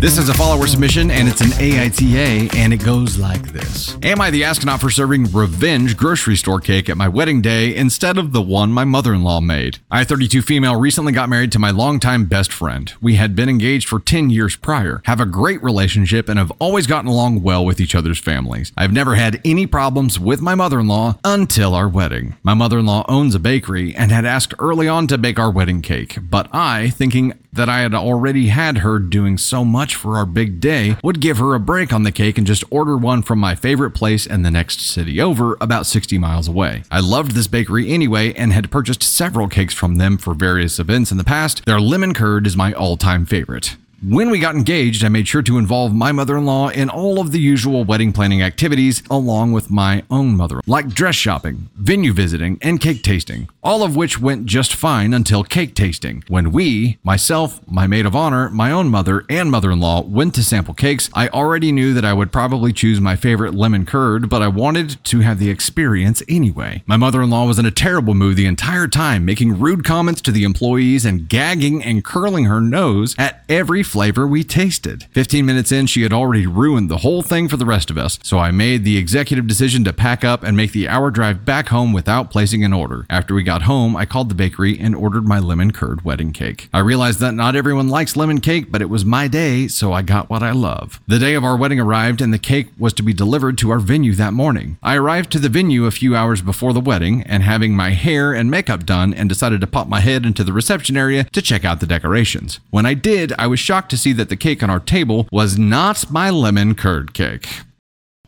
This 0.00 0.18
is 0.18 0.28
a 0.28 0.34
follower 0.34 0.66
submission 0.66 1.10
and 1.10 1.26
it's 1.28 1.40
an 1.40 1.48
AITA 1.52 2.54
and 2.56 2.74
it 2.74 2.84
goes 2.84 3.16
like 3.16 3.52
this. 3.52 3.96
Am 4.02 4.20
I 4.20 4.30
the 4.30 4.44
astronaut 4.44 4.82
for 4.82 4.90
serving 4.90 5.32
revenge 5.32 5.96
grocery 5.96 6.36
store 6.36 6.60
cake 6.60 6.90
at 6.90 6.98
my 6.98 7.08
wedding 7.08 7.40
day 7.40 7.74
instead 7.74 8.18
of 8.18 8.32
the 8.32 8.42
one 8.42 8.70
my 8.70 8.84
mother-in-law 8.84 9.40
made? 9.40 9.78
I, 9.90 10.04
32 10.04 10.42
female, 10.42 10.78
recently 10.78 11.12
got 11.14 11.30
married 11.30 11.52
to 11.52 11.58
my 11.58 11.70
longtime 11.70 12.26
best 12.26 12.52
friend. 12.52 12.92
We 13.00 13.14
had 13.14 13.34
been 13.34 13.48
engaged 13.48 13.88
for 13.88 13.98
10 13.98 14.28
years 14.28 14.56
prior, 14.56 15.00
have 15.06 15.20
a 15.20 15.26
great 15.26 15.62
relationship 15.62 16.28
and 16.28 16.38
have 16.38 16.52
always 16.58 16.86
gotten 16.86 17.08
along 17.08 17.42
well 17.42 17.64
with 17.64 17.80
each 17.80 17.94
other's 17.94 18.18
families. 18.18 18.72
I've 18.76 18.92
never 18.92 19.14
had 19.14 19.40
any 19.42 19.66
problems 19.66 20.20
with 20.20 20.42
my 20.42 20.54
mother-in-law 20.54 21.18
until 21.24 21.74
our 21.74 21.88
wedding. 21.88 22.36
My 22.42 22.52
mother-in-law 22.52 23.06
owns 23.08 23.34
a 23.34 23.38
bakery 23.40 23.94
and 23.94 24.12
had 24.12 24.26
asked 24.26 24.52
early 24.58 24.86
on 24.86 25.06
to 25.06 25.16
bake 25.16 25.38
our 25.38 25.50
wedding 25.50 25.80
cake, 25.80 26.18
but 26.20 26.48
I, 26.52 26.90
thinking 26.90 27.32
that 27.54 27.68
I 27.68 27.80
had 27.80 27.94
already 27.94 28.48
had 28.48 28.78
her 28.78 28.98
doing 28.98 29.38
so 29.38 29.64
much 29.64 29.94
for 29.94 30.16
our 30.16 30.26
big 30.26 30.60
day, 30.60 30.96
would 31.02 31.20
give 31.20 31.38
her 31.38 31.54
a 31.54 31.60
break 31.60 31.92
on 31.92 32.02
the 32.02 32.12
cake 32.12 32.38
and 32.38 32.46
just 32.46 32.64
order 32.70 32.96
one 32.96 33.22
from 33.22 33.38
my 33.38 33.54
favorite 33.54 33.92
place 33.92 34.26
in 34.26 34.42
the 34.42 34.50
next 34.50 34.80
city 34.80 35.20
over, 35.20 35.56
about 35.60 35.86
60 35.86 36.18
miles 36.18 36.48
away. 36.48 36.82
I 36.90 37.00
loved 37.00 37.32
this 37.32 37.46
bakery 37.46 37.90
anyway 37.90 38.32
and 38.34 38.52
had 38.52 38.70
purchased 38.70 39.02
several 39.02 39.48
cakes 39.48 39.74
from 39.74 39.96
them 39.96 40.18
for 40.18 40.34
various 40.34 40.78
events 40.78 41.10
in 41.10 41.18
the 41.18 41.24
past. 41.24 41.64
Their 41.64 41.80
lemon 41.80 42.14
curd 42.14 42.46
is 42.46 42.56
my 42.56 42.72
all 42.72 42.96
time 42.96 43.26
favorite. 43.26 43.76
When 44.02 44.30
we 44.30 44.38
got 44.38 44.54
engaged, 44.54 45.04
I 45.04 45.08
made 45.08 45.28
sure 45.28 45.42
to 45.42 45.56
involve 45.56 45.94
my 45.94 46.12
mother 46.12 46.36
in 46.36 46.44
law 46.44 46.68
in 46.68 46.90
all 46.90 47.20
of 47.20 47.32
the 47.32 47.40
usual 47.40 47.84
wedding 47.84 48.12
planning 48.12 48.42
activities, 48.42 49.02
along 49.10 49.52
with 49.52 49.70
my 49.70 50.04
own 50.10 50.36
mother, 50.36 50.60
like 50.66 50.88
dress 50.88 51.14
shopping, 51.14 51.70
venue 51.74 52.12
visiting, 52.12 52.58
and 52.60 52.80
cake 52.80 53.02
tasting, 53.02 53.48
all 53.62 53.82
of 53.82 53.96
which 53.96 54.20
went 54.20 54.44
just 54.44 54.74
fine 54.74 55.14
until 55.14 55.42
cake 55.42 55.74
tasting. 55.74 56.22
When 56.28 56.52
we, 56.52 56.98
myself, 57.02 57.60
my 57.66 57.86
maid 57.86 58.04
of 58.04 58.14
honor, 58.14 58.50
my 58.50 58.70
own 58.70 58.88
mother, 58.88 59.24
and 59.30 59.50
mother 59.50 59.70
in 59.70 59.80
law 59.80 60.02
went 60.02 60.34
to 60.34 60.42
sample 60.44 60.74
cakes, 60.74 61.08
I 61.14 61.28
already 61.28 61.72
knew 61.72 61.94
that 61.94 62.04
I 62.04 62.12
would 62.12 62.30
probably 62.32 62.72
choose 62.74 63.00
my 63.00 63.16
favorite 63.16 63.54
lemon 63.54 63.86
curd, 63.86 64.28
but 64.28 64.42
I 64.42 64.48
wanted 64.48 65.02
to 65.04 65.20
have 65.20 65.38
the 65.38 65.48
experience 65.48 66.22
anyway. 66.28 66.82
My 66.86 66.98
mother 66.98 67.22
in 67.22 67.30
law 67.30 67.46
was 67.46 67.58
in 67.58 67.66
a 67.66 67.70
terrible 67.70 68.14
mood 68.14 68.36
the 68.36 68.46
entire 68.46 68.86
time, 68.86 69.24
making 69.24 69.58
rude 69.58 69.82
comments 69.84 70.20
to 70.22 70.30
the 70.30 70.44
employees 70.44 71.06
and 71.06 71.26
gagging 71.26 71.82
and 71.82 72.04
curling 72.04 72.44
her 72.44 72.60
nose 72.60 73.14
at 73.18 73.44
every 73.48 73.82
flavor 73.94 74.26
we 74.26 74.42
tasted. 74.42 75.04
15 75.12 75.46
minutes 75.46 75.70
in, 75.70 75.86
she 75.86 76.02
had 76.02 76.12
already 76.12 76.48
ruined 76.48 76.90
the 76.90 76.96
whole 76.96 77.22
thing 77.22 77.46
for 77.46 77.56
the 77.56 77.64
rest 77.64 77.90
of 77.90 77.96
us, 77.96 78.18
so 78.24 78.40
I 78.40 78.50
made 78.50 78.82
the 78.82 78.96
executive 78.96 79.46
decision 79.46 79.84
to 79.84 79.92
pack 79.92 80.24
up 80.24 80.42
and 80.42 80.56
make 80.56 80.72
the 80.72 80.88
hour 80.88 81.12
drive 81.12 81.44
back 81.44 81.68
home 81.68 81.92
without 81.92 82.28
placing 82.28 82.64
an 82.64 82.72
order. 82.72 83.06
After 83.08 83.36
we 83.36 83.44
got 83.44 83.62
home, 83.62 83.94
I 83.94 84.04
called 84.04 84.30
the 84.30 84.34
bakery 84.34 84.76
and 84.80 84.96
ordered 84.96 85.28
my 85.28 85.38
lemon 85.38 85.70
curd 85.70 86.04
wedding 86.04 86.32
cake. 86.32 86.68
I 86.74 86.80
realized 86.80 87.20
that 87.20 87.34
not 87.34 87.54
everyone 87.54 87.88
likes 87.88 88.16
lemon 88.16 88.40
cake, 88.40 88.72
but 88.72 88.82
it 88.82 88.90
was 88.90 89.04
my 89.04 89.28
day, 89.28 89.68
so 89.68 89.92
I 89.92 90.02
got 90.02 90.28
what 90.28 90.42
I 90.42 90.50
love. 90.50 91.00
The 91.06 91.20
day 91.20 91.34
of 91.34 91.44
our 91.44 91.56
wedding 91.56 91.78
arrived, 91.78 92.20
and 92.20 92.34
the 92.34 92.38
cake 92.40 92.70
was 92.76 92.94
to 92.94 93.04
be 93.04 93.12
delivered 93.12 93.56
to 93.58 93.70
our 93.70 93.78
venue 93.78 94.14
that 94.14 94.32
morning. 94.32 94.76
I 94.82 94.96
arrived 94.96 95.30
to 95.30 95.38
the 95.38 95.48
venue 95.48 95.86
a 95.86 95.92
few 95.92 96.16
hours 96.16 96.42
before 96.42 96.72
the 96.72 96.80
wedding 96.80 97.22
and 97.22 97.44
having 97.44 97.76
my 97.76 97.90
hair 97.90 98.32
and 98.32 98.50
makeup 98.50 98.84
done 98.84 99.14
and 99.14 99.28
decided 99.28 99.60
to 99.60 99.68
pop 99.68 99.86
my 99.86 100.00
head 100.00 100.26
into 100.26 100.42
the 100.42 100.52
reception 100.52 100.96
area 100.96 101.22
to 101.30 101.40
check 101.40 101.64
out 101.64 101.78
the 101.78 101.86
decorations. 101.86 102.58
When 102.70 102.86
I 102.86 102.94
did, 102.94 103.32
I 103.38 103.46
was 103.46 103.60
shocked 103.60 103.73
to 103.82 103.96
see 103.96 104.12
that 104.14 104.28
the 104.28 104.36
cake 104.36 104.62
on 104.62 104.70
our 104.70 104.80
table 104.80 105.28
was 105.30 105.58
not 105.58 106.10
my 106.10 106.30
lemon 106.30 106.74
curd 106.74 107.14
cake. 107.14 107.48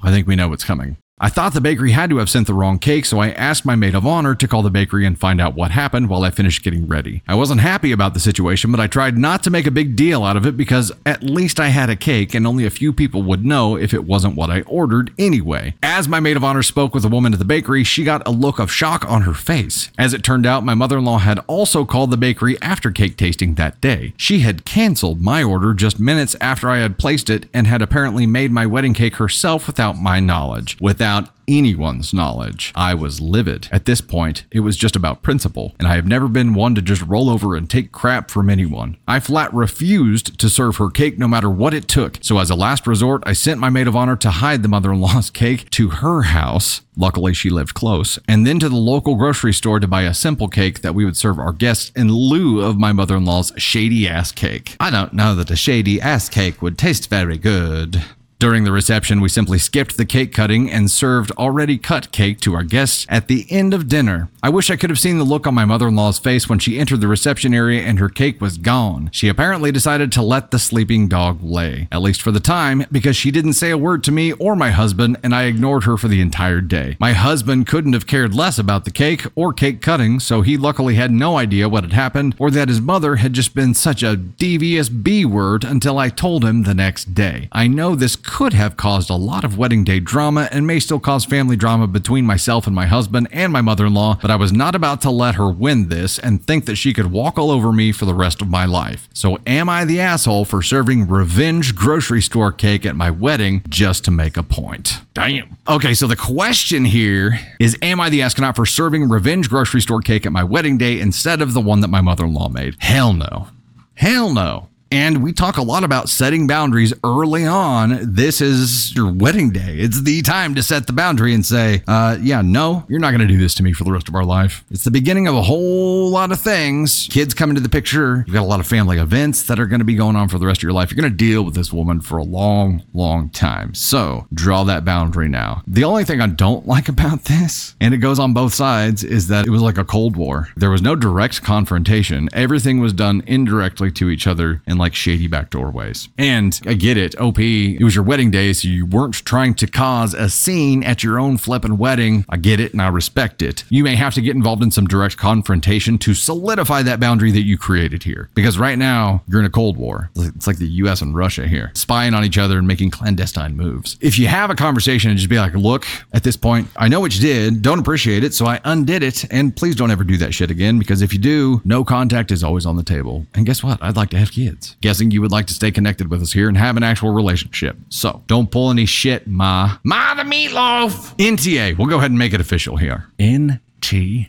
I 0.03 0.11
think 0.11 0.26
we 0.26 0.36
know 0.36 0.49
what's 0.49 0.64
coming. 0.64 0.97
I 1.19 1.31
thought 1.31 1.55
the 1.55 1.62
bakery 1.62 1.93
had 1.93 2.11
to 2.11 2.19
have 2.19 2.29
sent 2.29 2.47
the 2.47 2.53
wrong 2.53 2.79
cake, 2.79 3.07
so 3.07 3.21
I 3.21 3.31
asked 3.31 3.64
my 3.64 3.75
maid 3.75 3.95
of 3.95 4.07
honor 4.07 4.35
to 4.35 4.47
call 4.47 4.61
the 4.61 4.69
bakery 4.69 5.07
and 5.07 5.19
find 5.19 5.41
out 5.41 5.55
what 5.55 5.71
happened 5.71 6.11
while 6.11 6.25
I 6.25 6.31
finished 6.31 6.62
getting 6.62 6.87
ready. 6.87 7.23
I 7.27 7.35
wasn't 7.35 7.62
happy 7.62 7.91
about 7.91 8.12
the 8.12 8.21
situation, 8.21 8.71
but 8.71 8.81
I 8.81 8.87
tried 8.87 9.17
not 9.17 9.43
to 9.45 9.51
make 9.51 9.67
a 9.67 9.71
big 9.71 9.97
deal 9.97 10.25
out 10.25 10.37
of 10.37 10.45
it 10.45 10.59
because 10.59 10.93
at 11.07 11.23
least 11.23 11.59
I 11.59 11.69
had 11.69 11.89
a 11.89 11.97
cake 11.97 12.35
and 12.35 12.47
only 12.47 12.67
a 12.67 12.71
few 12.71 12.93
people 12.93 13.23
would 13.23 13.47
know 13.47 13.79
if 13.79 13.95
it 13.95 14.05
wasn't 14.05 14.37
what 14.37 14.51
I 14.51 14.61
ordered 14.67 15.11
anyway. 15.19 15.75
As 15.83 16.07
my 16.07 16.21
maid 16.21 16.37
of 16.37 16.45
honor 16.45 16.62
spoke 16.62 16.93
with 16.95 17.03
a 17.03 17.09
woman 17.09 17.33
at 17.33 17.39
the 17.39 17.47
bakery, 17.47 17.83
she 17.83 18.05
got 18.05 18.29
a 18.29 18.31
look 18.31 18.59
of 18.59 18.71
shock 18.71 19.03
on 19.11 19.23
her 19.23 19.33
face. 19.33 19.91
As 19.97 20.12
it 20.12 20.23
turned 20.23 20.45
out, 20.45 20.67
my 20.67 20.75
mother 20.75 20.99
in 20.99 21.07
law 21.07 21.17
had 21.17 21.39
also 21.47 21.87
called 21.87 22.11
the 22.11 22.19
bakery 22.19 22.61
after 22.61 22.91
cake 22.91 23.17
tasting 23.17 23.55
that 23.55 23.81
day. 23.81 24.12
She 24.19 24.41
had 24.41 24.67
canceled 24.67 25.23
my 25.23 25.43
order 25.43 25.73
just 25.73 25.99
minutes 25.99 26.37
after 26.43 26.69
I 26.69 26.81
had 26.81 26.99
placed 26.99 27.31
it 27.31 27.47
and 27.55 27.67
had 27.67 27.81
apparently 27.81 28.27
made 28.27 28.53
my 28.53 28.67
wedding 28.67 28.93
cake 28.93 29.17
herself 29.17 29.67
without 29.67 29.97
my 29.97 30.21
knowledge. 30.21 30.77
Without 31.07 31.31
anyone's 31.47 32.13
knowledge. 32.13 32.73
I 32.75 32.93
was 32.95 33.21
livid. 33.21 33.69
At 33.71 33.85
this 33.85 34.01
point, 34.01 34.43
it 34.51 34.61
was 34.61 34.77
just 34.77 34.97
about 34.97 35.23
principle, 35.23 35.77
and 35.79 35.87
I 35.87 35.95
have 35.95 36.09
never 36.09 36.27
been 36.27 36.53
one 36.53 36.75
to 36.75 36.83
just 36.83 37.03
roll 37.03 37.31
over 37.31 37.55
and 37.55 37.71
take 37.71 37.93
crap 37.93 38.29
from 38.29 38.51
anyone. 38.51 38.97
I 39.07 39.21
flat 39.21 39.55
refused 39.55 40.41
to 40.41 40.49
serve 40.49 40.79
her 40.79 40.91
cake 40.91 41.17
no 41.17 41.29
matter 41.29 41.49
what 41.49 41.75
it 41.75 41.87
took. 41.87 42.19
So, 42.23 42.41
as 42.41 42.51
a 42.51 42.57
last 42.57 42.89
resort, 42.89 43.23
I 43.25 43.35
sent 43.35 43.61
my 43.61 43.71
maid 43.71 43.87
of 43.87 43.95
honor 43.95 44.17
to 44.17 44.31
hide 44.31 44.65
the 44.65 44.69
mother 44.69 44.93
in 44.93 45.01
law's 45.01 45.31
cake 45.31 45.71
to 45.71 45.91
her 45.91 46.23
house. 46.23 46.81
Luckily, 46.97 47.33
she 47.35 47.51
lived 47.51 47.75
close, 47.75 48.19
and 48.27 48.45
then 48.45 48.59
to 48.59 48.69
the 48.69 48.75
local 48.75 49.15
grocery 49.15 49.53
store 49.53 49.79
to 49.79 49.87
buy 49.87 50.03
a 50.03 50.15
simple 50.15 50.49
cake 50.49 50.81
that 50.81 50.95
we 50.97 51.05
would 51.05 51.17
serve 51.17 51.39
our 51.39 51.53
guests 51.53 51.93
in 51.95 52.11
lieu 52.11 52.63
of 52.63 52.79
my 52.79 52.93
mother 52.93 53.17
in 53.17 53.25
law's 53.25 53.53
shady 53.59 54.09
ass 54.09 54.33
cake. 54.33 54.75
I 54.81 54.91
don't 54.91 55.13
know 55.13 55.37
that 55.37 55.53
a 55.53 55.57
shady 55.57 56.01
ass 56.01 56.29
cake 56.29 56.61
would 56.61 56.77
taste 56.77 57.09
very 57.09 57.39
good. 57.39 58.03
During 58.39 58.64
the 58.64 58.72
reception, 58.72 59.22
we 59.22 59.30
simply 59.30 59.59
skipped 59.59 59.97
the 59.97 60.05
cake 60.05 60.34
cutting 60.34 60.70
and 60.70 60.91
served 60.91 61.30
already 61.32 61.78
cut 61.78 62.12
cake 62.12 62.39
to 62.41 62.53
our 62.55 62.64
guests 62.64 63.07
at 63.09 63.28
the 63.28 63.47
end 63.49 63.72
of 63.72 63.89
dinner. 63.89 64.28
I 64.43 64.51
wish 64.51 64.68
I 64.70 64.76
could 64.76 64.91
have 64.91 64.99
seen 64.99 65.16
the 65.16 65.24
look 65.24 65.47
on 65.47 65.55
my 65.55 65.64
mother 65.64 65.89
in 65.89 65.97
law's 65.97 66.18
face 66.18 66.47
when 66.47 66.59
she 66.59 66.78
entered 66.78 67.01
the 67.01 67.09
reception 67.09 67.55
area 67.55 67.80
and 67.80 67.99
her 67.99 68.11
cake 68.11 68.39
was 68.43 68.59
gone. 68.59 69.09
She 69.11 69.28
apparently 69.28 69.72
decided 69.72 70.12
to 70.12 70.22
let 70.22 70.51
the 70.51 70.59
sleeping 70.59 71.09
dog 71.09 71.43
lay, 71.43 71.89
at 71.91 72.03
least 72.03 72.20
for 72.20 72.30
the 72.30 72.39
time, 72.39 72.84
because 72.93 73.16
she 73.16 73.30
didn't 73.30 73.55
say 73.55 73.70
a 73.70 73.78
word 73.78 74.05
to 74.05 74.12
me 74.12 74.32
or 74.32 74.55
my 74.55 74.70
husband, 74.70 75.16
and 75.22 75.34
I 75.34 75.45
ignored 75.45 75.84
her 75.84 75.97
for 75.97 76.09
the 76.09 76.20
entire 76.20 76.61
day. 76.61 76.99
My 77.01 77.14
husband 77.14 77.66
couldn't 77.66 77.95
have 77.95 78.07
cared 78.07 78.34
less 78.34 78.59
about 78.59 78.84
the 78.84 78.91
cake 78.91 79.24
or 79.34 79.55
cake 79.55 79.80
cutting, 79.80 80.20
so 80.20 80.43
he 80.43 80.59
luckily 80.59 80.97
had 80.97 81.11
no 81.11 81.39
idea 81.39 81.70
what 81.70 81.84
had 81.84 81.95
happened 81.95 82.34
or 82.39 82.51
that 82.51 82.68
his 82.68 82.82
mother 82.82 83.16
had 83.16 83.32
just 83.32 83.55
been 83.55 83.72
such 83.72 84.03
a 84.03 84.14
devious 84.14 84.91
B 84.91 85.24
word 85.24 85.64
until 85.64 85.99
I 85.99 86.11
told 86.11 86.45
him 86.45 86.64
the 86.64 86.74
next 86.74 87.14
day. 87.14 87.49
I 87.51 87.66
know 87.66 87.95
this 87.95 88.14
could 88.27 88.53
have 88.53 88.77
caused 88.77 89.09
a 89.09 89.14
lot 89.14 89.45
of 89.45 89.57
wedding 89.57 89.85
day 89.85 90.01
drama 90.01 90.49
and 90.53 90.66
may 90.66 90.81
still 90.81 91.01
cause 91.01 91.24
family 91.24 91.57
drama 91.57 91.87
between 91.87 92.27
myself 92.27 92.66
and 92.66 92.74
my 92.74 92.87
husband 92.87 93.29
and 93.33 93.53
my 93.53 93.61
mother 93.61 93.87
in 93.87 93.95
law, 93.95 94.18
but 94.20 94.31
I 94.31 94.37
was 94.37 94.53
not 94.53 94.74
about 94.74 95.01
to 95.03 95.11
let 95.11 95.37
her 95.37 95.49
win 95.49 95.89
this 95.89 96.18
and 96.18 96.45
think 96.45 96.66
that 96.66 96.77
she 96.77 96.93
could 96.93 97.11
walk 97.11 97.39
all 97.39 97.51
over 97.51 97.72
me 97.72 97.93
for 97.93 98.05
the 98.05 98.14
rest 98.14 98.43
of 98.43 98.49
my 98.49 98.64
life. 98.64 99.09
So, 99.14 99.39
am 99.47 99.68
I 99.68 99.85
the 99.85 100.01
asshole 100.01 100.45
for 100.45 100.62
serving 100.62 101.09
revenge 101.09 101.74
grocery 101.74 102.20
store 102.20 102.53
cake 102.53 102.85
at 102.85 102.97
my 102.97 103.11
wedding 103.11 103.62
just 103.68 104.05
to 104.05 104.11
make 104.11 104.37
a 104.37 104.43
point? 104.43 105.01
Damn. 105.14 105.57
Okay, 105.68 105.95
so 105.95 106.07
the 106.07 106.16
question 106.16 106.85
here 106.85 107.39
is 107.59 107.79
Am 107.81 108.01
I 108.01 108.11
the 108.11 108.22
astronaut 108.22 108.57
for 108.57 108.66
serving 108.66 109.09
revenge 109.09 109.49
grocery 109.49 109.81
store 109.81 110.01
cake 110.01 110.27
at 110.27 110.33
my 110.33 110.45
wedding 110.45 110.77
day 110.77 111.01
instead 111.01 111.41
of 111.41 111.55
the 111.55 111.61
one 111.61 111.81
that 111.81 111.89
my 111.89 112.01
mother 112.01 112.24
in 112.24 112.35
law 112.35 112.49
made? 112.49 112.77
Hell 112.81 113.12
no. 113.12 113.49
Hell 113.95 114.35
no. 114.35 114.68
And 114.97 115.22
we 115.22 115.34
talk 115.34 115.59
a 115.59 115.62
lot 115.62 115.84
about 115.84 116.09
setting 116.09 116.47
boundaries 116.47 116.94
early 117.05 117.44
on. 117.44 117.99
This 118.03 118.40
is 118.40 118.94
your 118.94 119.12
wedding 119.12 119.51
day. 119.51 119.76
It's 119.76 120.01
the 120.01 120.22
time 120.22 120.55
to 120.55 120.62
set 120.62 120.86
the 120.86 120.94
boundary 120.94 121.34
and 121.34 121.44
say, 121.44 121.82
uh, 121.86 122.16
yeah, 122.18 122.40
no, 122.40 122.86
you're 122.88 122.99
not 122.99 123.11
going 123.11 123.20
to 123.20 123.26
do 123.26 123.36
this 123.36 123.55
to 123.57 123.62
me 123.62 123.74
for 123.74 123.84
the 123.84 123.92
rest 123.92 124.09
of 124.09 124.14
our 124.14 124.24
life. 124.24 124.64
It's 124.70 124.84
the 124.84 124.90
beginning 124.90 125.28
of 125.28 125.34
a 125.34 125.42
whole 125.42 126.09
lot 126.09 126.32
of 126.32 126.40
things. 126.40 127.09
Kids 127.11 127.34
come 127.34 127.51
into 127.51 127.61
the 127.61 127.68
picture. 127.68 128.24
You've 128.26 128.32
got 128.32 128.40
a 128.40 128.49
lot 128.49 128.59
of 128.59 128.66
family 128.66 128.97
events 128.97 129.42
that 129.49 129.61
are 129.61 129.66
going 129.66 129.80
to 129.80 129.84
be 129.84 129.97
going 129.97 130.16
on 130.16 130.30
for 130.30 130.38
the 130.38 130.47
rest 130.47 130.61
of 130.61 130.62
your 130.62 130.72
life. 130.72 130.90
You're 130.90 131.03
going 131.03 131.12
to 131.12 131.16
deal 131.16 131.42
with 131.44 131.55
this 131.55 131.74
woman 131.74 132.01
for 132.01 132.16
a 132.16 132.24
long, 132.24 132.82
long 132.94 133.28
time. 133.28 133.74
So 133.74 134.26
draw 134.32 134.64
that 134.64 134.86
boundary 134.86 135.28
now. 135.28 135.62
The 135.66 135.84
only 135.84 136.05
thing 136.05 136.22
I 136.22 136.26
don't 136.28 136.66
like 136.66 136.88
about 136.88 137.24
this, 137.24 137.76
and 137.82 137.92
it 137.92 137.99
goes 137.99 138.18
on 138.18 138.32
both 138.32 138.55
sides, 138.55 139.05
is 139.05 139.28
that 139.28 139.47
it 139.47 139.51
was 139.51 139.61
like 139.61 139.76
a 139.76 139.84
Cold 139.84 140.16
War. 140.16 140.49
There 140.57 140.70
was 140.70 140.80
no 140.80 140.97
direct 140.97 141.42
confrontation. 141.42 142.30
Everything 142.32 142.80
was 142.80 142.94
done 142.94 143.22
indirectly 143.26 143.90
to 143.92 144.09
each 144.09 144.26
other 144.26 144.62
in 144.66 144.78
like 144.78 144.86
like 144.87 144.95
shady 144.95 145.26
backdoor 145.26 145.72
ways. 145.72 146.09
And 146.16 146.61
I 146.64 146.74
get 146.74 146.97
it, 146.97 147.18
OP, 147.20 147.41
it 147.41 147.82
was 147.82 147.97
your 147.97 148.05
wedding 148.05 148.30
day, 148.30 148.53
so 148.53 148.68
you 148.68 148.87
weren't 148.87 149.14
trying 149.24 149.55
to 149.55 149.66
cause 149.66 150.14
a 150.14 150.30
scene 150.30 150.84
at 150.84 151.03
your 151.03 151.18
own 151.18 151.39
flipping 151.39 151.76
wedding. 151.76 152.24
I 152.28 152.37
get 152.37 152.61
it 152.61 152.72
and 152.72 152.80
I 152.80 152.87
respect 152.89 153.43
it. 153.43 153.64
You 153.68 153.82
may 153.82 153.97
have 153.97 154.14
to 154.14 154.20
get 154.20 154.37
involved 154.37 154.62
in 154.62 154.70
some 154.70 154.87
direct 154.87 155.16
confrontation 155.16 155.99
to 155.99 156.14
solidify 156.14 156.82
that 156.82 157.01
boundary 157.01 157.32
that 157.32 157.43
you 157.43 157.59
created 157.59 158.05
here. 158.05 158.30
Because 158.34 158.59
right 158.59 158.78
now, 158.78 159.24
you're 159.26 159.41
in 159.41 159.47
a 159.47 159.51
Cold 159.51 159.76
War. 159.76 160.11
It's 160.14 160.47
like 160.47 160.59
the 160.59 160.68
US 160.68 161.03
and 161.03 161.16
Russia 161.16 161.49
here, 161.49 161.72
spying 161.74 162.14
on 162.14 162.24
each 162.24 162.39
other 162.39 162.59
and 162.59 162.68
making 162.68 162.91
clandestine 162.91 163.57
moves. 163.57 163.97
If 164.01 164.20
you 164.20 164.28
have 164.28 164.51
a 164.51 164.55
conversation 164.55 165.11
and 165.11 165.18
just 165.18 165.28
be 165.28 165.39
like, 165.39 165.55
look, 165.55 165.84
at 166.12 166.22
this 166.22 166.37
point, 166.37 166.68
I 166.76 166.87
know 166.87 167.01
what 167.01 167.14
you 167.16 167.20
did, 167.20 167.62
don't 167.62 167.80
appreciate 167.80 168.22
it, 168.22 168.34
so 168.34 168.47
I 168.47 168.61
undid 168.64 169.03
it, 169.03 169.24
and 169.32 169.55
please 169.57 169.74
don't 169.74 169.91
ever 169.91 170.05
do 170.05 170.16
that 170.18 170.32
shit 170.32 170.51
again, 170.51 170.78
because 170.78 171.03
if 171.03 171.12
you 171.12 171.18
do, 171.18 171.61
no 171.64 171.84
contact 171.84 172.30
is 172.30 172.45
always 172.45 172.66
on 172.66 172.76
the 172.76 172.84
table. 172.84 173.26
And 173.34 173.45
guess 173.47 173.62
what? 173.62 173.82
I'd 173.82 173.97
like 173.97 174.11
to 174.11 174.18
have 174.18 174.30
kids. 174.30 174.66
Guessing 174.81 175.11
you 175.11 175.21
would 175.21 175.31
like 175.31 175.47
to 175.47 175.55
stay 175.55 175.71
connected 175.71 176.11
with 176.11 176.23
us 176.23 176.33
here 176.33 176.49
and 176.49 176.57
have 176.57 176.77
an 176.77 176.83
actual 176.83 177.11
relationship. 177.11 177.77
So 177.89 178.23
don't 178.27 178.51
pull 178.51 178.71
any 178.71 178.87
shit, 178.87 179.27
Ma. 179.27 179.79
Ma 179.85 180.14
the 180.14 180.23
meatloaf! 180.23 181.17
NTA, 181.19 181.79
we'll 181.79 181.89
go 181.89 181.99
ahead 181.99 182.11
and 182.11 182.19
make 182.19 182.33
it 182.33 182.41
official 182.41 182.77
here. 182.77 183.07
NTA, 183.19 184.29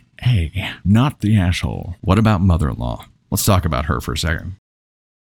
not 0.84 1.20
the 1.20 1.38
asshole. 1.38 1.96
What 2.00 2.18
about 2.18 2.40
mother 2.40 2.68
in 2.68 2.76
law? 2.76 3.06
Let's 3.30 3.44
talk 3.44 3.64
about 3.64 3.86
her 3.86 4.00
for 4.00 4.12
a 4.12 4.18
second. 4.18 4.56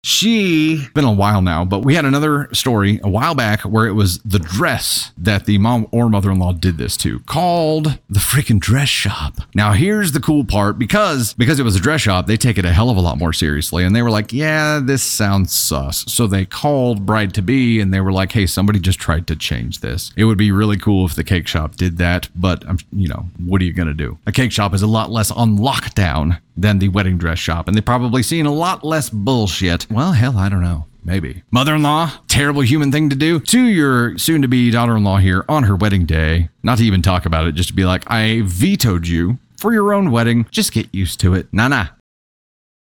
She 0.03 0.87
been 0.95 1.05
a 1.05 1.13
while 1.13 1.43
now, 1.43 1.67
but 1.67 1.85
we 1.85 1.95
had 1.95 2.07
another 2.07 2.49
story 2.55 3.01
a 3.05 3.11
while 3.11 3.35
back 3.35 3.61
where 3.63 3.87
it 3.87 3.93
was 3.93 4.19
the 4.21 4.39
dress 4.39 5.13
that 5.19 5.45
the 5.45 5.59
mom 5.59 5.89
or 5.91 6.09
mother-in-law 6.09 6.55
did 6.55 6.79
this 6.79 6.97
to, 6.99 7.21
called 7.21 7.99
the 8.09 8.19
freaking 8.19 8.59
dress 8.59 8.89
shop. 8.89 9.35
Now 9.55 9.73
here's 9.73 10.13
the 10.13 10.21
cool 10.21 10.45
part 10.45 10.79
because 10.79 11.35
because 11.35 11.61
it 11.61 11.65
was 11.65 11.77
a 11.77 11.81
dress 11.81 12.01
shop, 12.01 12.27
they 12.27 12.39
take 12.39 12.57
it 12.57 12.65
a 12.65 12.73
hell 12.73 12.89
of 12.89 12.97
a 12.97 13.01
lot 13.01 13.19
more 13.19 13.35
seriously, 13.35 13.85
and 13.85 13.95
they 13.95 14.01
were 14.01 14.11
like, 14.11 14.33
"Yeah, 14.33 14.81
this 14.83 15.03
sounds 15.03 15.53
sus." 15.53 16.07
So 16.11 16.27
they 16.27 16.47
called 16.47 17.05
bride 17.05 17.35
to 17.35 17.43
be, 17.43 17.79
and 17.79 17.93
they 17.93 18.01
were 18.01 18.13
like, 18.13 18.33
"Hey, 18.33 18.47
somebody 18.47 18.79
just 18.79 18.99
tried 18.99 19.27
to 19.27 19.37
change 19.37 19.81
this. 19.81 20.13
It 20.17 20.25
would 20.25 20.39
be 20.39 20.51
really 20.51 20.79
cool 20.79 21.05
if 21.05 21.15
the 21.15 21.25
cake 21.25 21.47
shop 21.47 21.77
did 21.77 21.99
that, 21.99 22.31
but 22.35 22.67
I'm, 22.67 22.79
you 22.91 23.09
know, 23.09 23.27
what 23.37 23.61
are 23.61 23.65
you 23.65 23.75
gonna 23.75 23.93
do? 23.93 24.17
A 24.27 24.33
cake 24.33 24.53
shop 24.53 24.73
is 24.73 24.81
a 24.81 24.87
lot 24.87 25.11
less 25.11 25.31
on 25.31 25.59
lockdown 25.59 26.39
than 26.61 26.79
the 26.79 26.89
wedding 26.89 27.19
dress 27.19 27.39
shop, 27.39 27.69
and 27.69 27.77
they've 27.77 27.85
probably 27.85 28.23
seen 28.23 28.47
a 28.47 28.53
lot 28.53 28.85
less 28.85 29.11
bullshit. 29.11 29.91
Well, 29.91 30.13
hell, 30.13 30.39
I 30.39 30.49
don't 30.49 30.63
know. 30.63 30.87
Maybe. 31.03 31.43
Mother 31.51 31.75
in 31.75 31.83
law, 31.83 32.13
terrible 32.29 32.61
human 32.61 32.93
thing 32.93 33.09
to 33.09 33.17
do 33.17 33.41
to 33.41 33.65
your 33.65 34.19
soon 34.19 34.43
to 34.43 34.49
be 34.49 34.71
daughter 34.71 34.97
in 34.97 35.05
law 35.05 35.17
here 35.17 35.45
on 35.49 35.63
her 35.65 35.75
wedding 35.75 36.05
day. 36.05 36.51
Not 36.63 36.79
to 36.79 36.85
even 36.85 37.01
talk 37.01 37.25
about 37.25 37.47
it, 37.47 37.53
just 37.53 37.71
to 37.71 37.75
be 37.75 37.85
like, 37.85 38.05
I 38.11 38.43
vetoed 38.45 39.09
you 39.09 39.39
for 39.57 39.73
your 39.73 39.95
own 39.95 40.11
wedding. 40.11 40.47
Just 40.51 40.73
get 40.73 40.95
used 40.95 41.19
to 41.21 41.35
it. 41.35 41.49
Nah, 41.53 41.69
nah. 41.69 41.87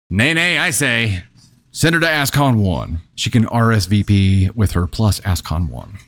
Nay, 0.08 0.34
nay, 0.34 0.58
I 0.58 0.70
say. 0.70 1.24
Send 1.72 1.94
her 1.94 2.00
to 2.00 2.06
AskCon 2.06 2.62
1. 2.62 3.00
She 3.16 3.28
can 3.28 3.44
RSVP 3.46 4.54
with 4.54 4.72
her 4.72 4.86
plus 4.86 5.20
AskCon 5.20 5.68
1. 5.68 5.98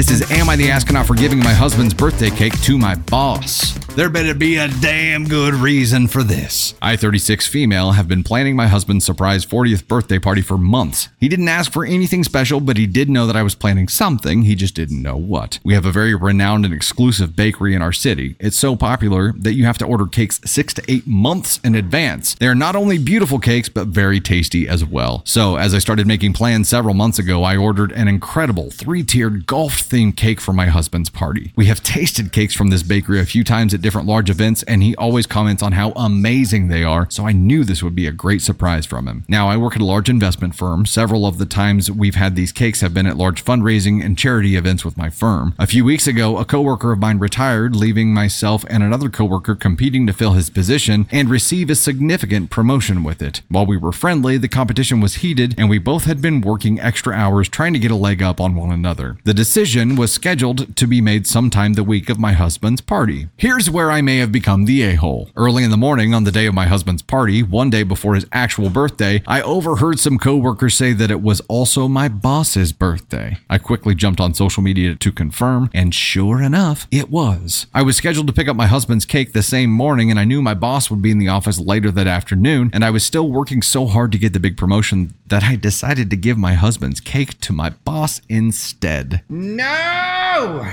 This 0.00 0.22
is 0.22 0.30
Am 0.30 0.48
I 0.48 0.56
the 0.56 0.70
Astronaut 0.70 1.06
for 1.06 1.14
giving 1.14 1.40
my 1.40 1.52
husband's 1.52 1.92
birthday 1.92 2.30
cake 2.30 2.58
to 2.62 2.78
my 2.78 2.94
boss? 2.94 3.78
There 4.00 4.08
better 4.08 4.32
be 4.32 4.56
a 4.56 4.66
damn 4.66 5.28
good 5.28 5.52
reason 5.52 6.08
for 6.08 6.22
this. 6.22 6.72
I, 6.80 6.96
36 6.96 7.46
female, 7.46 7.92
have 7.92 8.08
been 8.08 8.22
planning 8.22 8.56
my 8.56 8.66
husband's 8.66 9.04
surprise 9.04 9.44
40th 9.44 9.86
birthday 9.86 10.18
party 10.18 10.40
for 10.40 10.56
months. 10.56 11.10
He 11.18 11.28
didn't 11.28 11.48
ask 11.48 11.70
for 11.70 11.84
anything 11.84 12.24
special, 12.24 12.60
but 12.60 12.78
he 12.78 12.86
did 12.86 13.10
know 13.10 13.26
that 13.26 13.36
I 13.36 13.42
was 13.42 13.54
planning 13.54 13.88
something, 13.88 14.40
he 14.40 14.54
just 14.54 14.74
didn't 14.74 15.02
know 15.02 15.18
what. 15.18 15.58
We 15.62 15.74
have 15.74 15.84
a 15.84 15.92
very 15.92 16.14
renowned 16.14 16.64
and 16.64 16.72
exclusive 16.72 17.36
bakery 17.36 17.74
in 17.74 17.82
our 17.82 17.92
city. 17.92 18.36
It's 18.40 18.56
so 18.56 18.74
popular 18.74 19.34
that 19.36 19.52
you 19.52 19.66
have 19.66 19.76
to 19.76 19.84
order 19.84 20.06
cakes 20.06 20.40
six 20.46 20.72
to 20.72 20.82
eight 20.88 21.06
months 21.06 21.60
in 21.62 21.74
advance. 21.74 22.36
They 22.36 22.46
are 22.46 22.54
not 22.54 22.76
only 22.76 22.96
beautiful 22.96 23.38
cakes, 23.38 23.68
but 23.68 23.88
very 23.88 24.18
tasty 24.18 24.66
as 24.66 24.82
well. 24.82 25.20
So, 25.26 25.56
as 25.56 25.74
I 25.74 25.78
started 25.78 26.06
making 26.06 26.32
plans 26.32 26.70
several 26.70 26.94
months 26.94 27.18
ago, 27.18 27.42
I 27.42 27.58
ordered 27.58 27.92
an 27.92 28.08
incredible 28.08 28.70
three 28.70 29.02
tiered 29.02 29.44
golf 29.44 29.74
themed 29.74 30.16
cake 30.16 30.40
for 30.40 30.54
my 30.54 30.68
husband's 30.68 31.10
party. 31.10 31.52
We 31.54 31.66
have 31.66 31.82
tasted 31.82 32.32
cakes 32.32 32.54
from 32.54 32.68
this 32.68 32.82
bakery 32.82 33.20
a 33.20 33.26
few 33.26 33.44
times 33.44 33.74
at 33.74 33.82
different 33.82 33.89
large 33.98 34.30
events, 34.30 34.62
and 34.64 34.82
he 34.82 34.96
always 34.96 35.26
comments 35.26 35.62
on 35.62 35.72
how 35.72 35.92
amazing 35.92 36.68
they 36.68 36.82
are, 36.82 37.06
so 37.10 37.26
I 37.26 37.32
knew 37.32 37.64
this 37.64 37.82
would 37.82 37.94
be 37.94 38.06
a 38.06 38.12
great 38.12 38.42
surprise 38.42 38.86
from 38.86 39.06
him. 39.06 39.24
Now, 39.28 39.48
I 39.48 39.56
work 39.56 39.76
at 39.76 39.82
a 39.82 39.84
large 39.84 40.08
investment 40.08 40.54
firm. 40.54 40.86
Several 40.86 41.26
of 41.26 41.38
the 41.38 41.46
times 41.46 41.90
we've 41.90 42.14
had 42.14 42.36
these 42.36 42.52
cakes 42.52 42.80
have 42.80 42.94
been 42.94 43.06
at 43.06 43.16
large 43.16 43.44
fundraising 43.44 44.04
and 44.04 44.18
charity 44.18 44.56
events 44.56 44.84
with 44.84 44.96
my 44.96 45.10
firm. 45.10 45.54
A 45.58 45.66
few 45.66 45.84
weeks 45.84 46.06
ago, 46.06 46.38
a 46.38 46.44
coworker 46.44 46.92
of 46.92 46.98
mine 46.98 47.18
retired, 47.18 47.76
leaving 47.76 48.12
myself 48.12 48.64
and 48.68 48.82
another 48.82 49.08
coworker 49.08 49.54
competing 49.54 50.06
to 50.06 50.12
fill 50.12 50.32
his 50.32 50.50
position 50.50 51.06
and 51.10 51.30
receive 51.30 51.70
a 51.70 51.74
significant 51.74 52.50
promotion 52.50 53.02
with 53.02 53.22
it. 53.22 53.42
While 53.48 53.66
we 53.66 53.76
were 53.76 53.92
friendly, 53.92 54.36
the 54.36 54.48
competition 54.48 55.00
was 55.00 55.16
heated, 55.16 55.54
and 55.56 55.70
we 55.70 55.78
both 55.78 56.04
had 56.04 56.20
been 56.20 56.40
working 56.40 56.80
extra 56.80 57.14
hours 57.14 57.48
trying 57.48 57.72
to 57.72 57.78
get 57.78 57.90
a 57.90 57.96
leg 57.96 58.22
up 58.22 58.40
on 58.40 58.54
one 58.54 58.70
another. 58.70 59.18
The 59.24 59.34
decision 59.34 59.96
was 59.96 60.12
scheduled 60.12 60.76
to 60.76 60.86
be 60.86 61.00
made 61.00 61.26
sometime 61.26 61.74
the 61.74 61.84
week 61.84 62.10
of 62.10 62.18
my 62.18 62.32
husband's 62.32 62.80
party. 62.80 63.28
Here's 63.36 63.69
where 63.70 63.90
I 63.90 64.00
may 64.00 64.18
have 64.18 64.32
become 64.32 64.64
the 64.64 64.82
a 64.82 64.94
hole. 64.94 65.30
Early 65.36 65.64
in 65.64 65.70
the 65.70 65.76
morning 65.76 66.12
on 66.12 66.24
the 66.24 66.32
day 66.32 66.46
of 66.46 66.54
my 66.54 66.66
husband's 66.66 67.02
party, 67.02 67.42
one 67.42 67.70
day 67.70 67.82
before 67.82 68.14
his 68.14 68.26
actual 68.32 68.70
birthday, 68.70 69.22
I 69.26 69.42
overheard 69.42 69.98
some 69.98 70.18
coworkers 70.18 70.74
say 70.74 70.92
that 70.92 71.10
it 71.10 71.22
was 71.22 71.40
also 71.42 71.88
my 71.88 72.08
boss's 72.08 72.72
birthday. 72.72 73.38
I 73.48 73.58
quickly 73.58 73.94
jumped 73.94 74.20
on 74.20 74.34
social 74.34 74.62
media 74.62 74.94
to 74.96 75.12
confirm, 75.12 75.70
and 75.72 75.94
sure 75.94 76.42
enough, 76.42 76.86
it 76.90 77.10
was. 77.10 77.66
I 77.72 77.82
was 77.82 77.96
scheduled 77.96 78.26
to 78.26 78.32
pick 78.32 78.48
up 78.48 78.56
my 78.56 78.66
husband's 78.66 79.04
cake 79.04 79.32
the 79.32 79.42
same 79.42 79.70
morning, 79.70 80.10
and 80.10 80.18
I 80.18 80.24
knew 80.24 80.42
my 80.42 80.54
boss 80.54 80.90
would 80.90 81.02
be 81.02 81.10
in 81.10 81.18
the 81.18 81.28
office 81.28 81.58
later 81.58 81.90
that 81.90 82.06
afternoon, 82.06 82.70
and 82.72 82.84
I 82.84 82.90
was 82.90 83.04
still 83.04 83.30
working 83.30 83.62
so 83.62 83.86
hard 83.86 84.12
to 84.12 84.18
get 84.18 84.32
the 84.32 84.40
big 84.40 84.56
promotion 84.56 85.14
that 85.26 85.44
I 85.44 85.56
decided 85.56 86.10
to 86.10 86.16
give 86.16 86.36
my 86.36 86.54
husband's 86.54 87.00
cake 87.00 87.40
to 87.40 87.52
my 87.52 87.70
boss 87.70 88.20
instead. 88.28 89.22
No! 89.28 90.70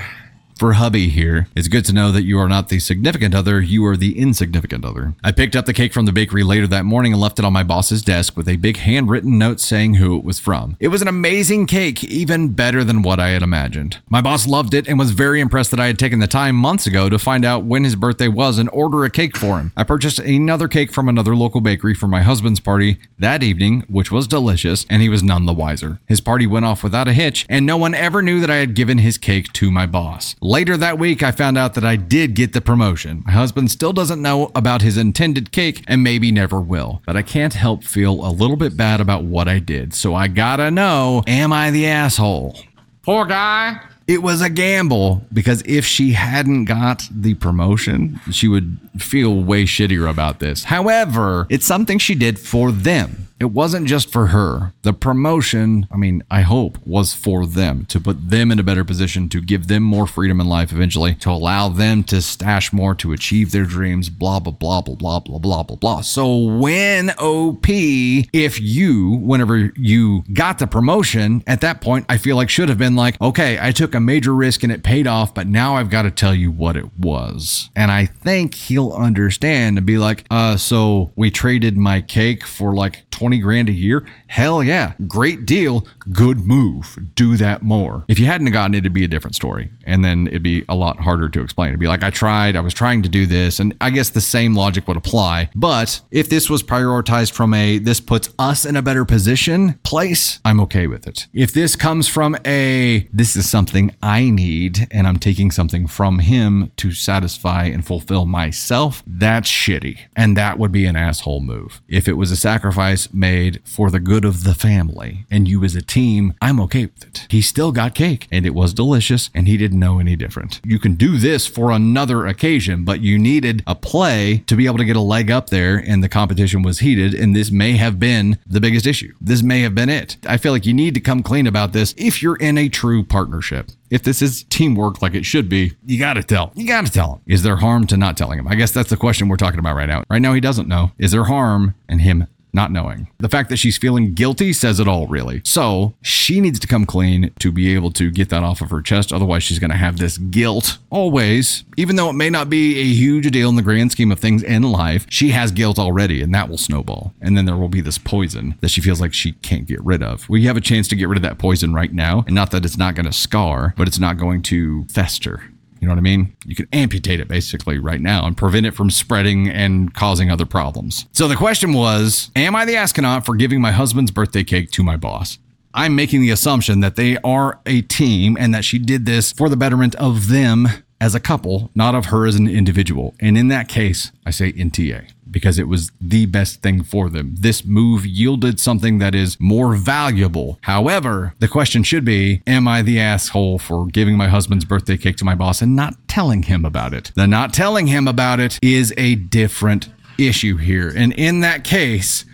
For 0.58 0.72
hubby 0.72 1.08
here, 1.08 1.46
it's 1.54 1.68
good 1.68 1.84
to 1.84 1.92
know 1.92 2.10
that 2.10 2.24
you 2.24 2.36
are 2.40 2.48
not 2.48 2.68
the 2.68 2.80
significant 2.80 3.32
other, 3.32 3.60
you 3.60 3.86
are 3.86 3.96
the 3.96 4.18
insignificant 4.18 4.84
other. 4.84 5.14
I 5.22 5.30
picked 5.30 5.54
up 5.54 5.66
the 5.66 5.72
cake 5.72 5.92
from 5.92 6.04
the 6.04 6.10
bakery 6.10 6.42
later 6.42 6.66
that 6.66 6.84
morning 6.84 7.12
and 7.12 7.20
left 7.20 7.38
it 7.38 7.44
on 7.44 7.52
my 7.52 7.62
boss's 7.62 8.02
desk 8.02 8.36
with 8.36 8.48
a 8.48 8.56
big 8.56 8.78
handwritten 8.78 9.38
note 9.38 9.60
saying 9.60 9.94
who 9.94 10.18
it 10.18 10.24
was 10.24 10.40
from. 10.40 10.76
It 10.80 10.88
was 10.88 11.00
an 11.00 11.06
amazing 11.06 11.68
cake, 11.68 12.02
even 12.02 12.54
better 12.54 12.82
than 12.82 13.02
what 13.02 13.20
I 13.20 13.28
had 13.28 13.42
imagined. 13.44 14.00
My 14.08 14.20
boss 14.20 14.48
loved 14.48 14.74
it 14.74 14.88
and 14.88 14.98
was 14.98 15.12
very 15.12 15.40
impressed 15.40 15.70
that 15.70 15.78
I 15.78 15.86
had 15.86 15.96
taken 15.96 16.18
the 16.18 16.26
time 16.26 16.56
months 16.56 16.88
ago 16.88 17.08
to 17.08 17.20
find 17.20 17.44
out 17.44 17.62
when 17.62 17.84
his 17.84 17.94
birthday 17.94 18.26
was 18.26 18.58
and 18.58 18.68
order 18.70 19.04
a 19.04 19.10
cake 19.10 19.36
for 19.36 19.60
him. 19.60 19.70
I 19.76 19.84
purchased 19.84 20.18
another 20.18 20.66
cake 20.66 20.92
from 20.92 21.08
another 21.08 21.36
local 21.36 21.60
bakery 21.60 21.94
for 21.94 22.08
my 22.08 22.22
husband's 22.22 22.58
party 22.58 22.98
that 23.20 23.44
evening, 23.44 23.84
which 23.88 24.10
was 24.10 24.26
delicious, 24.26 24.86
and 24.90 25.02
he 25.02 25.08
was 25.08 25.22
none 25.22 25.46
the 25.46 25.52
wiser. 25.52 26.00
His 26.06 26.20
party 26.20 26.48
went 26.48 26.64
off 26.64 26.82
without 26.82 27.06
a 27.06 27.12
hitch, 27.12 27.46
and 27.48 27.64
no 27.64 27.76
one 27.76 27.94
ever 27.94 28.22
knew 28.22 28.40
that 28.40 28.50
I 28.50 28.56
had 28.56 28.74
given 28.74 28.98
his 28.98 29.18
cake 29.18 29.52
to 29.52 29.70
my 29.70 29.86
boss. 29.86 30.34
Later 30.48 30.78
that 30.78 30.98
week, 30.98 31.22
I 31.22 31.30
found 31.30 31.58
out 31.58 31.74
that 31.74 31.84
I 31.84 31.96
did 31.96 32.32
get 32.32 32.54
the 32.54 32.62
promotion. 32.62 33.22
My 33.26 33.32
husband 33.32 33.70
still 33.70 33.92
doesn't 33.92 34.22
know 34.22 34.50
about 34.54 34.80
his 34.80 34.96
intended 34.96 35.52
cake 35.52 35.84
and 35.86 36.02
maybe 36.02 36.32
never 36.32 36.58
will, 36.58 37.02
but 37.04 37.18
I 37.18 37.22
can't 37.22 37.52
help 37.52 37.84
feel 37.84 38.24
a 38.24 38.32
little 38.32 38.56
bit 38.56 38.74
bad 38.74 39.02
about 39.02 39.24
what 39.24 39.46
I 39.46 39.58
did. 39.58 39.92
So 39.92 40.14
I 40.14 40.26
gotta 40.26 40.70
know 40.70 41.22
am 41.26 41.52
I 41.52 41.70
the 41.70 41.86
asshole? 41.86 42.58
Poor 43.02 43.26
guy. 43.26 43.78
It 44.06 44.22
was 44.22 44.40
a 44.40 44.48
gamble 44.48 45.20
because 45.34 45.62
if 45.66 45.84
she 45.84 46.12
hadn't 46.12 46.64
got 46.64 47.06
the 47.10 47.34
promotion, 47.34 48.18
she 48.30 48.48
would 48.48 48.78
feel 48.96 49.42
way 49.42 49.64
shittier 49.64 50.08
about 50.08 50.38
this. 50.38 50.64
However, 50.64 51.46
it's 51.50 51.66
something 51.66 51.98
she 51.98 52.14
did 52.14 52.38
for 52.38 52.72
them. 52.72 53.27
It 53.40 53.52
wasn't 53.52 53.86
just 53.86 54.10
for 54.10 54.28
her. 54.28 54.72
The 54.82 54.92
promotion, 54.92 55.86
I 55.92 55.96
mean, 55.96 56.22
I 56.30 56.42
hope, 56.42 56.78
was 56.84 57.14
for 57.14 57.46
them 57.46 57.84
to 57.86 58.00
put 58.00 58.30
them 58.30 58.50
in 58.50 58.58
a 58.58 58.64
better 58.64 58.84
position, 58.84 59.28
to 59.28 59.40
give 59.40 59.68
them 59.68 59.82
more 59.82 60.06
freedom 60.06 60.40
in 60.40 60.48
life 60.48 60.72
eventually, 60.72 61.14
to 61.16 61.30
allow 61.30 61.68
them 61.68 62.02
to 62.04 62.20
stash 62.20 62.72
more, 62.72 62.94
to 62.96 63.12
achieve 63.12 63.52
their 63.52 63.64
dreams, 63.64 64.08
blah, 64.08 64.40
blah, 64.40 64.52
blah, 64.52 64.80
blah, 64.80 64.94
blah, 64.94 65.20
blah, 65.20 65.38
blah, 65.38 65.62
blah, 65.62 65.76
blah. 65.76 66.00
So 66.00 66.36
when 66.36 67.10
OP, 67.10 67.66
if 67.68 68.60
you, 68.60 69.10
whenever 69.22 69.72
you 69.76 70.24
got 70.32 70.58
the 70.58 70.66
promotion, 70.66 71.44
at 71.46 71.60
that 71.60 71.80
point, 71.80 72.06
I 72.08 72.18
feel 72.18 72.36
like 72.36 72.50
should 72.50 72.68
have 72.68 72.78
been 72.78 72.96
like, 72.96 73.20
okay, 73.20 73.58
I 73.60 73.70
took 73.70 73.94
a 73.94 74.00
major 74.00 74.34
risk 74.34 74.62
and 74.62 74.72
it 74.72 74.82
paid 74.82 75.06
off, 75.06 75.32
but 75.32 75.46
now 75.46 75.76
I've 75.76 75.90
got 75.90 76.02
to 76.02 76.10
tell 76.10 76.34
you 76.34 76.50
what 76.50 76.76
it 76.76 76.98
was. 76.98 77.70
And 77.76 77.90
I 77.90 78.06
think 78.06 78.54
he'll 78.54 78.92
understand 78.92 79.78
and 79.78 79.86
be 79.86 79.98
like, 79.98 80.24
uh, 80.30 80.56
so 80.56 81.12
we 81.14 81.30
traded 81.30 81.76
my 81.76 82.00
cake 82.00 82.44
for 82.44 82.74
like 82.74 83.07
20 83.18 83.38
grand 83.40 83.68
a 83.68 83.72
year? 83.72 84.06
Hell 84.28 84.62
yeah. 84.62 84.92
Great 85.08 85.44
deal. 85.44 85.84
Good 86.12 86.46
move. 86.46 86.96
Do 87.16 87.36
that 87.36 87.62
more. 87.62 88.04
If 88.06 88.20
you 88.20 88.26
hadn't 88.26 88.52
gotten 88.52 88.74
it, 88.74 88.78
it'd 88.78 88.92
be 88.92 89.02
a 89.02 89.08
different 89.08 89.34
story. 89.34 89.72
And 89.82 90.04
then 90.04 90.28
it'd 90.28 90.44
be 90.44 90.64
a 90.68 90.76
lot 90.76 91.00
harder 91.00 91.28
to 91.28 91.40
explain. 91.40 91.70
It'd 91.70 91.80
be 91.80 91.88
like, 91.88 92.04
I 92.04 92.10
tried, 92.10 92.54
I 92.54 92.60
was 92.60 92.72
trying 92.72 93.02
to 93.02 93.08
do 93.08 93.26
this. 93.26 93.58
And 93.58 93.74
I 93.80 93.90
guess 93.90 94.10
the 94.10 94.20
same 94.20 94.54
logic 94.54 94.86
would 94.86 94.96
apply. 94.96 95.50
But 95.56 96.00
if 96.12 96.28
this 96.28 96.48
was 96.48 96.62
prioritized 96.62 97.32
from 97.32 97.54
a, 97.54 97.78
this 97.78 97.98
puts 97.98 98.32
us 98.38 98.64
in 98.64 98.76
a 98.76 98.82
better 98.82 99.04
position 99.04 99.80
place, 99.82 100.38
I'm 100.44 100.60
okay 100.60 100.86
with 100.86 101.08
it. 101.08 101.26
If 101.32 101.52
this 101.52 101.74
comes 101.74 102.06
from 102.06 102.36
a, 102.46 103.08
this 103.12 103.34
is 103.34 103.50
something 103.50 103.96
I 104.00 104.30
need 104.30 104.86
and 104.92 105.08
I'm 105.08 105.18
taking 105.18 105.50
something 105.50 105.88
from 105.88 106.20
him 106.20 106.70
to 106.76 106.92
satisfy 106.92 107.64
and 107.64 107.84
fulfill 107.84 108.26
myself, 108.26 109.02
that's 109.08 109.50
shitty. 109.50 109.98
And 110.14 110.36
that 110.36 110.60
would 110.60 110.70
be 110.70 110.86
an 110.86 110.94
asshole 110.94 111.40
move. 111.40 111.82
If 111.88 112.06
it 112.06 112.12
was 112.12 112.30
a 112.30 112.36
sacrifice 112.36 113.07
made 113.12 113.60
for 113.64 113.90
the 113.90 114.00
good 114.00 114.24
of 114.24 114.44
the 114.44 114.54
family 114.54 115.24
and 115.30 115.48
you 115.48 115.64
as 115.64 115.74
a 115.74 115.82
team, 115.82 116.34
I'm 116.40 116.60
okay 116.60 116.86
with 116.86 117.04
it. 117.04 117.26
He 117.30 117.42
still 117.42 117.72
got 117.72 117.94
cake 117.94 118.26
and 118.30 118.46
it 118.46 118.54
was 118.54 118.74
delicious 118.74 119.30
and 119.34 119.46
he 119.46 119.56
didn't 119.56 119.78
know 119.78 119.98
any 119.98 120.16
different. 120.16 120.60
You 120.64 120.78
can 120.78 120.94
do 120.94 121.18
this 121.18 121.46
for 121.46 121.70
another 121.70 122.26
occasion, 122.26 122.84
but 122.84 123.00
you 123.00 123.18
needed 123.18 123.62
a 123.66 123.74
play 123.74 124.44
to 124.46 124.56
be 124.56 124.66
able 124.66 124.78
to 124.78 124.84
get 124.84 124.96
a 124.96 125.00
leg 125.00 125.30
up 125.30 125.50
there 125.50 125.76
and 125.76 126.02
the 126.02 126.08
competition 126.08 126.62
was 126.62 126.80
heated 126.80 127.14
and 127.14 127.34
this 127.34 127.50
may 127.50 127.76
have 127.76 127.98
been 127.98 128.38
the 128.46 128.60
biggest 128.60 128.86
issue. 128.86 129.14
This 129.20 129.42
may 129.42 129.60
have 129.60 129.74
been 129.74 129.88
it. 129.88 130.16
I 130.26 130.36
feel 130.36 130.52
like 130.52 130.66
you 130.66 130.74
need 130.74 130.94
to 130.94 131.00
come 131.00 131.22
clean 131.22 131.46
about 131.46 131.72
this 131.72 131.94
if 131.96 132.22
you're 132.22 132.36
in 132.36 132.58
a 132.58 132.68
true 132.68 133.04
partnership. 133.04 133.70
If 133.90 134.02
this 134.02 134.20
is 134.20 134.44
teamwork 134.44 135.00
like 135.00 135.14
it 135.14 135.24
should 135.24 135.48
be, 135.48 135.72
you 135.86 135.98
got 135.98 136.14
to 136.14 136.22
tell. 136.22 136.52
You 136.54 136.66
got 136.66 136.84
to 136.84 136.92
tell 136.92 137.14
him. 137.14 137.20
Is 137.26 137.42
there 137.42 137.56
harm 137.56 137.86
to 137.86 137.96
not 137.96 138.16
telling 138.16 138.38
him? 138.38 138.46
I 138.46 138.54
guess 138.54 138.70
that's 138.70 138.90
the 138.90 138.96
question 138.96 139.28
we're 139.28 139.36
talking 139.36 139.58
about 139.58 139.76
right 139.76 139.88
now. 139.88 140.04
Right 140.10 140.20
now, 140.20 140.34
he 140.34 140.40
doesn't 140.40 140.68
know. 140.68 140.92
Is 140.98 141.12
there 141.12 141.24
harm 141.24 141.74
in 141.88 142.00
him 142.00 142.26
not 142.52 142.72
knowing. 142.72 143.08
The 143.18 143.28
fact 143.28 143.48
that 143.50 143.56
she's 143.56 143.78
feeling 143.78 144.14
guilty 144.14 144.52
says 144.52 144.80
it 144.80 144.88
all, 144.88 145.06
really. 145.06 145.42
So 145.44 145.94
she 146.02 146.40
needs 146.40 146.58
to 146.60 146.66
come 146.66 146.86
clean 146.86 147.32
to 147.40 147.52
be 147.52 147.74
able 147.74 147.90
to 147.92 148.10
get 148.10 148.28
that 148.30 148.42
off 148.42 148.60
of 148.60 148.70
her 148.70 148.82
chest. 148.82 149.12
Otherwise, 149.12 149.42
she's 149.42 149.58
going 149.58 149.70
to 149.70 149.76
have 149.76 149.98
this 149.98 150.18
guilt 150.18 150.78
always, 150.90 151.64
even 151.76 151.96
though 151.96 152.08
it 152.10 152.14
may 152.14 152.30
not 152.30 152.50
be 152.50 152.78
a 152.78 152.84
huge 152.84 153.30
deal 153.30 153.48
in 153.48 153.56
the 153.56 153.62
grand 153.62 153.92
scheme 153.92 154.10
of 154.10 154.18
things 154.18 154.42
in 154.42 154.62
life. 154.62 155.06
She 155.08 155.30
has 155.30 155.52
guilt 155.52 155.78
already, 155.78 156.22
and 156.22 156.34
that 156.34 156.48
will 156.48 156.58
snowball. 156.58 157.14
And 157.20 157.36
then 157.36 157.44
there 157.44 157.56
will 157.56 157.68
be 157.68 157.80
this 157.80 157.98
poison 157.98 158.56
that 158.60 158.70
she 158.70 158.80
feels 158.80 159.00
like 159.00 159.14
she 159.14 159.32
can't 159.32 159.66
get 159.66 159.82
rid 159.84 160.02
of. 160.02 160.28
We 160.28 160.44
have 160.44 160.56
a 160.56 160.60
chance 160.60 160.88
to 160.88 160.96
get 160.96 161.08
rid 161.08 161.18
of 161.18 161.22
that 161.22 161.38
poison 161.38 161.74
right 161.74 161.92
now. 161.92 162.24
And 162.26 162.34
not 162.34 162.50
that 162.50 162.64
it's 162.64 162.78
not 162.78 162.94
going 162.94 163.06
to 163.06 163.12
scar, 163.12 163.74
but 163.76 163.88
it's 163.88 163.98
not 163.98 164.16
going 164.16 164.42
to 164.42 164.84
fester. 164.84 165.42
You 165.80 165.88
know 165.88 165.92
what 165.92 165.98
I 165.98 166.02
mean? 166.02 166.36
You 166.44 166.54
can 166.54 166.68
amputate 166.72 167.20
it 167.20 167.28
basically 167.28 167.78
right 167.78 168.00
now 168.00 168.26
and 168.26 168.36
prevent 168.36 168.66
it 168.66 168.72
from 168.72 168.90
spreading 168.90 169.48
and 169.48 169.94
causing 169.94 170.30
other 170.30 170.46
problems. 170.46 171.06
So 171.12 171.28
the 171.28 171.36
question 171.36 171.72
was 171.72 172.30
Am 172.36 172.56
I 172.56 172.64
the 172.64 172.76
astronaut 172.76 173.24
for 173.24 173.36
giving 173.36 173.60
my 173.60 173.72
husband's 173.72 174.10
birthday 174.10 174.44
cake 174.44 174.70
to 174.72 174.82
my 174.82 174.96
boss? 174.96 175.38
I'm 175.74 175.94
making 175.94 176.22
the 176.22 176.30
assumption 176.30 176.80
that 176.80 176.96
they 176.96 177.18
are 177.18 177.60
a 177.66 177.82
team 177.82 178.36
and 178.40 178.54
that 178.54 178.64
she 178.64 178.78
did 178.78 179.06
this 179.06 179.32
for 179.32 179.48
the 179.48 179.56
betterment 179.56 179.94
of 179.96 180.28
them 180.28 180.68
as 181.00 181.14
a 181.14 181.20
couple, 181.20 181.70
not 181.74 181.94
of 181.94 182.06
her 182.06 182.26
as 182.26 182.36
an 182.36 182.48
individual. 182.48 183.14
And 183.20 183.38
in 183.38 183.48
that 183.48 183.68
case, 183.68 184.10
I 184.26 184.30
say 184.30 184.52
NTA 184.52 185.10
because 185.30 185.58
it 185.58 185.68
was 185.68 185.92
the 186.00 186.26
best 186.26 186.62
thing 186.62 186.82
for 186.82 187.08
them. 187.08 187.34
This 187.38 187.64
move 187.64 188.06
yielded 188.06 188.58
something 188.58 188.98
that 188.98 189.14
is 189.14 189.38
more 189.38 189.74
valuable. 189.74 190.58
However, 190.62 191.34
the 191.38 191.48
question 191.48 191.82
should 191.82 192.04
be 192.04 192.42
Am 192.46 192.66
I 192.66 192.82
the 192.82 192.98
asshole 192.98 193.58
for 193.58 193.86
giving 193.86 194.16
my 194.16 194.28
husband's 194.28 194.64
birthday 194.64 194.96
cake 194.96 195.16
to 195.16 195.24
my 195.24 195.34
boss 195.34 195.62
and 195.62 195.76
not 195.76 195.94
telling 196.08 196.44
him 196.44 196.64
about 196.64 196.94
it? 196.94 197.12
The 197.14 197.26
not 197.26 197.52
telling 197.52 197.86
him 197.86 198.08
about 198.08 198.40
it 198.40 198.58
is 198.62 198.92
a 198.96 199.16
different 199.16 199.90
issue 200.18 200.56
here. 200.56 200.92
And 200.94 201.12
in 201.12 201.40
that 201.40 201.62
case, 201.62 202.24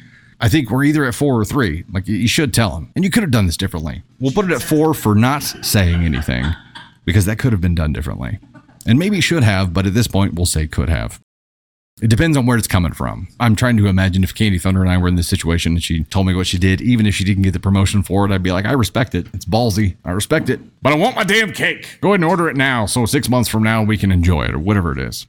I 0.40 0.48
think 0.48 0.70
we're 0.70 0.84
either 0.84 1.04
at 1.04 1.14
four 1.14 1.38
or 1.38 1.44
three. 1.44 1.84
Like 1.92 2.06
you 2.08 2.28
should 2.28 2.54
tell 2.54 2.76
him. 2.76 2.90
And 2.94 3.04
you 3.04 3.10
could 3.10 3.22
have 3.22 3.30
done 3.30 3.46
this 3.46 3.56
differently. 3.56 4.02
We'll 4.20 4.32
put 4.32 4.46
it 4.46 4.52
at 4.52 4.62
four 4.62 4.94
for 4.94 5.14
not 5.14 5.42
saying 5.42 6.02
anything 6.02 6.44
because 7.04 7.26
that 7.26 7.38
could 7.38 7.52
have 7.52 7.60
been 7.60 7.74
done 7.74 7.92
differently. 7.92 8.38
And 8.86 8.98
maybe 8.98 9.20
should 9.20 9.42
have, 9.42 9.72
but 9.72 9.86
at 9.86 9.94
this 9.94 10.06
point, 10.06 10.34
we'll 10.34 10.46
say 10.46 10.66
could 10.66 10.88
have. 10.88 11.20
It 12.02 12.08
depends 12.08 12.36
on 12.36 12.44
where 12.44 12.58
it's 12.58 12.66
coming 12.66 12.92
from. 12.92 13.28
I'm 13.38 13.54
trying 13.54 13.76
to 13.76 13.86
imagine 13.86 14.24
if 14.24 14.34
Candy 14.34 14.58
Thunder 14.58 14.80
and 14.80 14.90
I 14.90 14.98
were 14.98 15.06
in 15.06 15.14
this 15.14 15.28
situation 15.28 15.72
and 15.74 15.82
she 15.82 16.02
told 16.04 16.26
me 16.26 16.34
what 16.34 16.48
she 16.48 16.58
did, 16.58 16.80
even 16.80 17.06
if 17.06 17.14
she 17.14 17.22
didn't 17.22 17.44
get 17.44 17.52
the 17.52 17.60
promotion 17.60 18.02
for 18.02 18.26
it, 18.26 18.32
I'd 18.32 18.42
be 18.42 18.50
like, 18.50 18.64
I 18.64 18.72
respect 18.72 19.14
it. 19.14 19.28
It's 19.32 19.44
ballsy. 19.44 19.96
I 20.04 20.10
respect 20.10 20.50
it. 20.50 20.60
But 20.82 20.92
I 20.92 20.96
want 20.96 21.14
my 21.14 21.22
damn 21.22 21.52
cake. 21.52 21.98
Go 22.00 22.08
ahead 22.08 22.20
and 22.20 22.24
order 22.28 22.48
it 22.48 22.56
now 22.56 22.86
so 22.86 23.06
six 23.06 23.28
months 23.28 23.48
from 23.48 23.62
now 23.62 23.84
we 23.84 23.96
can 23.96 24.10
enjoy 24.10 24.42
it 24.42 24.54
or 24.54 24.58
whatever 24.58 24.90
it 24.92 24.98
is. 24.98 25.26